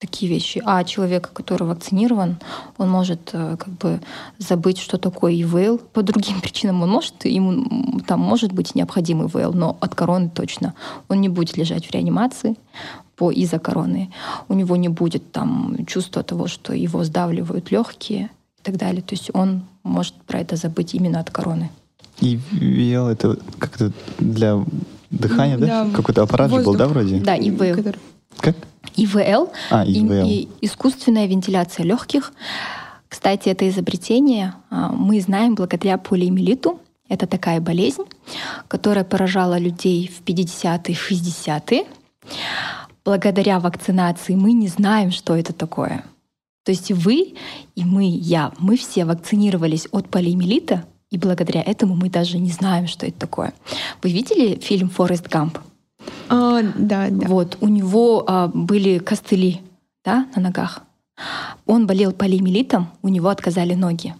такие 0.00 0.32
вещи. 0.32 0.62
А 0.64 0.82
человек, 0.82 1.30
который 1.32 1.68
вакцинирован, 1.68 2.38
он 2.78 2.88
может 2.88 3.30
э, 3.34 3.56
как 3.58 3.68
бы 3.68 4.00
забыть, 4.38 4.78
что 4.78 4.96
такое 4.96 5.32
ИВЛ. 5.34 5.78
По 5.92 6.02
другим 6.02 6.40
причинам 6.42 6.82
он 6.82 6.90
может, 6.90 7.24
ему 7.24 8.00
там 8.06 8.18
может 8.20 8.52
быть 8.52 8.74
необходимый 8.74 9.28
ИВЛ, 9.28 9.52
но 9.52 9.76
от 9.80 9.94
короны 9.94 10.30
точно. 10.30 10.74
Он 11.08 11.20
не 11.20 11.28
будет 11.28 11.56
лежать 11.56 11.86
в 11.86 11.90
реанимации 11.92 12.56
по 13.14 13.30
из-за 13.30 13.58
короны. 13.58 14.10
У 14.48 14.54
него 14.54 14.76
не 14.76 14.88
будет 14.88 15.30
там 15.32 15.76
чувства 15.86 16.22
того, 16.22 16.48
что 16.48 16.72
его 16.72 17.04
сдавливают 17.04 17.70
легкие 17.70 18.30
и 18.58 18.62
так 18.62 18.78
далее. 18.78 19.02
То 19.02 19.14
есть 19.14 19.30
он 19.34 19.64
может 19.82 20.14
про 20.26 20.40
это 20.40 20.56
забыть 20.56 20.94
именно 20.94 21.20
от 21.20 21.30
короны. 21.30 21.70
И 22.20 22.40
ИВЛ 22.52 23.08
это 23.08 23.38
как-то 23.58 23.92
для 24.18 24.64
дыхания, 25.10 25.58
да? 25.58 25.84
да? 25.84 25.90
Какой-то 25.94 26.22
аппарат 26.22 26.50
Воздух. 26.50 26.72
был, 26.72 26.78
да, 26.78 26.88
вроде? 26.88 27.20
Да, 27.20 27.36
ИВЛ. 27.36 27.94
Как? 28.38 28.56
ИВЛ. 28.96 29.50
А, 29.70 29.84
ИВЛ. 29.84 30.26
И, 30.26 30.42
и 30.42 30.48
искусственная 30.62 31.26
вентиляция 31.26 31.84
легких. 31.84 32.32
Кстати, 33.08 33.48
это 33.48 33.68
изобретение 33.68 34.54
а, 34.70 34.92
мы 34.92 35.20
знаем 35.20 35.54
благодаря 35.54 35.98
полиэмилиту. 35.98 36.80
Это 37.08 37.26
такая 37.26 37.60
болезнь, 37.60 38.04
которая 38.68 39.04
поражала 39.04 39.58
людей 39.58 40.08
в 40.08 40.22
50-е, 40.22 40.94
60-е. 40.94 41.84
Благодаря 43.04 43.58
вакцинации 43.58 44.36
мы 44.36 44.52
не 44.52 44.68
знаем, 44.68 45.10
что 45.10 45.34
это 45.34 45.52
такое. 45.52 46.04
То 46.64 46.72
есть 46.72 46.92
вы 46.92 47.34
и 47.74 47.84
мы, 47.84 48.08
я, 48.08 48.52
мы 48.58 48.76
все 48.76 49.04
вакцинировались 49.04 49.88
от 49.90 50.08
полиомиелита, 50.08 50.84
и 51.10 51.18
благодаря 51.18 51.62
этому 51.62 51.96
мы 51.96 52.10
даже 52.10 52.38
не 52.38 52.50
знаем, 52.50 52.86
что 52.86 53.06
это 53.06 53.18
такое. 53.18 53.54
Вы 54.02 54.12
видели 54.12 54.60
фильм 54.60 54.88
«Форест 54.88 55.28
Гамп»? 55.28 55.58
А, 56.28 56.62
да, 56.62 57.08
да. 57.10 57.26
Вот, 57.26 57.58
у 57.60 57.68
него 57.68 58.24
а, 58.26 58.48
были 58.48 58.98
костыли 58.98 59.60
да, 60.04 60.26
на 60.34 60.42
ногах. 60.42 60.82
Он 61.66 61.86
болел 61.86 62.12
полиомиелитом, 62.12 62.88
у 63.02 63.08
него 63.08 63.28
отказали 63.28 63.74
ноги. 63.74 64.14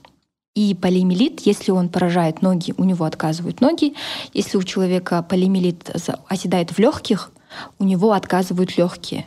И 0.54 0.74
полиомиелит, 0.74 1.40
если 1.40 1.70
он 1.70 1.88
поражает 1.88 2.42
ноги, 2.42 2.74
у 2.76 2.84
него 2.84 3.04
отказывают 3.04 3.60
ноги. 3.60 3.94
Если 4.34 4.58
у 4.58 4.62
человека 4.62 5.22
полиомиелит 5.22 5.90
оседает 6.28 6.70
в 6.70 6.78
легких, 6.78 7.30
у 7.78 7.84
него 7.84 8.12
отказывают 8.12 8.76
легкие. 8.76 9.26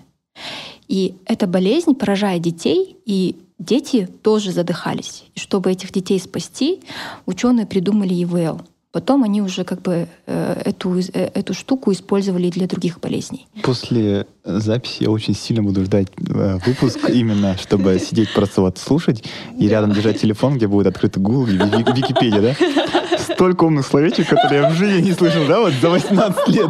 И 0.87 1.15
эта 1.25 1.47
болезнь 1.47 1.95
поражает 1.95 2.41
детей, 2.41 2.97
и 3.05 3.37
дети 3.57 4.07
тоже 4.21 4.51
задыхались. 4.51 5.23
И 5.33 5.39
чтобы 5.39 5.71
этих 5.71 5.91
детей 5.91 6.19
спасти, 6.19 6.81
ученые 7.25 7.65
придумали 7.65 8.13
ИВЛ. 8.13 8.61
Потом 8.93 9.23
они 9.23 9.41
уже 9.41 9.63
как 9.63 9.81
бы 9.81 10.07
э, 10.27 10.61
эту, 10.65 10.99
э, 10.99 11.31
эту 11.33 11.55
штуку 11.55 11.91
использовали 11.91 12.51
для 12.51 12.67
других 12.67 12.99
болезней. 12.99 13.47
После 13.63 14.27
записи 14.43 15.01
я 15.01 15.09
очень 15.09 15.33
сильно 15.33 15.63
буду 15.63 15.83
ждать 15.83 16.09
э, 16.15 16.59
выпуск 16.63 16.99
именно, 17.09 17.57
чтобы 17.57 17.97
сидеть 17.97 18.31
просто 18.35 18.61
вот 18.61 18.77
слушать 18.77 19.23
и 19.57 19.67
рядом 19.67 19.93
держать 19.93 20.21
телефон, 20.21 20.57
где 20.57 20.67
будет 20.67 20.85
открыт 20.85 21.17
Google 21.17 21.47
и 21.49 21.55
Википедия, 21.55 22.39
да? 22.39 23.17
Столько 23.33 23.63
умных 23.63 23.87
словечек, 23.87 24.29
которые 24.29 24.61
я 24.61 24.69
в 24.69 24.75
жизни 24.75 25.01
не 25.01 25.13
слышал, 25.13 25.47
да, 25.47 25.59
вот 25.59 25.73
за 25.73 25.89
18 25.89 26.47
лет. 26.49 26.69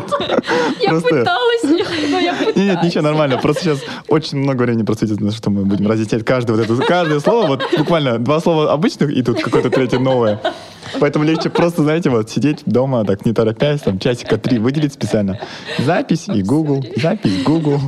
Я 0.80 1.02
пыталась, 1.02 1.43
я 2.22 2.34
пыталась. 2.34 2.56
Нет, 2.56 2.84
ничего, 2.84 3.04
нормально. 3.04 3.38
Просто 3.38 3.64
сейчас 3.64 3.80
очень 4.08 4.38
много 4.38 4.64
времени 4.64 4.84
просветит 4.84 5.20
на 5.22 5.32
что 5.32 5.50
мы 5.50 5.66
будем 5.66 5.88
разъяснять 5.88 6.26
каждое 6.26 6.56
вот 6.56 6.70
это, 6.70 6.76
каждое 6.86 7.20
слово, 7.20 7.48
вот 7.48 7.64
буквально 7.78 8.20
два 8.20 8.40
слова 8.40 8.72
обычных 8.72 9.12
и 9.12 9.22
тут 9.22 9.42
какое-то 9.42 9.70
третье 9.70 10.00
новое. 10.00 10.40
Поэтому 11.00 11.26
легче 11.26 11.50
просто, 11.50 11.84
знаете, 11.84 12.10
вот 12.10 12.30
сидеть 12.30 12.62
дома, 12.66 13.06
так 13.06 13.26
не 13.26 13.34
торопясь, 13.34 13.82
там 13.82 14.00
часика 14.00 14.38
три 14.38 14.58
выделить 14.60 14.94
специально. 14.94 15.40
Запись 15.80 16.28
и 16.28 16.44
Google, 16.44 16.86
запись 16.96 17.44
Google. 17.44 17.80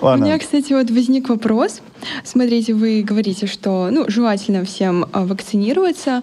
Ладно. 0.00 0.26
У 0.26 0.28
меня, 0.28 0.38
кстати, 0.38 0.72
вот 0.72 0.90
возник 0.90 1.28
вопрос. 1.28 1.80
Смотрите, 2.22 2.74
вы 2.74 3.02
говорите, 3.02 3.46
что 3.46 3.88
ну, 3.90 4.04
желательно 4.08 4.64
всем 4.64 5.06
а, 5.12 5.24
вакцинироваться, 5.24 6.22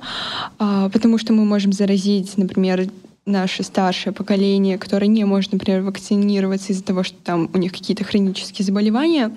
а, 0.60 0.90
потому 0.90 1.18
что 1.18 1.34
мы 1.34 1.44
можем 1.44 1.74
заразить, 1.74 2.38
например, 2.38 2.88
наше 3.26 3.64
старшее 3.64 4.14
поколение, 4.14 4.78
которое 4.78 5.08
не 5.08 5.24
может, 5.26 5.54
например, 5.54 5.82
вакцинироваться 5.82 6.74
из-за 6.74 6.84
того, 6.84 7.04
что 7.04 7.18
там 7.24 7.50
у 7.54 7.58
них 7.58 7.72
какие-то 7.72 8.04
хронические 8.04 8.66
заболевания. 8.66 9.32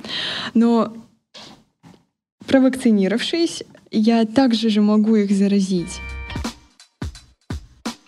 Но 0.54 0.92
провакцинировавшись, 2.46 3.62
я 3.90 4.24
также 4.24 4.70
же 4.70 4.80
могу 4.80 5.16
их 5.16 5.30
заразить. 5.30 6.00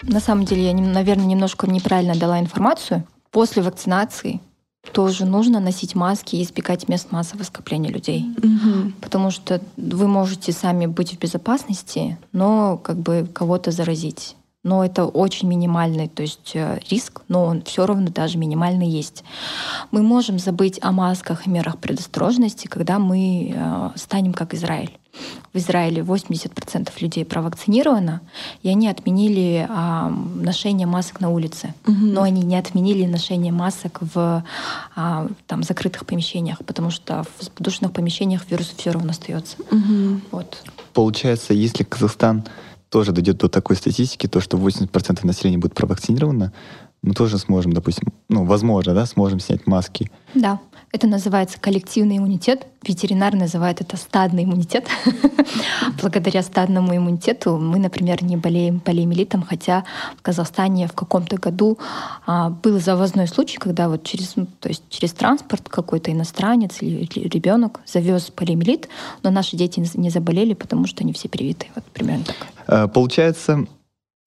На 0.03 0.21
самом 0.21 0.45
деле, 0.45 0.65
я, 0.65 0.75
наверное, 0.75 1.27
немножко 1.27 1.67
неправильно 1.67 2.17
дала 2.17 2.41
информацию. 2.41 3.05
После 3.31 3.63
вакцинации 3.63 4.41
тоже 4.93 5.27
нужно 5.27 5.61
носить 5.61 5.95
маски 5.95 6.37
и 6.37 6.43
избегать 6.43 6.89
мест 6.89 7.13
массового 7.13 7.45
скопления 7.45 7.91
людей. 7.91 8.25
Угу. 8.39 8.93
Потому 9.03 9.31
что 9.31 9.61
вы 9.77 10.09
можете 10.09 10.53
сами 10.53 10.87
быть 10.87 11.13
в 11.13 11.19
безопасности, 11.19 12.17
но 12.33 12.79
как 12.79 12.97
бы 12.97 13.29
кого-то 13.33 13.71
заразить 13.71 14.35
но 14.65 14.85
это 14.85 15.07
очень 15.07 15.49
минимальный, 15.49 16.09
то 16.09 16.23
есть 16.23 16.53
э, 16.55 16.81
риск, 16.91 17.23
но 17.29 17.45
он 17.45 17.63
все 17.63 17.87
равно 17.87 18.09
даже 18.09 18.39
минимальный 18.39 18.89
есть. 18.89 19.25
Мы 19.93 20.03
можем 20.03 20.39
забыть 20.39 20.79
о 20.83 20.93
масках 20.93 21.47
и 21.47 21.51
мерах 21.51 21.79
предосторожности, 21.79 22.67
когда 22.67 22.99
мы 22.99 23.55
э, 23.55 23.91
станем 23.97 24.33
как 24.33 24.55
Израиль. 24.55 24.99
В 25.53 25.59
Израиле 25.59 26.03
80% 26.03 26.91
людей 27.01 27.25
провакцинировано, 27.25 28.21
и 28.63 28.69
они 28.69 28.89
отменили 28.89 29.67
а, 29.69 30.11
ношение 30.11 30.87
масок 30.87 31.21
на 31.21 31.31
улице. 31.31 31.75
Угу. 31.87 31.97
Но 31.97 32.23
они 32.23 32.43
не 32.43 32.57
отменили 32.57 33.05
ношение 33.05 33.53
масок 33.53 33.99
в 34.01 34.45
а, 34.95 35.27
там, 35.47 35.63
закрытых 35.65 36.07
помещениях, 36.07 36.59
потому 36.65 36.91
что 36.91 37.25
в 37.41 37.51
подушных 37.51 37.93
помещениях 37.93 38.49
вирус 38.49 38.73
все 38.77 38.91
равно 38.91 39.11
остается. 39.11 39.57
Угу. 39.73 40.21
Вот. 40.31 40.63
Получается, 40.93 41.53
если 41.53 41.83
Казахстан 41.83 42.45
тоже 42.91 43.13
дойдет 43.13 43.39
до 43.39 43.49
такой 43.49 43.77
статистики, 43.77 44.27
то, 44.27 44.41
что 44.41 44.57
80% 44.57 45.27
населения 45.27 45.59
будет 45.59 45.75
провакцинировано, 45.75 46.53
мы 47.03 47.15
тоже 47.15 47.39
сможем, 47.39 47.73
допустим, 47.73 48.13
ну, 48.29 48.45
возможно, 48.45 48.95
да, 48.95 49.07
сможем 49.07 49.41
снять 49.41 49.67
маски. 49.67 50.11
Да, 50.35 50.61
это 50.91 51.07
называется 51.07 51.61
коллективный 51.61 52.17
иммунитет. 52.17 52.67
Ветеринар 52.83 53.35
называет 53.35 53.81
это 53.81 53.97
стадный 53.97 54.45
иммунитет. 54.45 54.87
Благодаря 56.01 56.43
стадному 56.43 56.97
иммунитету 56.97 57.59
мы, 57.59 57.79
например, 57.79 58.25
не 58.25 58.37
болеем 58.37 58.81
полиомиелитом, 58.81 59.43
хотя 59.43 59.85
в 60.17 60.23
Казахстане 60.23 60.89
в 60.89 60.93
каком-то 60.93 61.37
году 61.37 61.79
а, 62.27 62.51
был 62.51 62.81
завозной 62.81 63.29
случай, 63.29 63.59
когда 63.59 63.89
вот 63.89 64.05
через, 64.05 64.37
ну, 64.37 64.47
то 64.61 64.69
есть 64.71 64.83
через 64.89 65.13
транспорт 65.13 65.69
какой-то 65.69 66.11
иностранец 66.11 66.81
или, 66.81 67.07
ребенок 67.29 67.81
завез 67.87 68.31
полиомиелит, 68.31 68.89
но 69.23 69.31
наши 69.31 69.57
дети 69.57 69.85
не 69.95 70.11
заболели, 70.11 70.55
потому 70.55 70.87
что 70.87 71.05
они 71.05 71.13
все 71.13 71.29
привиты. 71.29 71.67
Вот 71.75 71.85
примерно 71.85 72.25
так. 72.25 72.37
А, 72.67 72.89
получается, 72.89 73.67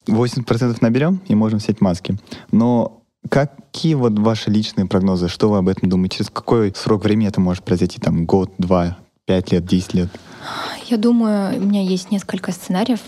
80% 0.07 0.77
наберем 0.81 1.21
и 1.27 1.33
можем 1.33 1.59
снять 1.59 1.81
маски. 1.81 2.17
Но 2.51 3.00
Какие 3.29 3.93
вот 3.93 4.17
ваши 4.19 4.49
личные 4.49 4.87
прогнозы? 4.87 5.27
Что 5.29 5.49
вы 5.49 5.57
об 5.57 5.69
этом 5.69 5.89
думаете? 5.89 6.17
Через 6.17 6.29
какой 6.29 6.73
срок 6.75 7.03
времени 7.03 7.27
это 7.27 7.39
может 7.39 7.63
произойти? 7.63 7.99
Там 7.99 8.25
год, 8.25 8.51
два, 8.57 8.97
пять 9.25 9.51
лет, 9.51 9.65
десять 9.65 9.93
лет? 9.93 10.09
Я 10.87 10.97
думаю, 10.97 11.57
у 11.57 11.65
меня 11.65 11.81
есть 11.81 12.11
несколько 12.11 12.51
сценариев. 12.51 12.99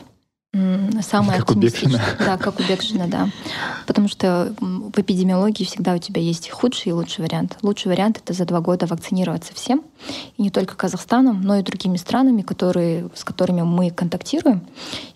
Самое 1.02 1.40
как 1.40 1.52
у 1.52 1.56
Бекшина. 1.56 2.00
Да, 2.20 2.38
как 2.38 2.60
у 2.60 2.64
Бекшина, 2.64 3.08
да. 3.08 3.30
Потому 3.88 4.08
что 4.08 4.54
в 4.60 5.00
эпидемиологии 5.00 5.64
всегда 5.64 5.96
у 5.96 5.98
тебя 5.98 6.22
есть 6.22 6.50
худший 6.52 6.92
и 6.92 6.94
лучший 6.94 7.24
вариант. 7.24 7.58
Лучший 7.64 7.88
вариант— 7.88 8.18
это 8.24 8.34
за 8.34 8.46
два 8.46 8.62
года 8.62 8.86
вакцинироваться 8.86 9.56
всем. 9.56 9.82
И 10.38 10.44
не 10.44 10.52
только 10.52 10.76
Казахстаном, 10.76 11.42
но 11.42 11.58
и 11.58 11.64
другими 11.64 11.98
странами, 11.98 12.44
которые, 12.44 13.10
с 13.16 13.24
которыми 13.24 13.64
мы 13.64 13.90
контактируем. 13.90 14.62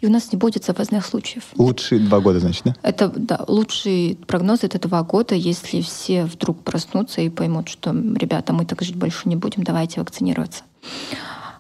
И 0.02 0.08
у 0.08 0.10
нас 0.10 0.32
не 0.32 0.40
будет 0.40 0.66
завозных 0.66 1.06
случаев. 1.06 1.44
Лучшие 1.56 2.02
два 2.02 2.20
года, 2.20 2.40
значит, 2.40 2.64
да? 2.66 2.76
Это, 2.82 3.10
да, 3.10 3.46
лучший 3.48 4.18
прогноз— 4.26 4.60
это 4.64 4.80
два 4.80 5.04
года, 5.04 5.36
если 5.36 5.82
все 5.82 6.26
вдруг 6.26 6.64
проснутся 6.64 7.22
и 7.22 7.30
поймут, 7.30 7.70
что, 7.70 7.92
ребята, 7.92 8.54
мы 8.54 8.66
так 8.66 8.82
жить 8.82 8.96
больше 8.96 9.30
не 9.30 9.36
будем, 9.36 9.64
давайте 9.64 10.00
вакцинироваться. 10.00 10.64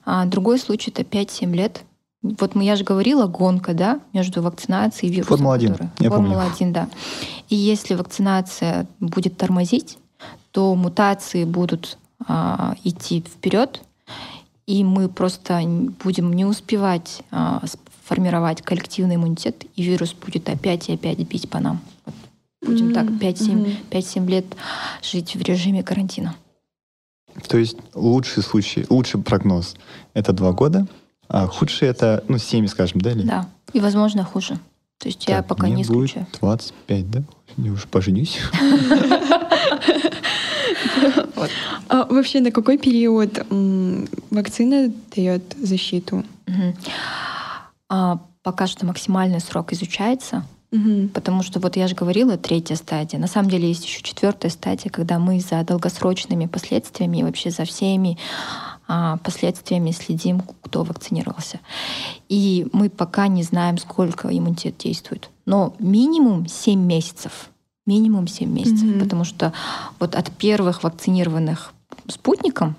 А 0.03 0.25
другой 0.25 0.57
случай— 0.57 0.89
это 0.95 1.03
5-7 1.03 1.53
лет— 1.53 1.82
вот 2.22 2.55
я 2.55 2.76
же 2.76 2.84
говорила, 2.84 3.28
гонка, 3.28 3.74
да, 3.74 3.99
между 4.13 4.41
вакцинацией 4.41 5.11
и 5.11 5.15
вирусом. 5.15 5.38
Формула-1, 5.38 5.72
который... 5.72 5.89
я 5.99 6.09
Формула-1, 6.09 6.72
да. 6.72 6.89
И 7.49 7.55
если 7.55 7.95
вакцинация 7.95 8.88
будет 8.99 9.38
тормозить, 9.38 9.97
то 10.51 10.74
мутации 10.76 11.43
будут 11.43 11.97
а, 12.28 12.76
идти 12.84 13.22
вперед, 13.22 13.82
и 14.65 14.84
мы 14.84 15.07
просто 15.07 15.61
будем 16.03 16.34
не 16.34 16.45
успевать 16.45 17.22
а, 17.32 17.63
формировать 18.05 18.61
коллективный 18.61 19.15
иммунитет, 19.15 19.65
и 19.76 19.84
вирус 19.84 20.13
будет 20.13 20.49
опять 20.49 20.89
и 20.89 20.93
опять 20.93 21.20
бить 21.20 21.49
по 21.49 21.59
нам. 21.59 21.80
Вот 22.05 22.15
будем 22.65 22.89
mm-hmm. 22.89 22.93
так 22.93 23.05
5-7 23.05 23.91
mm-hmm. 23.91 24.28
лет 24.28 24.45
жить 25.03 25.36
в 25.36 25.41
режиме 25.41 25.84
карантина. 25.84 26.36
То 27.47 27.57
есть 27.57 27.78
лучший 27.93 28.41
случай, 28.41 28.86
лучший 28.89 29.22
прогноз— 29.22 29.76
это 30.13 30.34
два 30.34 30.53
года, 30.53 30.88
а 31.30 31.47
худший 31.47 31.88
это, 31.89 32.23
ну, 32.28 32.38
7, 32.38 32.67
скажем, 32.67 33.01
да? 33.01 33.11
Или? 33.11 33.23
Да. 33.23 33.49
И, 33.73 33.80
возможно, 33.80 34.23
хуже. 34.23 34.57
То 34.97 35.09
есть 35.09 35.25
так, 35.25 35.30
я 35.30 35.43
пока 35.43 35.69
не 35.69 35.84
исключаю. 35.84 36.25
Будет 36.25 36.39
25, 36.39 37.11
да? 37.11 37.23
Я 37.57 37.71
уже 37.71 37.88
поженюсь. 37.88 38.39
А 41.89 42.05
вообще, 42.05 42.41
на 42.41 42.51
какой 42.51 42.78
период 42.78 43.45
вакцина 44.30 44.91
дает 45.15 45.55
защиту? 45.61 46.23
А, 47.89 48.19
пока 48.43 48.67
что 48.67 48.86
максимальный 48.86 49.39
срок 49.39 49.71
изучается. 49.73 50.43
Угу. 50.71 51.09
Потому 51.13 51.43
что 51.43 51.59
вот 51.59 51.78
я 51.78 51.88
же 51.88 51.95
говорила, 51.95 52.38
третья 52.38 52.75
стадия. 52.75 53.19
На 53.19 53.28
самом 53.28 53.49
деле 53.49 53.69
есть 53.69 53.86
еще 53.86 54.01
четвертая 54.01 54.51
стадия, 54.51 54.91
когда 54.91 55.17
мы 55.17 55.39
за 55.39 55.63
долгосрочными 55.63 56.45
последствиями 56.45 57.17
и 57.17 57.23
вообще 57.23 57.51
за 57.51 57.63
всеми 57.63 58.17
последствиями 59.24 59.92
следим, 59.92 60.42
кто 60.62 60.84
вакцинировался. 60.84 61.60
И 62.30 62.68
мы 62.72 62.90
пока 62.90 63.28
не 63.28 63.44
знаем, 63.44 63.78
сколько 63.78 64.30
иммунитет 64.30 64.78
действует. 64.78 65.30
Но 65.46 65.74
минимум 65.80 66.48
7 66.48 66.80
месяцев. 66.80 67.50
Минимум 67.86 68.28
7 68.28 68.50
месяцев. 68.50 68.84
Mm-hmm. 68.84 69.00
Потому 69.00 69.24
что 69.24 69.54
вот 70.00 70.16
от 70.16 70.32
первых 70.32 70.84
вакцинированных 70.84 71.74
спутником 72.08 72.76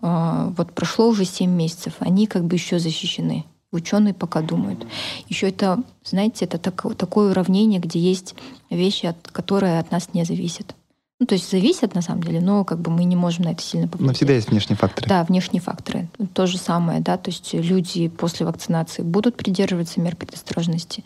а, 0.00 0.52
вот 0.56 0.72
прошло 0.72 1.08
уже 1.08 1.24
7 1.24 1.50
месяцев. 1.50 1.94
Они 1.98 2.26
как 2.26 2.44
бы 2.44 2.56
еще 2.56 2.78
защищены. 2.78 3.44
Ученые 3.72 4.14
пока 4.14 4.40
думают. 4.40 4.86
Еще 5.28 5.48
это, 5.48 5.82
знаете, 6.04 6.44
это 6.44 6.58
так, 6.58 6.96
такое 6.96 7.32
уравнение, 7.32 7.80
где 7.80 7.98
есть 7.98 8.34
вещи, 8.70 9.06
от, 9.06 9.16
которые 9.32 9.80
от 9.80 9.90
нас 9.90 10.10
не 10.14 10.24
зависят. 10.24 10.74
Ну, 11.20 11.26
то 11.26 11.36
есть 11.36 11.48
зависят 11.48 11.94
на 11.94 12.02
самом 12.02 12.24
деле, 12.24 12.40
но 12.40 12.64
как 12.64 12.80
бы 12.80 12.90
мы 12.90 13.04
не 13.04 13.14
можем 13.14 13.44
на 13.44 13.52
это 13.52 13.62
сильно 13.62 13.86
повлиять. 13.86 14.08
Но 14.08 14.14
всегда 14.14 14.32
есть 14.32 14.50
внешние 14.50 14.76
факторы. 14.76 15.08
Да, 15.08 15.22
внешние 15.22 15.62
факторы. 15.62 16.08
То 16.32 16.46
же 16.46 16.58
самое, 16.58 17.00
да, 17.00 17.16
то 17.16 17.30
есть 17.30 17.54
люди 17.54 18.08
после 18.08 18.44
вакцинации 18.44 19.02
будут 19.02 19.36
придерживаться 19.36 20.00
мер 20.00 20.16
предосторожности. 20.16 21.04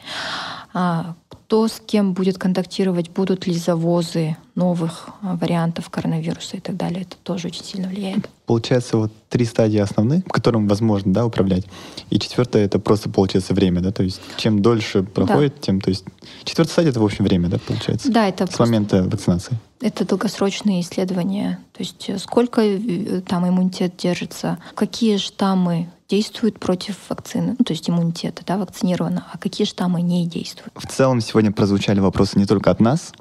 А 0.72 1.14
кто 1.30 1.66
с 1.66 1.80
кем 1.84 2.12
будет 2.12 2.36
контактировать, 2.36 3.08
будут 3.10 3.46
ли 3.46 3.54
завозы 3.54 4.36
новых 4.54 5.08
а, 5.22 5.34
вариантов 5.36 5.88
коронавируса 5.88 6.58
и 6.58 6.60
так 6.60 6.76
далее, 6.76 7.02
это 7.02 7.16
тоже 7.22 7.48
очень 7.48 7.64
сильно 7.64 7.88
влияет. 7.88 8.28
Получается, 8.44 8.98
вот 8.98 9.12
три 9.30 9.46
стадии 9.46 9.78
основные, 9.78 10.20
которым 10.22 10.68
возможно 10.68 11.12
да, 11.14 11.24
управлять. 11.24 11.64
И 12.10 12.18
четвертая 12.18 12.66
это 12.66 12.78
просто 12.78 13.08
получается 13.08 13.54
время, 13.54 13.80
да, 13.80 13.92
то 13.92 14.02
есть 14.02 14.20
чем 14.36 14.60
дольше 14.60 15.02
проходит, 15.02 15.54
да. 15.54 15.60
тем, 15.62 15.80
то 15.80 15.88
есть 15.88 16.04
четвертая 16.44 16.72
стадия 16.72 16.90
это 16.90 17.00
в 17.00 17.04
общем 17.04 17.24
время, 17.24 17.48
да, 17.48 17.58
получается. 17.58 18.12
Да, 18.12 18.28
это 18.28 18.44
с 18.44 18.50
просто... 18.50 18.64
момента 18.64 19.02
вакцинации. 19.04 19.58
Это 19.80 20.04
долгосрочные 20.04 20.82
исследования, 20.82 21.60
то 21.72 21.82
есть 21.82 22.10
э, 22.10 22.18
сколько 22.18 22.60
э, 22.60 23.22
там 23.26 23.48
иммунитет 23.48 23.96
держится, 23.96 24.58
какие 24.74 25.16
штаммы 25.16 25.88
действуют 26.08 26.58
против 26.58 26.96
вакцины, 27.08 27.54
ну, 27.58 27.64
то 27.64 27.72
есть 27.72 27.88
иммунитета, 27.88 28.42
да, 28.46 28.56
вакцинировано, 28.56 29.26
а 29.32 29.38
какие 29.38 29.66
штаммы 29.66 30.00
не 30.00 30.26
действуют. 30.26 30.72
В 30.74 30.86
целом 30.86 31.20
сегодня 31.20 31.52
прозвучали 31.52 32.00
вопросы 32.00 32.38
не 32.38 32.46
только 32.46 32.70
от 32.70 32.80
нас, 32.80 33.12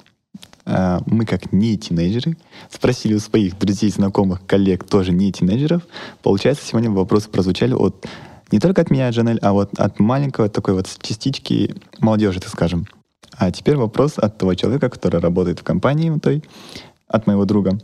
а, 0.66 1.02
мы, 1.06 1.26
как 1.26 1.52
не 1.52 1.78
тинейджеры, 1.78 2.38
спросили 2.70 3.14
у 3.14 3.20
своих 3.20 3.58
друзей, 3.58 3.90
знакомых, 3.90 4.46
коллег, 4.46 4.84
тоже 4.84 5.12
не 5.12 5.32
тинейджеров. 5.32 5.84
Получается, 6.24 6.66
сегодня 6.66 6.90
вопросы 6.90 7.30
прозвучали 7.30 7.74
от 7.74 8.06
не 8.52 8.60
только 8.60 8.82
от 8.82 8.90
меня, 8.90 9.10
Джанель, 9.10 9.40
а 9.42 9.52
вот 9.52 9.78
от 9.78 10.00
маленького 10.00 10.48
такой 10.48 10.74
вот 10.74 10.88
частички 11.02 11.76
молодежи, 12.00 12.40
так 12.40 12.50
скажем. 12.50 12.88
А 13.38 13.52
теперь 13.52 13.76
вопрос 13.76 14.18
от 14.18 14.38
того 14.38 14.56
человека, 14.56 14.90
который 14.90 15.20
работает 15.20 15.60
в 15.60 15.64
компании 15.64 16.18
той, 16.20 16.44
от 17.08 17.28
моего 17.28 17.46
друга. 17.46 17.78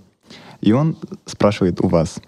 И 0.62 0.72
он 0.72 0.98
спрашивает 1.26 1.82
у 1.82 1.90
вас, 1.90 2.20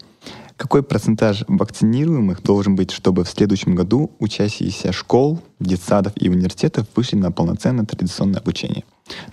какой 0.58 0.84
процентаж 0.84 1.44
вакцинируемых 1.48 2.42
должен 2.42 2.76
быть, 2.76 2.92
чтобы 2.92 3.24
в 3.24 3.30
следующем 3.30 3.76
году 3.76 4.12
учащиеся 4.20 4.92
школ, 4.92 5.42
детсадов 5.60 6.14
и 6.16 6.30
университетов 6.30 6.88
вышли 6.96 7.18
на 7.18 7.32
полноценное 7.32 7.86
традиционное 7.86 8.40
обучение? 8.40 8.84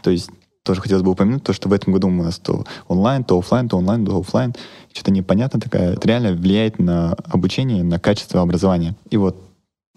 То 0.03 0.11
есть 0.11 0.31
тоже 0.63 0.81
хотелось 0.81 1.03
бы 1.03 1.11
упомянуть 1.11 1.43
то, 1.43 1.53
что 1.53 1.69
в 1.69 1.73
этом 1.73 1.93
году 1.93 2.09
у 2.09 2.11
нас 2.11 2.39
то 2.39 2.65
онлайн, 2.89 3.25
то 3.25 3.39
офлайн, 3.39 3.69
то 3.69 3.79
онлайн, 3.79 4.07
то 4.07 4.19
офлайн. 4.19 4.55
Что-то 4.93 5.11
непонятно 5.11 5.61
такая. 5.61 5.95
Это 5.95 6.07
реально 6.07 6.33
влияет 6.33 6.79
на 6.79 7.13
обучение, 7.13 7.83
на 7.83 7.99
качество 7.99 8.41
образования. 8.41 8.95
И 9.11 9.17
вот, 9.17 9.37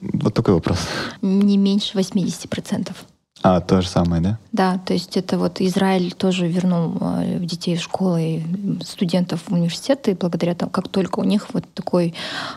вот 0.01 0.33
такой 0.33 0.55
вопрос. 0.55 0.79
Не 1.21 1.57
меньше 1.57 1.97
80%. 1.97 2.91
А, 3.47 3.61
то 3.61 3.79
же 3.79 3.87
самое, 3.87 4.23
да? 4.23 4.39
Да, 4.53 4.79
то 4.83 4.93
есть 4.93 5.17
это 5.17 5.37
вот 5.37 5.61
Израиль 5.61 6.13
тоже 6.13 6.47
вернул 6.47 6.97
э, 6.99 7.37
детей 7.41 7.77
в 7.77 7.81
школы, 7.83 8.41
студентов 8.83 9.43
в 9.47 9.53
университеты, 9.53 10.17
благодаря 10.19 10.55
тому, 10.55 10.71
как 10.71 10.87
только 10.87 11.19
у 11.19 11.23
них 11.23 11.53
вот 11.53 11.63
такой 11.75 12.15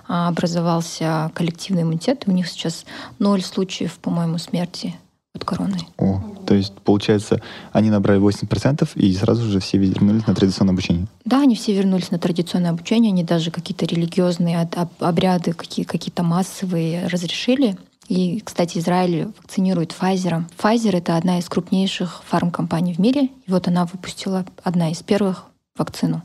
а, 0.09 0.29
образовался 0.29 1.31
коллективный 1.35 1.83
иммунитет, 1.83 2.23
у 2.27 2.33
них 2.33 2.49
сейчас 2.49 2.87
ноль 3.19 3.43
случаев, 3.43 3.99
по-моему, 3.99 4.39
смерти 4.39 4.95
от 5.35 5.45
короны. 5.45 5.77
О, 5.99 6.23
то 6.47 6.55
есть, 6.55 6.73
получается, 6.73 7.43
они 7.73 7.91
набрали 7.91 8.19
8% 8.19 8.89
и 8.95 9.15
сразу 9.15 9.47
же 9.47 9.61
все 9.61 9.77
вернулись 9.77 10.27
на 10.27 10.35
традиционное 10.35 10.73
обучение? 10.73 11.07
Да, 11.27 11.43
они 11.43 11.55
все 11.55 11.75
вернулись 11.75 12.11
на 12.11 12.19
традиционное 12.19 12.71
обучение, 12.71 13.13
они 13.13 13.25
даже 13.25 13.51
какие-то 13.51 13.85
религиозные 13.85 14.67
обряды, 15.01 15.53
какие- 15.53 15.85
какие-то 15.85 16.23
массовые 16.23 17.09
разрешили. 17.09 17.77
И, 18.09 18.41
кстати, 18.41 18.79
Израиль 18.79 19.27
вакцинирует 19.27 19.95
Pfizer. 19.99 20.45
Pfizer— 20.57 20.97
это 20.99 21.17
одна 21.17 21.39
из 21.39 21.49
крупнейших 21.49 22.23
фармкомпаний 22.27 22.95
в 22.95 22.99
мире. 22.99 23.29
И 23.47 23.51
вот 23.51 23.69
она 23.69 23.85
выпустила 23.85 24.45
одна 24.65 24.91
из 24.91 25.03
первых 25.03 25.45
вакцину. 25.79 26.23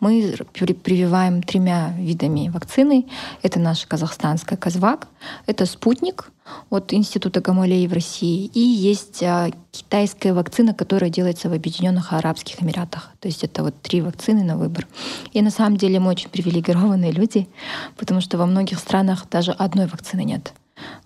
Мы 0.00 0.36
прививаем 0.54 1.42
тремя 1.42 1.94
видами 1.98 2.48
вакцины. 2.48 3.06
Это 3.42 3.58
наша 3.58 3.88
казахстанская 3.88 4.58
Казвак, 4.58 5.08
это 5.46 5.66
спутник 5.66 6.30
от 6.68 6.92
Института 6.92 7.40
Гамалеи 7.40 7.86
в 7.86 7.92
России, 7.92 8.50
и 8.52 8.60
есть 8.60 9.22
а, 9.22 9.50
китайская 9.70 10.32
вакцина, 10.32 10.74
которая 10.74 11.08
делается 11.08 11.48
в 11.48 11.52
Объединенных 11.52 12.12
Арабских 12.12 12.60
Эмиратах. 12.62 13.10
То 13.20 13.28
есть 13.28 13.44
это 13.44 13.62
вот 13.62 13.80
три 13.80 14.00
вакцины 14.00 14.42
на 14.42 14.56
выбор. 14.56 14.86
И 15.32 15.40
на 15.42 15.50
самом 15.50 15.76
деле 15.76 16.00
мы 16.00 16.10
очень 16.10 16.28
привилегированные 16.28 17.12
люди, 17.12 17.48
потому 17.96 18.20
что 18.20 18.36
во 18.36 18.46
многих 18.46 18.78
странах 18.78 19.26
даже 19.30 19.52
одной 19.52 19.86
вакцины 19.86 20.24
нет. 20.24 20.52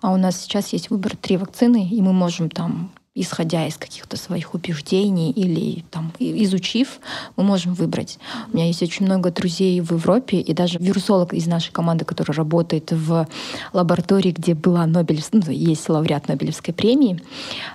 А 0.00 0.12
у 0.12 0.16
нас 0.16 0.40
сейчас 0.40 0.72
есть 0.72 0.90
выбор 0.90 1.16
три 1.16 1.36
вакцины, 1.36 1.88
и 1.88 2.00
мы 2.02 2.12
можем 2.12 2.50
там 2.50 2.90
исходя 3.14 3.66
из 3.66 3.76
каких-то 3.76 4.16
своих 4.16 4.54
убеждений 4.54 5.30
или 5.30 5.84
там, 5.90 6.12
изучив, 6.18 6.98
мы 7.36 7.44
можем 7.44 7.74
выбрать. 7.74 8.18
У 8.52 8.56
меня 8.56 8.66
есть 8.66 8.82
очень 8.82 9.06
много 9.06 9.30
друзей 9.30 9.80
в 9.80 9.92
Европе, 9.92 10.40
и 10.40 10.52
даже 10.52 10.78
вирусолог 10.78 11.32
из 11.32 11.46
нашей 11.46 11.72
команды, 11.72 12.04
который 12.04 12.32
работает 12.32 12.90
в 12.90 13.28
лаборатории, 13.72 14.32
где 14.32 14.54
была 14.54 14.84
Нобель, 14.86 15.22
ну, 15.30 15.48
есть 15.48 15.88
лауреат 15.88 16.26
Нобелевской 16.26 16.74
премии, 16.74 17.22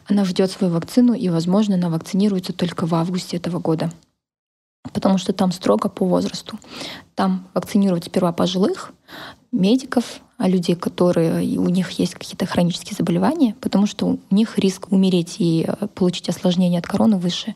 она 0.07 0.25
ждет 0.25 0.51
свою 0.51 0.73
вакцину, 0.73 1.13
и, 1.13 1.29
возможно, 1.29 1.75
она 1.75 1.89
вакцинируется 1.89 2.51
только 2.51 2.85
в 2.85 2.93
августе 2.93 3.37
этого 3.37 3.59
года 3.59 3.91
потому 4.93 5.17
что 5.17 5.33
там 5.33 5.51
строго 5.51 5.87
по 5.89 6.05
возрасту. 6.05 6.57
Там 7.13 7.47
вакцинируют 7.53 8.05
сперва 8.05 8.31
пожилых, 8.31 8.91
медиков, 9.51 10.21
а 10.37 10.47
людей, 10.47 10.75
которые 10.75 11.59
у 11.59 11.67
них 11.67 11.91
есть 11.91 12.13
какие-то 12.13 12.45
хронические 12.45 12.95
заболевания, 12.97 13.55
потому 13.59 13.87
что 13.87 14.07
у 14.07 14.19
них 14.29 14.57
риск 14.57 14.91
умереть 14.91 15.35
и 15.39 15.65
э, 15.67 15.87
получить 15.87 16.29
осложнение 16.29 16.79
от 16.79 16.87
короны 16.87 17.17
выше. 17.17 17.55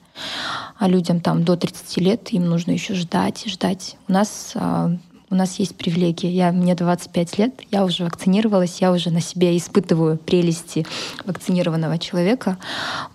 А 0.77 0.89
людям 0.89 1.21
там 1.21 1.45
до 1.45 1.55
30 1.55 1.97
лет 1.97 2.33
им 2.33 2.49
нужно 2.49 2.71
еще 2.71 2.93
ждать 2.93 3.45
и 3.45 3.49
ждать. 3.49 3.95
У 4.09 4.11
нас 4.11 4.51
а, 4.55 4.91
у 5.33 5.35
нас 5.35 5.57
есть 5.57 5.75
привилегии. 5.75 6.29
Я, 6.29 6.51
мне 6.51 6.75
25 6.75 7.37
лет, 7.39 7.61
я 7.71 7.83
уже 7.83 8.03
вакцинировалась, 8.03 8.81
я 8.81 8.91
уже 8.91 9.09
на 9.09 9.19
себе 9.19 9.57
испытываю 9.57 10.17
прелести 10.17 10.85
вакцинированного 11.25 11.97
человека. 11.97 12.59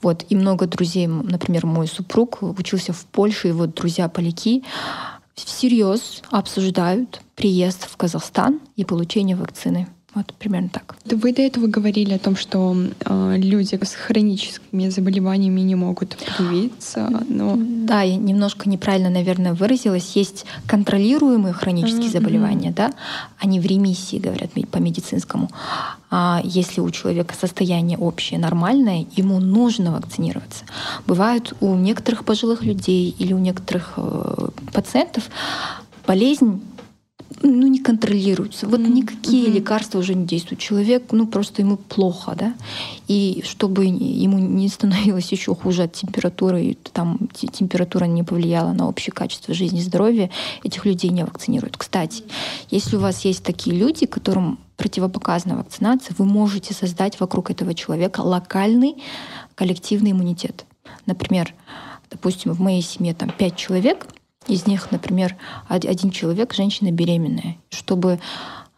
Вот. 0.02 0.24
И 0.28 0.34
много 0.34 0.66
друзей, 0.66 1.06
например, 1.06 1.64
мой 1.64 1.86
супруг 1.86 2.38
учился 2.42 2.92
в 2.92 3.04
Польше, 3.06 3.50
и 3.50 3.52
вот 3.52 3.74
друзья-поляки 3.74 4.64
всерьез 5.44 6.22
обсуждают 6.30 7.20
приезд 7.34 7.88
в 7.88 7.96
Казахстан 7.96 8.60
и 8.76 8.84
получение 8.84 9.36
вакцины. 9.36 9.88
Вот 10.14 10.32
примерно 10.38 10.70
так. 10.70 10.96
Вы 11.04 11.34
до 11.34 11.42
этого 11.42 11.66
говорили 11.66 12.14
о 12.14 12.18
том, 12.18 12.34
что 12.34 12.74
э, 12.74 13.34
люди 13.36 13.78
с 13.80 13.92
хроническими 13.92 14.88
заболеваниями 14.88 15.60
не 15.60 15.74
могут 15.74 16.16
привиться. 16.16 17.10
Но... 17.28 17.56
Да, 17.58 18.00
я 18.00 18.16
немножко 18.16 18.70
неправильно, 18.70 19.10
наверное, 19.10 19.52
выразилась. 19.52 20.16
Есть 20.16 20.46
контролируемые 20.66 21.52
хронические 21.52 22.08
mm-hmm. 22.08 22.12
заболевания, 22.12 22.72
да, 22.74 22.94
они 23.38 23.60
в 23.60 23.66
ремиссии, 23.66 24.16
говорят 24.16 24.50
по 24.70 24.78
медицинскому. 24.78 25.50
А 26.10 26.40
если 26.42 26.80
у 26.80 26.90
человека 26.90 27.34
состояние 27.38 27.98
общее 27.98 28.40
нормальное, 28.40 29.06
ему 29.14 29.38
нужно 29.40 29.92
вакцинироваться. 29.92 30.64
Бывает 31.06 31.52
у 31.60 31.74
некоторых 31.74 32.24
пожилых 32.24 32.64
людей 32.64 33.14
или 33.18 33.34
у 33.34 33.38
некоторых 33.38 33.92
э, 33.98 34.48
пациентов 34.72 35.24
болезнь 36.06 36.62
ну, 37.42 37.66
не 37.66 37.78
контролируется. 37.78 38.66
Вот 38.66 38.80
mm-hmm. 38.80 38.92
никакие 38.92 39.46
mm-hmm. 39.46 39.52
лекарства 39.52 39.98
уже 39.98 40.14
не 40.14 40.26
действуют. 40.26 40.60
Человек, 40.60 41.04
ну, 41.12 41.26
просто 41.26 41.62
ему 41.62 41.76
плохо, 41.76 42.34
да. 42.36 42.54
И 43.06 43.42
чтобы 43.44 43.84
ему 43.84 44.38
не 44.38 44.68
становилось 44.68 45.30
еще 45.30 45.54
хуже 45.54 45.84
от 45.84 45.92
температуры, 45.92 46.64
и 46.64 46.74
там 46.92 47.28
температура 47.32 48.06
не 48.06 48.22
повлияла 48.22 48.72
на 48.72 48.88
общее 48.88 49.12
качество 49.12 49.54
жизни 49.54 49.80
и 49.80 49.82
здоровья, 49.82 50.30
этих 50.64 50.84
людей 50.84 51.10
не 51.10 51.24
вакцинируют. 51.24 51.76
Кстати, 51.76 52.24
если 52.70 52.96
у 52.96 53.00
вас 53.00 53.24
есть 53.24 53.44
такие 53.44 53.76
люди, 53.76 54.06
которым 54.06 54.58
противопоказана 54.76 55.56
вакцинация, 55.56 56.14
вы 56.18 56.24
можете 56.24 56.72
создать 56.72 57.20
вокруг 57.20 57.50
этого 57.50 57.74
человека 57.74 58.20
локальный 58.20 58.96
коллективный 59.54 60.12
иммунитет. 60.12 60.64
Например, 61.06 61.52
допустим, 62.10 62.52
в 62.52 62.60
моей 62.60 62.82
семье 62.82 63.12
там 63.12 63.30
пять 63.30 63.56
человек— 63.56 64.06
из 64.48 64.66
них, 64.66 64.90
например, 64.90 65.36
один 65.68 66.10
человек, 66.10 66.54
женщина 66.54 66.90
беременная. 66.90 67.56
Чтобы 67.70 68.18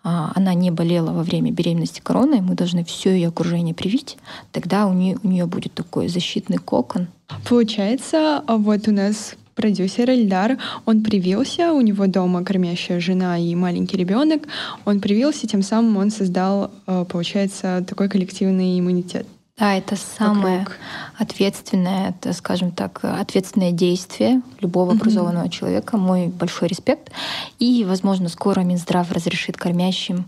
а, 0.02 0.32
она 0.34 0.54
не 0.54 0.70
болела 0.70 1.12
во 1.12 1.22
время 1.22 1.50
беременности 1.50 2.00
короной, 2.00 2.40
мы 2.40 2.54
должны 2.54 2.84
все 2.84 3.10
ее 3.10 3.28
окружение 3.28 3.74
привить, 3.74 4.16
тогда 4.52 4.86
у 4.86 4.92
нее, 4.92 5.18
у 5.22 5.28
нее 5.28 5.46
будет 5.46 5.74
такой 5.74 6.08
защитный 6.08 6.58
кокон. 6.58 7.08
Получается, 7.48 8.42
а 8.46 8.56
вот 8.56 8.88
у 8.88 8.92
нас 8.92 9.34
продюсер 9.54 10.08
Эльдар, 10.08 10.56
он 10.86 11.02
привился, 11.02 11.72
у 11.72 11.82
него 11.82 12.06
дома 12.06 12.42
кормящая 12.44 12.98
жена 12.98 13.38
и 13.38 13.54
маленький 13.54 13.98
ребенок, 13.98 14.42
он 14.86 15.00
привился, 15.00 15.46
тем 15.46 15.62
самым 15.62 15.98
он 15.98 16.10
создал, 16.10 16.70
а, 16.86 17.04
получается, 17.04 17.84
такой 17.86 18.08
коллективный 18.08 18.80
иммунитет. 18.80 19.26
Да, 19.60 19.74
это 19.74 19.94
самое 19.94 20.60
вокруг. 20.60 20.78
ответственное, 21.18 22.10
это, 22.10 22.32
скажем 22.32 22.70
так, 22.70 23.00
ответственное 23.02 23.72
действие 23.72 24.40
любого 24.60 24.92
образованного 24.92 25.44
mm-hmm. 25.44 25.50
человека. 25.50 25.98
Мой 25.98 26.28
большой 26.28 26.68
респект. 26.68 27.12
И, 27.58 27.84
возможно, 27.86 28.30
скоро 28.30 28.60
Минздрав 28.60 29.12
разрешит 29.12 29.58
кормящим 29.58 30.24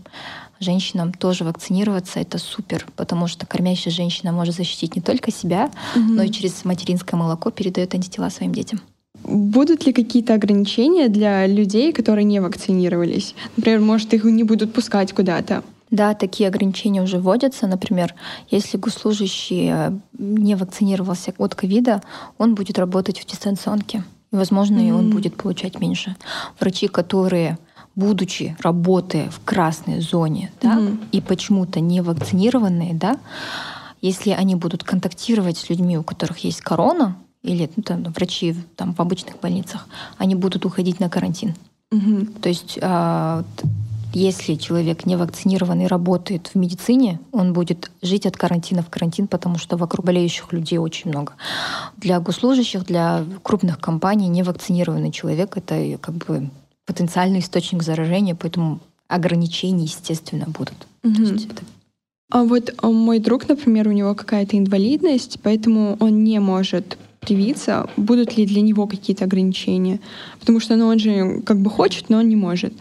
женщинам 0.59 1.11
тоже 1.11 1.43
вакцинироваться. 1.45 2.19
Это 2.19 2.37
супер, 2.37 2.85
потому 2.95 3.27
что 3.27 3.47
кормящая 3.47 3.91
женщина 3.91 4.31
может 4.31 4.55
защитить 4.55 4.95
не 4.95 5.01
только 5.01 5.31
себя, 5.31 5.71
mm-hmm. 5.95 5.99
но 5.99 6.23
и 6.23 6.29
через 6.29 6.63
материнское 6.63 7.19
молоко 7.19 7.49
передает 7.49 7.95
антитела 7.95 8.29
своим 8.29 8.53
детям. 8.53 8.81
Будут 9.23 9.85
ли 9.85 9.93
какие-то 9.93 10.35
ограничения 10.35 11.07
для 11.07 11.47
людей, 11.47 11.91
которые 11.91 12.25
не 12.25 12.39
вакцинировались? 12.39 13.33
Например, 13.57 13.79
может, 13.79 14.13
их 14.13 14.25
не 14.25 14.43
будут 14.43 14.73
пускать 14.73 15.11
куда-то? 15.13 15.63
Да, 15.93 16.15
такие 16.15 16.49
ограничения 16.49 17.03
уже 17.03 17.19
вводятся. 17.19 17.67
Например, 17.67 18.15
если 18.49 18.77
госслужащий 18.77 19.69
э, 19.71 19.91
не 20.17 20.55
вакцинировался 20.55 21.35
от 21.37 21.53
ковида, 21.53 22.01
он 22.39 22.55
будет 22.55 22.79
работать 22.79 23.19
в 23.19 23.27
дистанционке. 23.27 24.03
И, 24.31 24.35
возможно, 24.35 24.79
mm-hmm. 24.79 24.87
и 24.87 24.91
он 24.91 25.11
будет 25.11 25.35
получать 25.35 25.79
меньше. 25.79 26.15
Врачи, 26.59 26.87
которые 26.87 27.59
будучи 27.93 28.57
работая 28.59 29.29
в 29.29 29.39
красной 29.45 30.01
зоне, 30.01 30.51
да, 30.63 30.79
mm-hmm. 30.79 31.09
и 31.11 31.21
почему-то 31.21 31.79
не 31.79 32.01
вакцинированные, 32.01 32.95
да, 32.95 33.19
если 34.01 34.31
они 34.31 34.55
будут 34.55 34.83
контактировать 34.83 35.59
с 35.59 35.69
людьми, 35.69 35.95
у 35.99 36.03
которых 36.03 36.39
есть 36.39 36.61
корона, 36.61 37.17
или 37.43 37.69
ну, 37.75 37.83
там, 37.83 38.01
врачи 38.05 38.55
там, 38.77 38.95
в 38.95 38.99
обычных 38.99 39.39
больницах, 39.39 39.87
они 40.17 40.33
будут 40.33 40.65
уходить 40.65 40.99
на 40.99 41.07
карантин. 41.07 41.53
Mm-hmm. 41.91 42.39
То 42.41 42.49
есть 42.49 42.79
а, 42.81 43.43
если 44.13 44.55
человек 44.55 45.05
не 45.05 45.15
вакцинированный 45.15 45.87
работает 45.87 46.51
в 46.53 46.55
медицине, 46.55 47.19
он 47.31 47.53
будет 47.53 47.91
жить 48.01 48.25
от 48.25 48.37
карантина 48.37 48.83
в 48.83 48.89
карантин, 48.89 49.27
потому 49.27 49.57
что 49.57 49.77
вокруг 49.77 50.05
болеющих 50.05 50.53
людей 50.53 50.77
очень 50.77 51.09
много. 51.09 51.33
Для 51.97 52.19
госслужащих, 52.19 52.85
для 52.85 53.25
крупных 53.41 53.79
компаний 53.79 54.27
невакцинированный 54.27 55.11
человек— 55.11 55.53
это 55.57 55.97
как 55.99 56.15
бы 56.15 56.49
потенциальный 56.85 57.39
источник 57.39 57.83
заражения, 57.83 58.35
поэтому 58.35 58.79
ограничения, 59.07 59.85
естественно, 59.85 60.45
будут. 60.47 60.87
Угу. 61.03 61.35
это... 61.35 61.63
А 62.31 62.43
вот 62.43 62.73
а 62.77 62.87
мой 62.89 63.19
друг, 63.19 63.47
например, 63.47 63.87
у 63.87 63.91
него 63.91 64.15
какая-то 64.15 64.57
инвалидность, 64.57 65.39
поэтому 65.43 65.97
он 65.99 66.23
не 66.23 66.39
может 66.39 66.97
привиться. 67.19 67.87
Будут 67.95 68.37
ли 68.37 68.45
для 68.45 68.61
него 68.61 68.87
какие-то 68.87 69.25
ограничения? 69.25 69.99
Потому 70.39 70.59
что 70.59 70.75
ну, 70.75 70.87
он 70.87 70.99
же 70.99 71.41
как 71.45 71.59
бы 71.59 71.69
хочет, 71.69 72.09
но 72.09 72.17
он 72.17 72.29
не 72.29 72.35
может. 72.35 72.73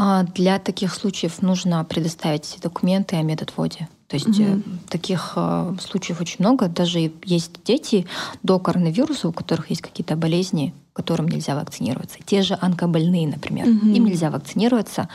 А 0.00 0.22
для 0.22 0.60
таких 0.60 0.94
случаев 0.94 1.42
нужно 1.42 1.84
предоставить 1.84 2.56
документы 2.62 3.16
о 3.16 3.22
медотводе. 3.22 3.88
То 4.06 4.14
есть 4.14 4.28
угу. 4.28 4.62
таких 4.88 5.32
э, 5.34 5.74
случаев 5.80 6.20
очень 6.20 6.36
много. 6.38 6.68
Даже 6.68 7.10
есть 7.24 7.50
дети 7.64 8.06
до 8.44 8.60
коронавируса, 8.60 9.26
у 9.26 9.32
которых 9.32 9.70
есть 9.70 9.82
какие-то 9.82 10.14
болезни, 10.14 10.72
которым 10.98 11.28
нельзя 11.28 11.54
вакцинироваться. 11.54 12.18
Те 12.26 12.42
же 12.42 12.58
онкобольные, 12.60 13.28
например, 13.28 13.68
угу. 13.68 13.86
им 13.86 14.04
нельзя 14.04 14.30
вакцинироваться. 14.30 15.08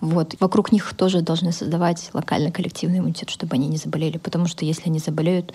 Вот. 0.00 0.34
Вокруг 0.40 0.72
них 0.72 0.92
тоже 0.96 1.20
должны 1.20 1.52
создавать 1.52 2.10
локальный 2.12 2.50
коллективный 2.50 2.98
иммунитет, 2.98 3.30
чтобы 3.30 3.54
они 3.54 3.68
не 3.68 3.76
заболели. 3.76 4.18
Потому 4.18 4.48
что 4.48 4.64
если 4.64 4.88
они 4.88 4.98
заболеют, 4.98 5.52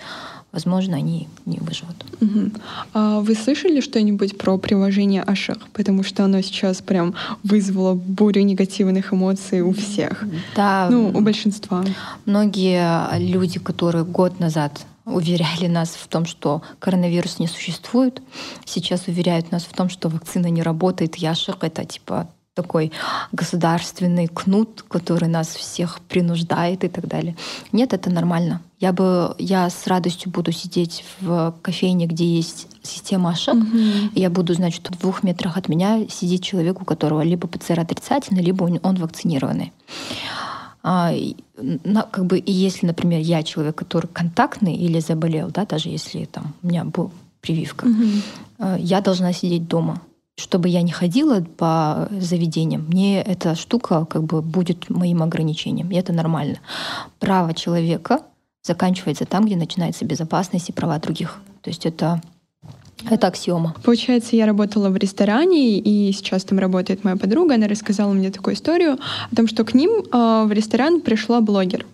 возможно, 0.50 0.96
они 0.96 1.28
не 1.44 1.58
выживут. 1.58 2.06
Угу. 2.22 2.50
А 2.94 3.20
вы 3.20 3.34
слышали 3.34 3.82
что-нибудь 3.82 4.38
про 4.38 4.56
приложение 4.56 5.22
Ашер? 5.22 5.58
Потому 5.74 6.02
что 6.04 6.24
оно 6.24 6.40
сейчас 6.40 6.80
прям 6.80 7.14
вызвало 7.42 7.92
бурю 7.92 8.42
негативных 8.44 9.12
эмоций 9.12 9.60
у 9.60 9.72
всех. 9.72 10.24
Да. 10.56 10.88
Ну, 10.90 11.08
у 11.08 11.20
большинства. 11.20 11.84
Многие 12.24 13.18
люди, 13.18 13.58
которые 13.58 14.04
год 14.04 14.40
назад 14.40 14.86
уверяли 15.06 15.68
нас 15.68 15.90
в 15.90 16.06
том, 16.08 16.26
что 16.26 16.62
коронавирус 16.78 17.38
не 17.38 17.46
существует. 17.46 18.20
Сейчас 18.64 19.06
уверяют 19.06 19.52
нас 19.52 19.62
в 19.62 19.72
том, 19.72 19.88
что 19.88 20.08
вакцина 20.08 20.48
не 20.48 20.62
работает. 20.62 21.16
Яшек— 21.16 21.58
это 21.62 21.84
типа 21.84 22.28
такой 22.54 22.90
государственный 23.32 24.26
кнут, 24.28 24.82
который 24.88 25.28
нас 25.28 25.48
всех 25.48 26.00
принуждает 26.08 26.84
и 26.84 26.88
так 26.88 27.06
далее. 27.06 27.36
Нет, 27.70 27.92
это 27.92 28.10
нормально. 28.10 28.62
Я 28.80 28.92
бы, 28.92 29.34
я 29.38 29.68
с 29.68 29.86
радостью 29.86 30.30
буду 30.30 30.52
сидеть 30.52 31.04
в 31.20 31.54
кофейне, 31.62 32.06
где 32.06 32.24
есть 32.24 32.66
система 32.82 33.30
ошиб, 33.30 33.54
mm-hmm. 33.54 34.10
я 34.14 34.30
буду 34.30 34.54
знать, 34.54 34.74
что 34.74 34.92
в 34.92 34.98
двух 34.98 35.22
метрах 35.22 35.56
от 35.56 35.68
меня 35.68 36.06
сидит 36.08 36.42
человек, 36.42 36.80
у 36.80 36.84
которого 36.84 37.22
либо 37.22 37.46
ПЦР 37.46 37.80
отрицательный, 37.80 38.42
либо 38.42 38.64
он 38.64 38.96
вакцинированный. 38.96 39.72
А, 40.88 41.12
как 42.12 42.26
бы, 42.26 42.38
и 42.38 42.52
если, 42.52 42.86
например, 42.86 43.20
я 43.20 43.42
человек, 43.42 43.74
который 43.74 44.06
контактный 44.06 44.76
или 44.76 45.00
заболел, 45.00 45.50
да, 45.50 45.66
даже 45.66 45.88
если 45.88 46.26
там 46.26 46.54
у 46.62 46.68
меня 46.68 46.84
был 46.84 47.10
прививка, 47.40 47.86
угу. 47.86 48.76
я 48.78 49.00
должна 49.00 49.32
сидеть 49.32 49.66
дома. 49.66 50.00
Чтобы 50.36 50.68
я 50.68 50.82
не 50.82 50.92
ходила 50.92 51.40
по 51.40 52.08
заведениям, 52.20 52.84
мне 52.86 53.20
эта 53.20 53.56
штука 53.56 54.04
как 54.04 54.22
бы 54.22 54.42
будет 54.42 54.88
моим 54.88 55.24
ограничением, 55.24 55.90
и 55.90 55.96
это 55.96 56.12
нормально. 56.12 56.58
Право 57.18 57.52
человека 57.52 58.20
заканчивается 58.62 59.24
там, 59.24 59.46
где 59.46 59.56
начинается 59.56 60.04
безопасность 60.04 60.68
и 60.68 60.72
права 60.72 61.00
других. 61.00 61.40
То 61.62 61.70
есть 61.70 61.84
это 61.84 62.20
это 63.10 63.26
аксиома. 63.26 63.74
Получается, 63.84 64.36
я 64.36 64.46
работала 64.46 64.88
в 64.88 64.96
ресторане, 64.96 65.78
и 65.78 66.12
сейчас 66.12 66.44
там 66.44 66.58
работает 66.58 67.04
моя 67.04 67.16
подруга. 67.16 67.54
Она 67.54 67.68
рассказала 67.68 68.12
мне 68.12 68.30
такую 68.30 68.54
историю 68.54 68.98
о 69.30 69.36
том, 69.36 69.46
что 69.48 69.64
к 69.64 69.74
ним 69.74 69.90
э, 69.90 70.44
в 70.46 70.52
ресторан 70.52 71.00
пришла 71.00 71.40
блогер. 71.40 71.86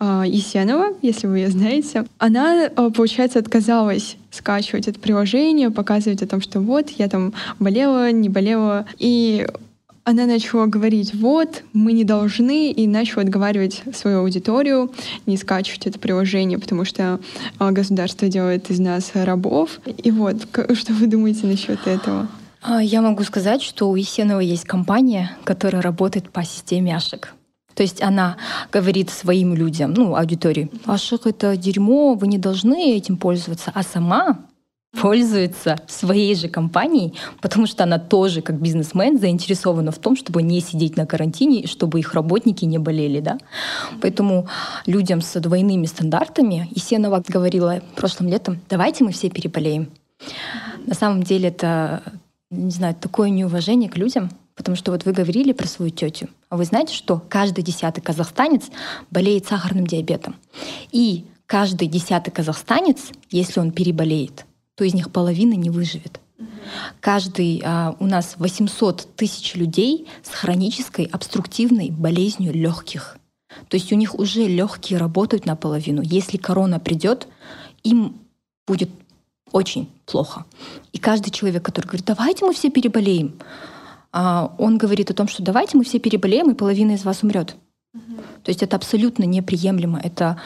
Э, 0.00 0.24
Есенова, 0.26 0.96
если 1.02 1.26
вы 1.26 1.38
ее 1.38 1.48
знаете. 1.48 2.06
Она, 2.18 2.66
э, 2.66 2.90
получается, 2.90 3.38
отказалась 3.38 4.16
скачивать 4.30 4.88
это 4.88 4.98
приложение, 4.98 5.70
показывать 5.70 6.22
о 6.22 6.26
том, 6.26 6.40
что 6.40 6.60
вот, 6.60 6.90
я 6.90 7.08
там 7.08 7.32
болела, 7.58 8.10
не 8.10 8.28
болела. 8.28 8.86
И 8.98 9.46
она 10.04 10.26
начала 10.26 10.66
говорить, 10.66 11.14
вот, 11.14 11.62
мы 11.72 11.92
не 11.92 12.04
должны, 12.04 12.72
и 12.72 12.86
начала 12.86 13.22
отговаривать 13.22 13.82
свою 13.94 14.20
аудиторию 14.20 14.92
не 15.26 15.36
скачивать 15.36 15.86
это 15.86 15.98
приложение, 15.98 16.58
потому 16.58 16.84
что 16.84 17.20
а, 17.58 17.70
государство 17.70 18.28
делает 18.28 18.70
из 18.70 18.80
нас 18.80 19.12
рабов. 19.14 19.80
И 19.86 20.10
вот, 20.10 20.48
что 20.74 20.92
вы 20.92 21.06
думаете 21.06 21.46
насчет 21.46 21.86
этого? 21.86 22.28
А, 22.62 22.82
я 22.82 23.00
могу 23.00 23.22
сказать, 23.22 23.62
что 23.62 23.88
у 23.90 23.96
Есенова 23.96 24.40
есть 24.40 24.64
компания, 24.64 25.36
которая 25.44 25.82
работает 25.82 26.30
по 26.30 26.44
системе 26.44 26.96
Ашек. 26.96 27.34
То 27.74 27.82
есть 27.82 28.02
она 28.02 28.36
говорит 28.70 29.08
своим 29.08 29.54
людям, 29.54 29.94
ну, 29.94 30.14
аудитории, 30.14 30.70
Ашек— 30.84 31.22
это 31.26 31.56
дерьмо, 31.56 32.14
вы 32.14 32.26
не 32.26 32.38
должны 32.38 32.96
этим 32.96 33.16
пользоваться. 33.16 33.70
А 33.74 33.82
сама 33.82 34.38
пользуется 34.98 35.78
своей 35.88 36.34
же 36.34 36.48
компанией, 36.48 37.14
потому 37.40 37.66
что 37.66 37.84
она 37.84 37.98
тоже, 37.98 38.42
как 38.42 38.60
бизнесмен, 38.60 39.18
заинтересована 39.18 39.90
в 39.90 39.98
том, 39.98 40.16
чтобы 40.16 40.42
не 40.42 40.60
сидеть 40.60 40.96
на 40.96 41.06
карантине, 41.06 41.60
и 41.60 41.66
чтобы 41.66 41.98
их 41.98 42.14
работники 42.14 42.64
не 42.64 42.78
болели. 42.78 43.20
Да? 43.20 43.38
Поэтому 44.00 44.48
людям 44.86 45.22
с 45.22 45.40
двойными 45.40 45.86
стандартами, 45.86 46.68
Есенова 46.74 47.22
говорила 47.26 47.80
прошлым 47.96 48.28
летом, 48.28 48.60
давайте 48.68 49.04
мы 49.04 49.12
все 49.12 49.30
переболеем. 49.30 49.88
На 50.86 50.94
самом 50.94 51.22
деле 51.22 51.48
это, 51.48 52.02
не 52.50 52.70
знаю, 52.70 52.94
такое 52.94 53.30
неуважение 53.30 53.88
к 53.88 53.96
людям, 53.96 54.30
потому 54.54 54.76
что 54.76 54.92
вот 54.92 55.04
вы 55.04 55.12
говорили 55.12 55.52
про 55.52 55.66
свою 55.66 55.90
тетю, 55.90 56.28
а 56.50 56.56
вы 56.56 56.64
знаете, 56.64 56.94
что 56.94 57.20
каждый 57.28 57.64
десятый 57.64 58.02
казахстанец 58.02 58.64
болеет 59.10 59.46
сахарным 59.46 59.86
диабетом. 59.86 60.36
И 60.90 61.24
каждый 61.46 61.88
десятый 61.88 62.30
казахстанец, 62.30 63.10
если 63.30 63.58
он 63.58 63.72
переболеет, 63.72 64.44
то 64.76 64.84
из 64.84 64.94
них 64.94 65.10
половина 65.10 65.54
не 65.54 65.70
выживет. 65.70 66.20
Каждый 67.00 67.62
а, 67.64 67.96
у 68.00 68.06
нас 68.06 68.36
800 68.38 69.16
тысяч 69.16 69.54
людей 69.54 70.08
с 70.22 70.30
хронической 70.30 71.04
обструктивной 71.04 71.90
болезнью 71.90 72.52
легких. 72.52 73.18
То 73.68 73.76
есть 73.76 73.92
у 73.92 73.96
них 73.96 74.18
уже 74.18 74.46
легкие 74.46 74.98
работают 74.98 75.46
наполовину. 75.46 76.02
Если 76.02 76.36
корона 76.38 76.80
придет, 76.80 77.28
им 77.82 78.16
будет 78.66 78.90
очень 79.50 79.90
плохо. 80.06 80.46
И 80.92 80.98
каждый 80.98 81.30
человек, 81.30 81.62
который 81.62 81.86
говорит, 81.86 82.06
давайте 82.06 82.44
мы 82.46 82.54
все 82.54 82.70
переболеем, 82.70 83.34
а, 84.12 84.54
он 84.58 84.78
говорит 84.78 85.10
о 85.10 85.14
том, 85.14 85.28
что 85.28 85.42
давайте 85.42 85.76
мы 85.76 85.84
все 85.84 85.98
переболеем, 85.98 86.50
и 86.50 86.54
половина 86.54 86.92
из 86.92 87.04
вас 87.04 87.22
умрет. 87.22 87.56
То 87.92 88.48
есть 88.48 88.62
это 88.62 88.76
абсолютно 88.76 89.24
неприемлемо. 89.24 90.00
Это 90.02 90.40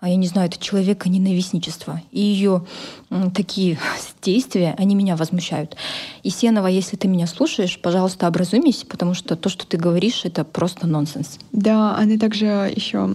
а 0.00 0.08
я 0.08 0.16
не 0.16 0.28
знаю, 0.28 0.48
это 0.48 0.62
человека 0.62 1.08
ненавистничество. 1.08 2.00
И 2.12 2.20
ее 2.20 2.64
такие 3.34 3.78
действия, 4.22 4.74
они 4.78 4.94
меня 4.94 5.16
возмущают. 5.16 5.76
И 6.22 6.30
Сенова, 6.30 6.68
если 6.68 6.96
ты 6.96 7.08
меня 7.08 7.26
слушаешь, 7.26 7.80
пожалуйста, 7.80 8.28
образумись, 8.28 8.84
потому 8.88 9.14
что 9.14 9.34
то, 9.34 9.48
что 9.48 9.66
ты 9.66 9.76
говоришь, 9.76 10.24
это 10.24 10.44
просто 10.44 10.86
нонсенс. 10.86 11.38
Да, 11.52 11.96
она 11.96 12.16
также 12.16 12.72
еще 12.74 13.10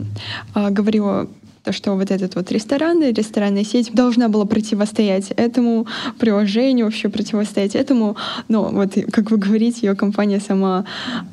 а, 0.53 0.69
говорила 0.71 1.29
то, 1.63 1.71
что 1.71 1.93
вот 1.93 2.11
этот 2.11 2.35
вот 2.35 2.51
ресторан, 2.51 3.01
ресторанная 3.01 3.63
сеть 3.63 3.93
должна 3.93 4.27
была 4.27 4.43
противостоять 4.43 5.31
этому 5.31 5.87
приложению, 6.19 6.87
вообще 6.87 7.07
противостоять 7.07 7.75
этому. 7.75 8.17
Но 8.49 8.63
вот, 8.65 8.95
как 9.11 9.31
вы 9.31 9.37
говорите, 9.37 9.87
ее 9.87 9.95
компания 9.95 10.41
сама 10.41 10.83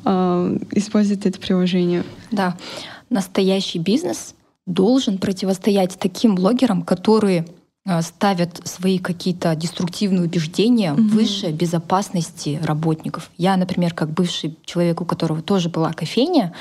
э, 0.05 0.57
использует 0.71 1.25
это 1.25 1.37
приложение. 1.37 2.05
Да, 2.31 2.55
настоящий 3.09 3.79
бизнес 3.79 4.33
должен 4.73 5.17
противостоять 5.17 5.97
таким 5.99 6.35
блогерам, 6.35 6.81
которые 6.81 7.45
э, 7.85 8.01
ставят 8.01 8.61
свои 8.67 8.99
какие-то 8.99 9.55
деструктивные 9.55 10.23
убеждения 10.23 10.91
mm-hmm. 10.93 11.09
выше 11.09 11.51
безопасности 11.51 12.59
работников. 12.63 13.31
Я, 13.37 13.57
например, 13.57 13.93
как 13.93 14.09
бывший 14.09 14.57
человек, 14.65 15.01
у 15.01 15.05
которого 15.05 15.41
тоже 15.41 15.69
была 15.69 15.93
кофейня, 15.93 16.53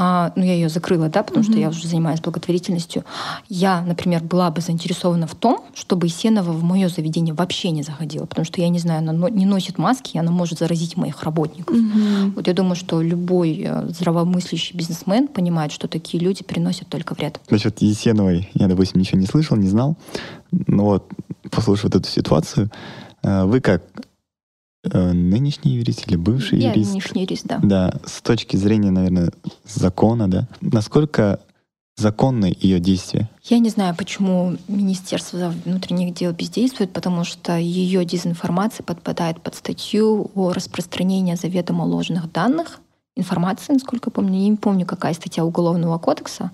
а, 0.00 0.32
ну, 0.36 0.44
я 0.44 0.54
ее 0.54 0.68
закрыла, 0.68 1.08
да, 1.08 1.24
потому 1.24 1.44
mm-hmm. 1.44 1.50
что 1.50 1.58
я 1.58 1.68
уже 1.70 1.88
занимаюсь 1.88 2.20
благотворительностью. 2.20 3.04
Я, 3.48 3.80
например, 3.80 4.22
была 4.22 4.48
бы 4.52 4.60
заинтересована 4.60 5.26
в 5.26 5.34
том, 5.34 5.64
чтобы 5.74 6.06
Исенова 6.06 6.52
в 6.52 6.62
мое 6.62 6.88
заведение 6.88 7.34
вообще 7.34 7.72
не 7.72 7.82
заходила, 7.82 8.24
потому 8.24 8.44
что 8.44 8.60
я 8.60 8.68
не 8.68 8.78
знаю, 8.78 9.00
она 9.00 9.28
не 9.28 9.44
носит 9.44 9.76
маски, 9.76 10.16
и 10.16 10.20
она 10.20 10.30
может 10.30 10.60
заразить 10.60 10.96
моих 10.96 11.24
работников. 11.24 11.76
Mm-hmm. 11.76 12.34
Вот 12.36 12.46
я 12.46 12.54
думаю, 12.54 12.76
что 12.76 13.02
любой 13.02 13.60
э, 13.64 13.88
здравомыслящий 13.88 14.76
бизнесмен 14.76 15.26
понимает, 15.26 15.72
что 15.72 15.88
такие 15.88 16.22
люди 16.22 16.44
приносят 16.44 16.86
только 16.86 17.14
вред. 17.14 17.40
Насчет 17.50 17.82
Есеновой 17.82 18.48
я, 18.54 18.68
допустим, 18.68 19.00
ничего 19.00 19.18
не 19.18 19.26
слышал, 19.26 19.56
не 19.56 19.68
знал. 19.68 19.96
Но 20.52 20.84
вот, 20.84 21.10
послушав 21.50 21.84
вот 21.84 21.96
эту 21.96 22.08
ситуацию, 22.08 22.70
э, 23.24 23.44
вы 23.46 23.60
как 23.60 23.82
нынешний 24.92 25.72
юрист 25.72 26.06
или 26.08 26.16
бывший 26.16 26.60
Я 26.60 26.70
юрист? 26.70 26.90
нынешний 26.90 27.22
юрист, 27.22 27.46
да. 27.46 27.58
Да, 27.62 27.94
с 28.04 28.20
точки 28.22 28.56
зрения, 28.56 28.90
наверное, 28.90 29.30
закона, 29.64 30.30
да. 30.30 30.48
Насколько 30.60 31.40
законны 31.96 32.56
ее 32.60 32.80
действия? 32.80 33.28
Я 33.44 33.58
не 33.58 33.70
знаю, 33.70 33.94
почему 33.96 34.56
Министерство 34.68 35.52
внутренних 35.64 36.14
дел 36.14 36.32
бездействует, 36.32 36.92
потому 36.92 37.24
что 37.24 37.56
ее 37.56 38.04
дезинформация 38.04 38.84
подпадает 38.84 39.40
под 39.42 39.54
статью 39.54 40.30
о 40.34 40.52
распространении 40.52 41.34
заведомо 41.34 41.82
ложных 41.82 42.30
данных, 42.32 42.80
информации, 43.16 43.72
насколько 43.72 44.10
помню. 44.10 44.40
Я 44.40 44.48
не 44.48 44.56
помню, 44.56 44.86
какая 44.86 45.12
статья 45.12 45.44
Уголовного 45.44 45.98
кодекса. 45.98 46.52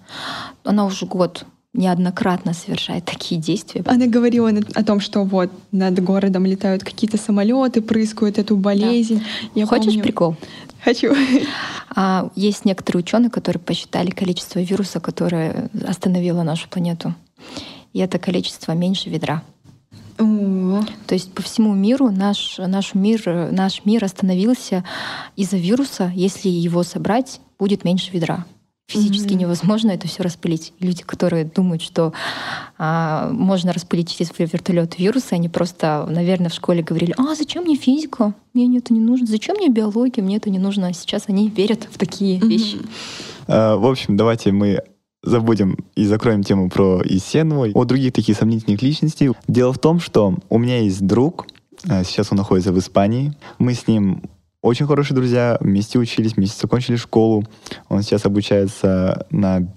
Она 0.65 0.87
уже 0.87 1.05
год 1.05 1.45
неоднократно 1.75 2.55
совершает 2.55 3.05
такие 3.05 3.41
действия. 3.41 3.83
Она 3.87 4.07
говорила 4.07 4.51
о 4.75 4.85
том, 4.85 5.01
что 5.01 5.25
вот 5.25 5.51
над 5.73 6.03
городом 6.03 6.47
летают 6.47 6.85
какие-то 6.85 7.19
самолеты, 7.19 7.83
прыскают 7.83 8.39
эту 8.39 8.57
болезнь. 8.57 9.19
Да. 9.19 9.61
Я 9.61 9.67
Хочешь 9.67 9.87
помню... 9.87 10.03
прикол? 10.03 10.37
Хочу. 10.83 11.13
А, 11.97 12.31
есть 12.35 12.65
некоторые 12.65 13.03
ученые, 13.03 13.31
которые 13.31 13.61
посчитали 13.61 14.11
количество 14.11 14.59
вируса, 14.61 15.01
которое 15.01 15.71
остановило 15.87 16.43
нашу 16.43 16.69
планету. 16.69 17.15
И 17.93 18.01
это 18.01 18.19
количество 18.19 18.73
меньше 18.73 19.11
ведра. 19.11 19.43
То 20.17 20.85
есть 21.15 21.33
по 21.33 21.43
всему 21.43 21.75
миру 21.75 22.11
наш, 22.11 22.59
наш, 22.59 22.95
мир, 22.95 23.51
наш 23.53 23.85
мир 23.85 24.05
остановился 24.05 24.85
из-за 25.37 25.57
вируса. 25.57 26.13
Если 26.15 26.49
его 26.49 26.83
собрать, 26.83 27.41
будет 27.59 27.85
меньше 27.85 28.11
ведра. 28.13 28.45
Физически 28.87 29.33
mm-hmm. 29.33 29.37
невозможно 29.37 29.91
это 29.93 30.07
все 30.07 30.23
распылить. 30.23 30.75
Люди, 30.79 31.03
которые 31.03 31.47
думают, 31.47 31.81
что 31.81 32.13
а, 32.77 33.31
можно 33.31 33.73
распылить 33.73 34.15
через 34.15 34.31
вертолет 34.39 34.99
вирусы, 34.99 35.33
они 35.33 35.49
просто, 35.49 36.07
наверное, 36.09 36.51
в 36.51 36.55
школе 36.55 36.83
говорили: 36.83 37.15
А 37.17 37.35
зачем 37.35 37.65
мне 37.65 37.77
физика? 37.77 38.35
Мне 38.53 38.79
это 38.79 38.93
не 38.93 39.01
нужно. 39.01 39.27
Зачем 39.27 39.57
мне 39.57 39.71
биология? 39.71 40.23
Мне 40.23 40.37
это 40.37 40.51
не 40.51 40.59
нужно. 40.59 40.89
А 40.89 40.93
сейчас 40.93 41.25
они 41.29 41.49
верят 41.49 41.89
в 41.91 41.99
такие 41.99 42.39
mm-hmm. 42.39 42.47
вещи. 42.47 42.79
А, 43.49 43.77
в 43.77 43.87
общем, 43.87 44.19
давайте 44.19 44.53
мы 44.53 44.83
забудем 45.23 45.79
и 45.95 46.05
закроем 46.05 46.43
тему 46.43 46.69
про 46.69 47.01
Исеновой, 47.05 47.73
о 47.73 47.85
других 47.85 48.13
таких 48.13 48.37
сомнительных 48.37 48.83
личностей. 48.83 49.31
Дело 49.49 49.73
в 49.73 49.79
том, 49.79 49.99
что 49.99 50.35
у 50.51 50.59
меня 50.59 50.81
есть 50.81 51.07
друг, 51.07 51.47
а, 51.89 52.05
сейчас 52.05 52.29
он 52.31 52.39
находится 52.39 52.73
в 52.73 52.79
Испании. 52.79 53.33
Мы 53.59 53.73
с 53.73 53.87
ним 53.87 54.23
очень 54.65 54.87
хорошие 54.87 55.15
друзья, 55.15 55.59
вместе 55.61 55.99
учились, 55.99 56.37
вместе 56.37 56.59
закончили 56.61 56.97
школу. 56.97 57.45
Он 57.91 58.03
сейчас 58.03 58.25
обучается 58.25 59.27
на 59.31 59.69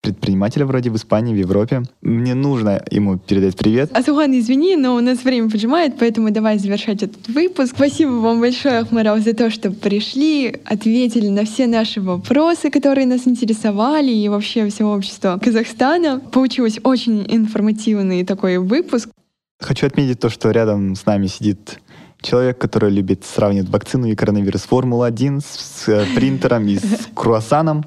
предпринимателя 0.00 0.64
вроде 0.66 0.90
в 0.90 0.96
Испании, 0.96 1.34
в 1.34 1.36
Европе. 1.36 1.82
Мне 2.02 2.34
нужно 2.34 2.82
ему 2.90 3.18
передать 3.18 3.56
привет. 3.56 3.94
Асухан, 3.96 4.38
извини, 4.38 4.76
но 4.76 4.96
у 4.96 5.00
нас 5.00 5.24
время 5.24 5.50
поджимает, 5.50 5.94
поэтому 5.98 6.30
давай 6.30 6.58
завершать 6.58 7.02
этот 7.02 7.28
выпуск. 7.28 7.74
Спасибо 7.74 8.10
вам 8.10 8.40
большое, 8.40 8.78
Ахмарал, 8.78 9.18
за 9.18 9.34
то, 9.34 9.50
что 9.50 9.70
пришли, 9.70 10.56
ответили 10.64 11.28
на 11.28 11.44
все 11.44 11.66
наши 11.66 12.00
вопросы, 12.00 12.70
которые 12.70 13.06
нас 13.06 13.26
интересовали, 13.26 14.10
и 14.10 14.28
вообще 14.28 14.68
всего 14.68 14.92
общества 14.92 15.38
Казахстана. 15.42 16.20
Получилось 16.32 16.78
очень 16.82 17.26
информативный 17.28 18.24
такой 18.24 18.58
выпуск. 18.58 19.10
Хочу 19.60 19.86
отметить 19.86 20.18
то, 20.18 20.28
что 20.28 20.50
рядом 20.50 20.94
с 20.94 21.06
нами 21.06 21.26
сидит 21.26 21.78
человек, 22.24 22.58
который 22.58 22.90
любит 22.90 23.24
сравнивать 23.24 23.68
вакцину 23.68 24.06
и 24.06 24.14
коронавирус 24.14 24.62
Формула-1 24.62 25.40
с, 25.40 25.84
с 25.84 26.14
принтером 26.14 26.66
и 26.66 26.76
с 26.76 27.08
круассаном. 27.14 27.84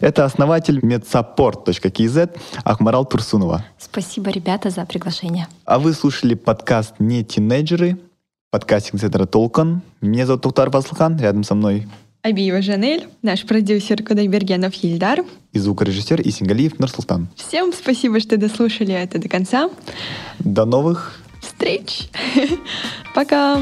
Это 0.00 0.24
основатель 0.24 0.78
medsupport.kz 0.78 2.30
Ахмарал 2.64 3.04
Турсунова. 3.04 3.64
Спасибо, 3.78 4.30
ребята, 4.30 4.70
за 4.70 4.84
приглашение. 4.86 5.48
А 5.64 5.78
вы 5.78 5.92
слушали 5.92 6.34
подкаст 6.34 6.94
«Не 6.98 7.24
тинейджеры», 7.24 7.98
подкастинг 8.50 9.00
центра 9.00 9.26
Толкан. 9.26 9.82
Меня 10.00 10.26
зовут 10.26 10.42
Тухтар 10.42 10.70
Васлхан, 10.70 11.18
рядом 11.18 11.42
со 11.44 11.54
мной 11.54 11.86
Абиева 12.22 12.62
Жанель, 12.62 13.08
наш 13.22 13.44
продюсер 13.44 14.04
Кудайбергенов 14.04 14.72
Ильдар. 14.84 15.24
И 15.52 15.58
звукорежиссер 15.58 16.20
Исингалиев 16.20 16.78
Нурсултан. 16.78 17.26
Всем 17.34 17.72
спасибо, 17.72 18.20
что 18.20 18.36
дослушали 18.36 18.94
это 18.94 19.18
до 19.18 19.28
конца. 19.28 19.68
До 20.38 20.64
новых 20.64 21.21
встреч. 21.62 22.08
Пока. 23.14 23.60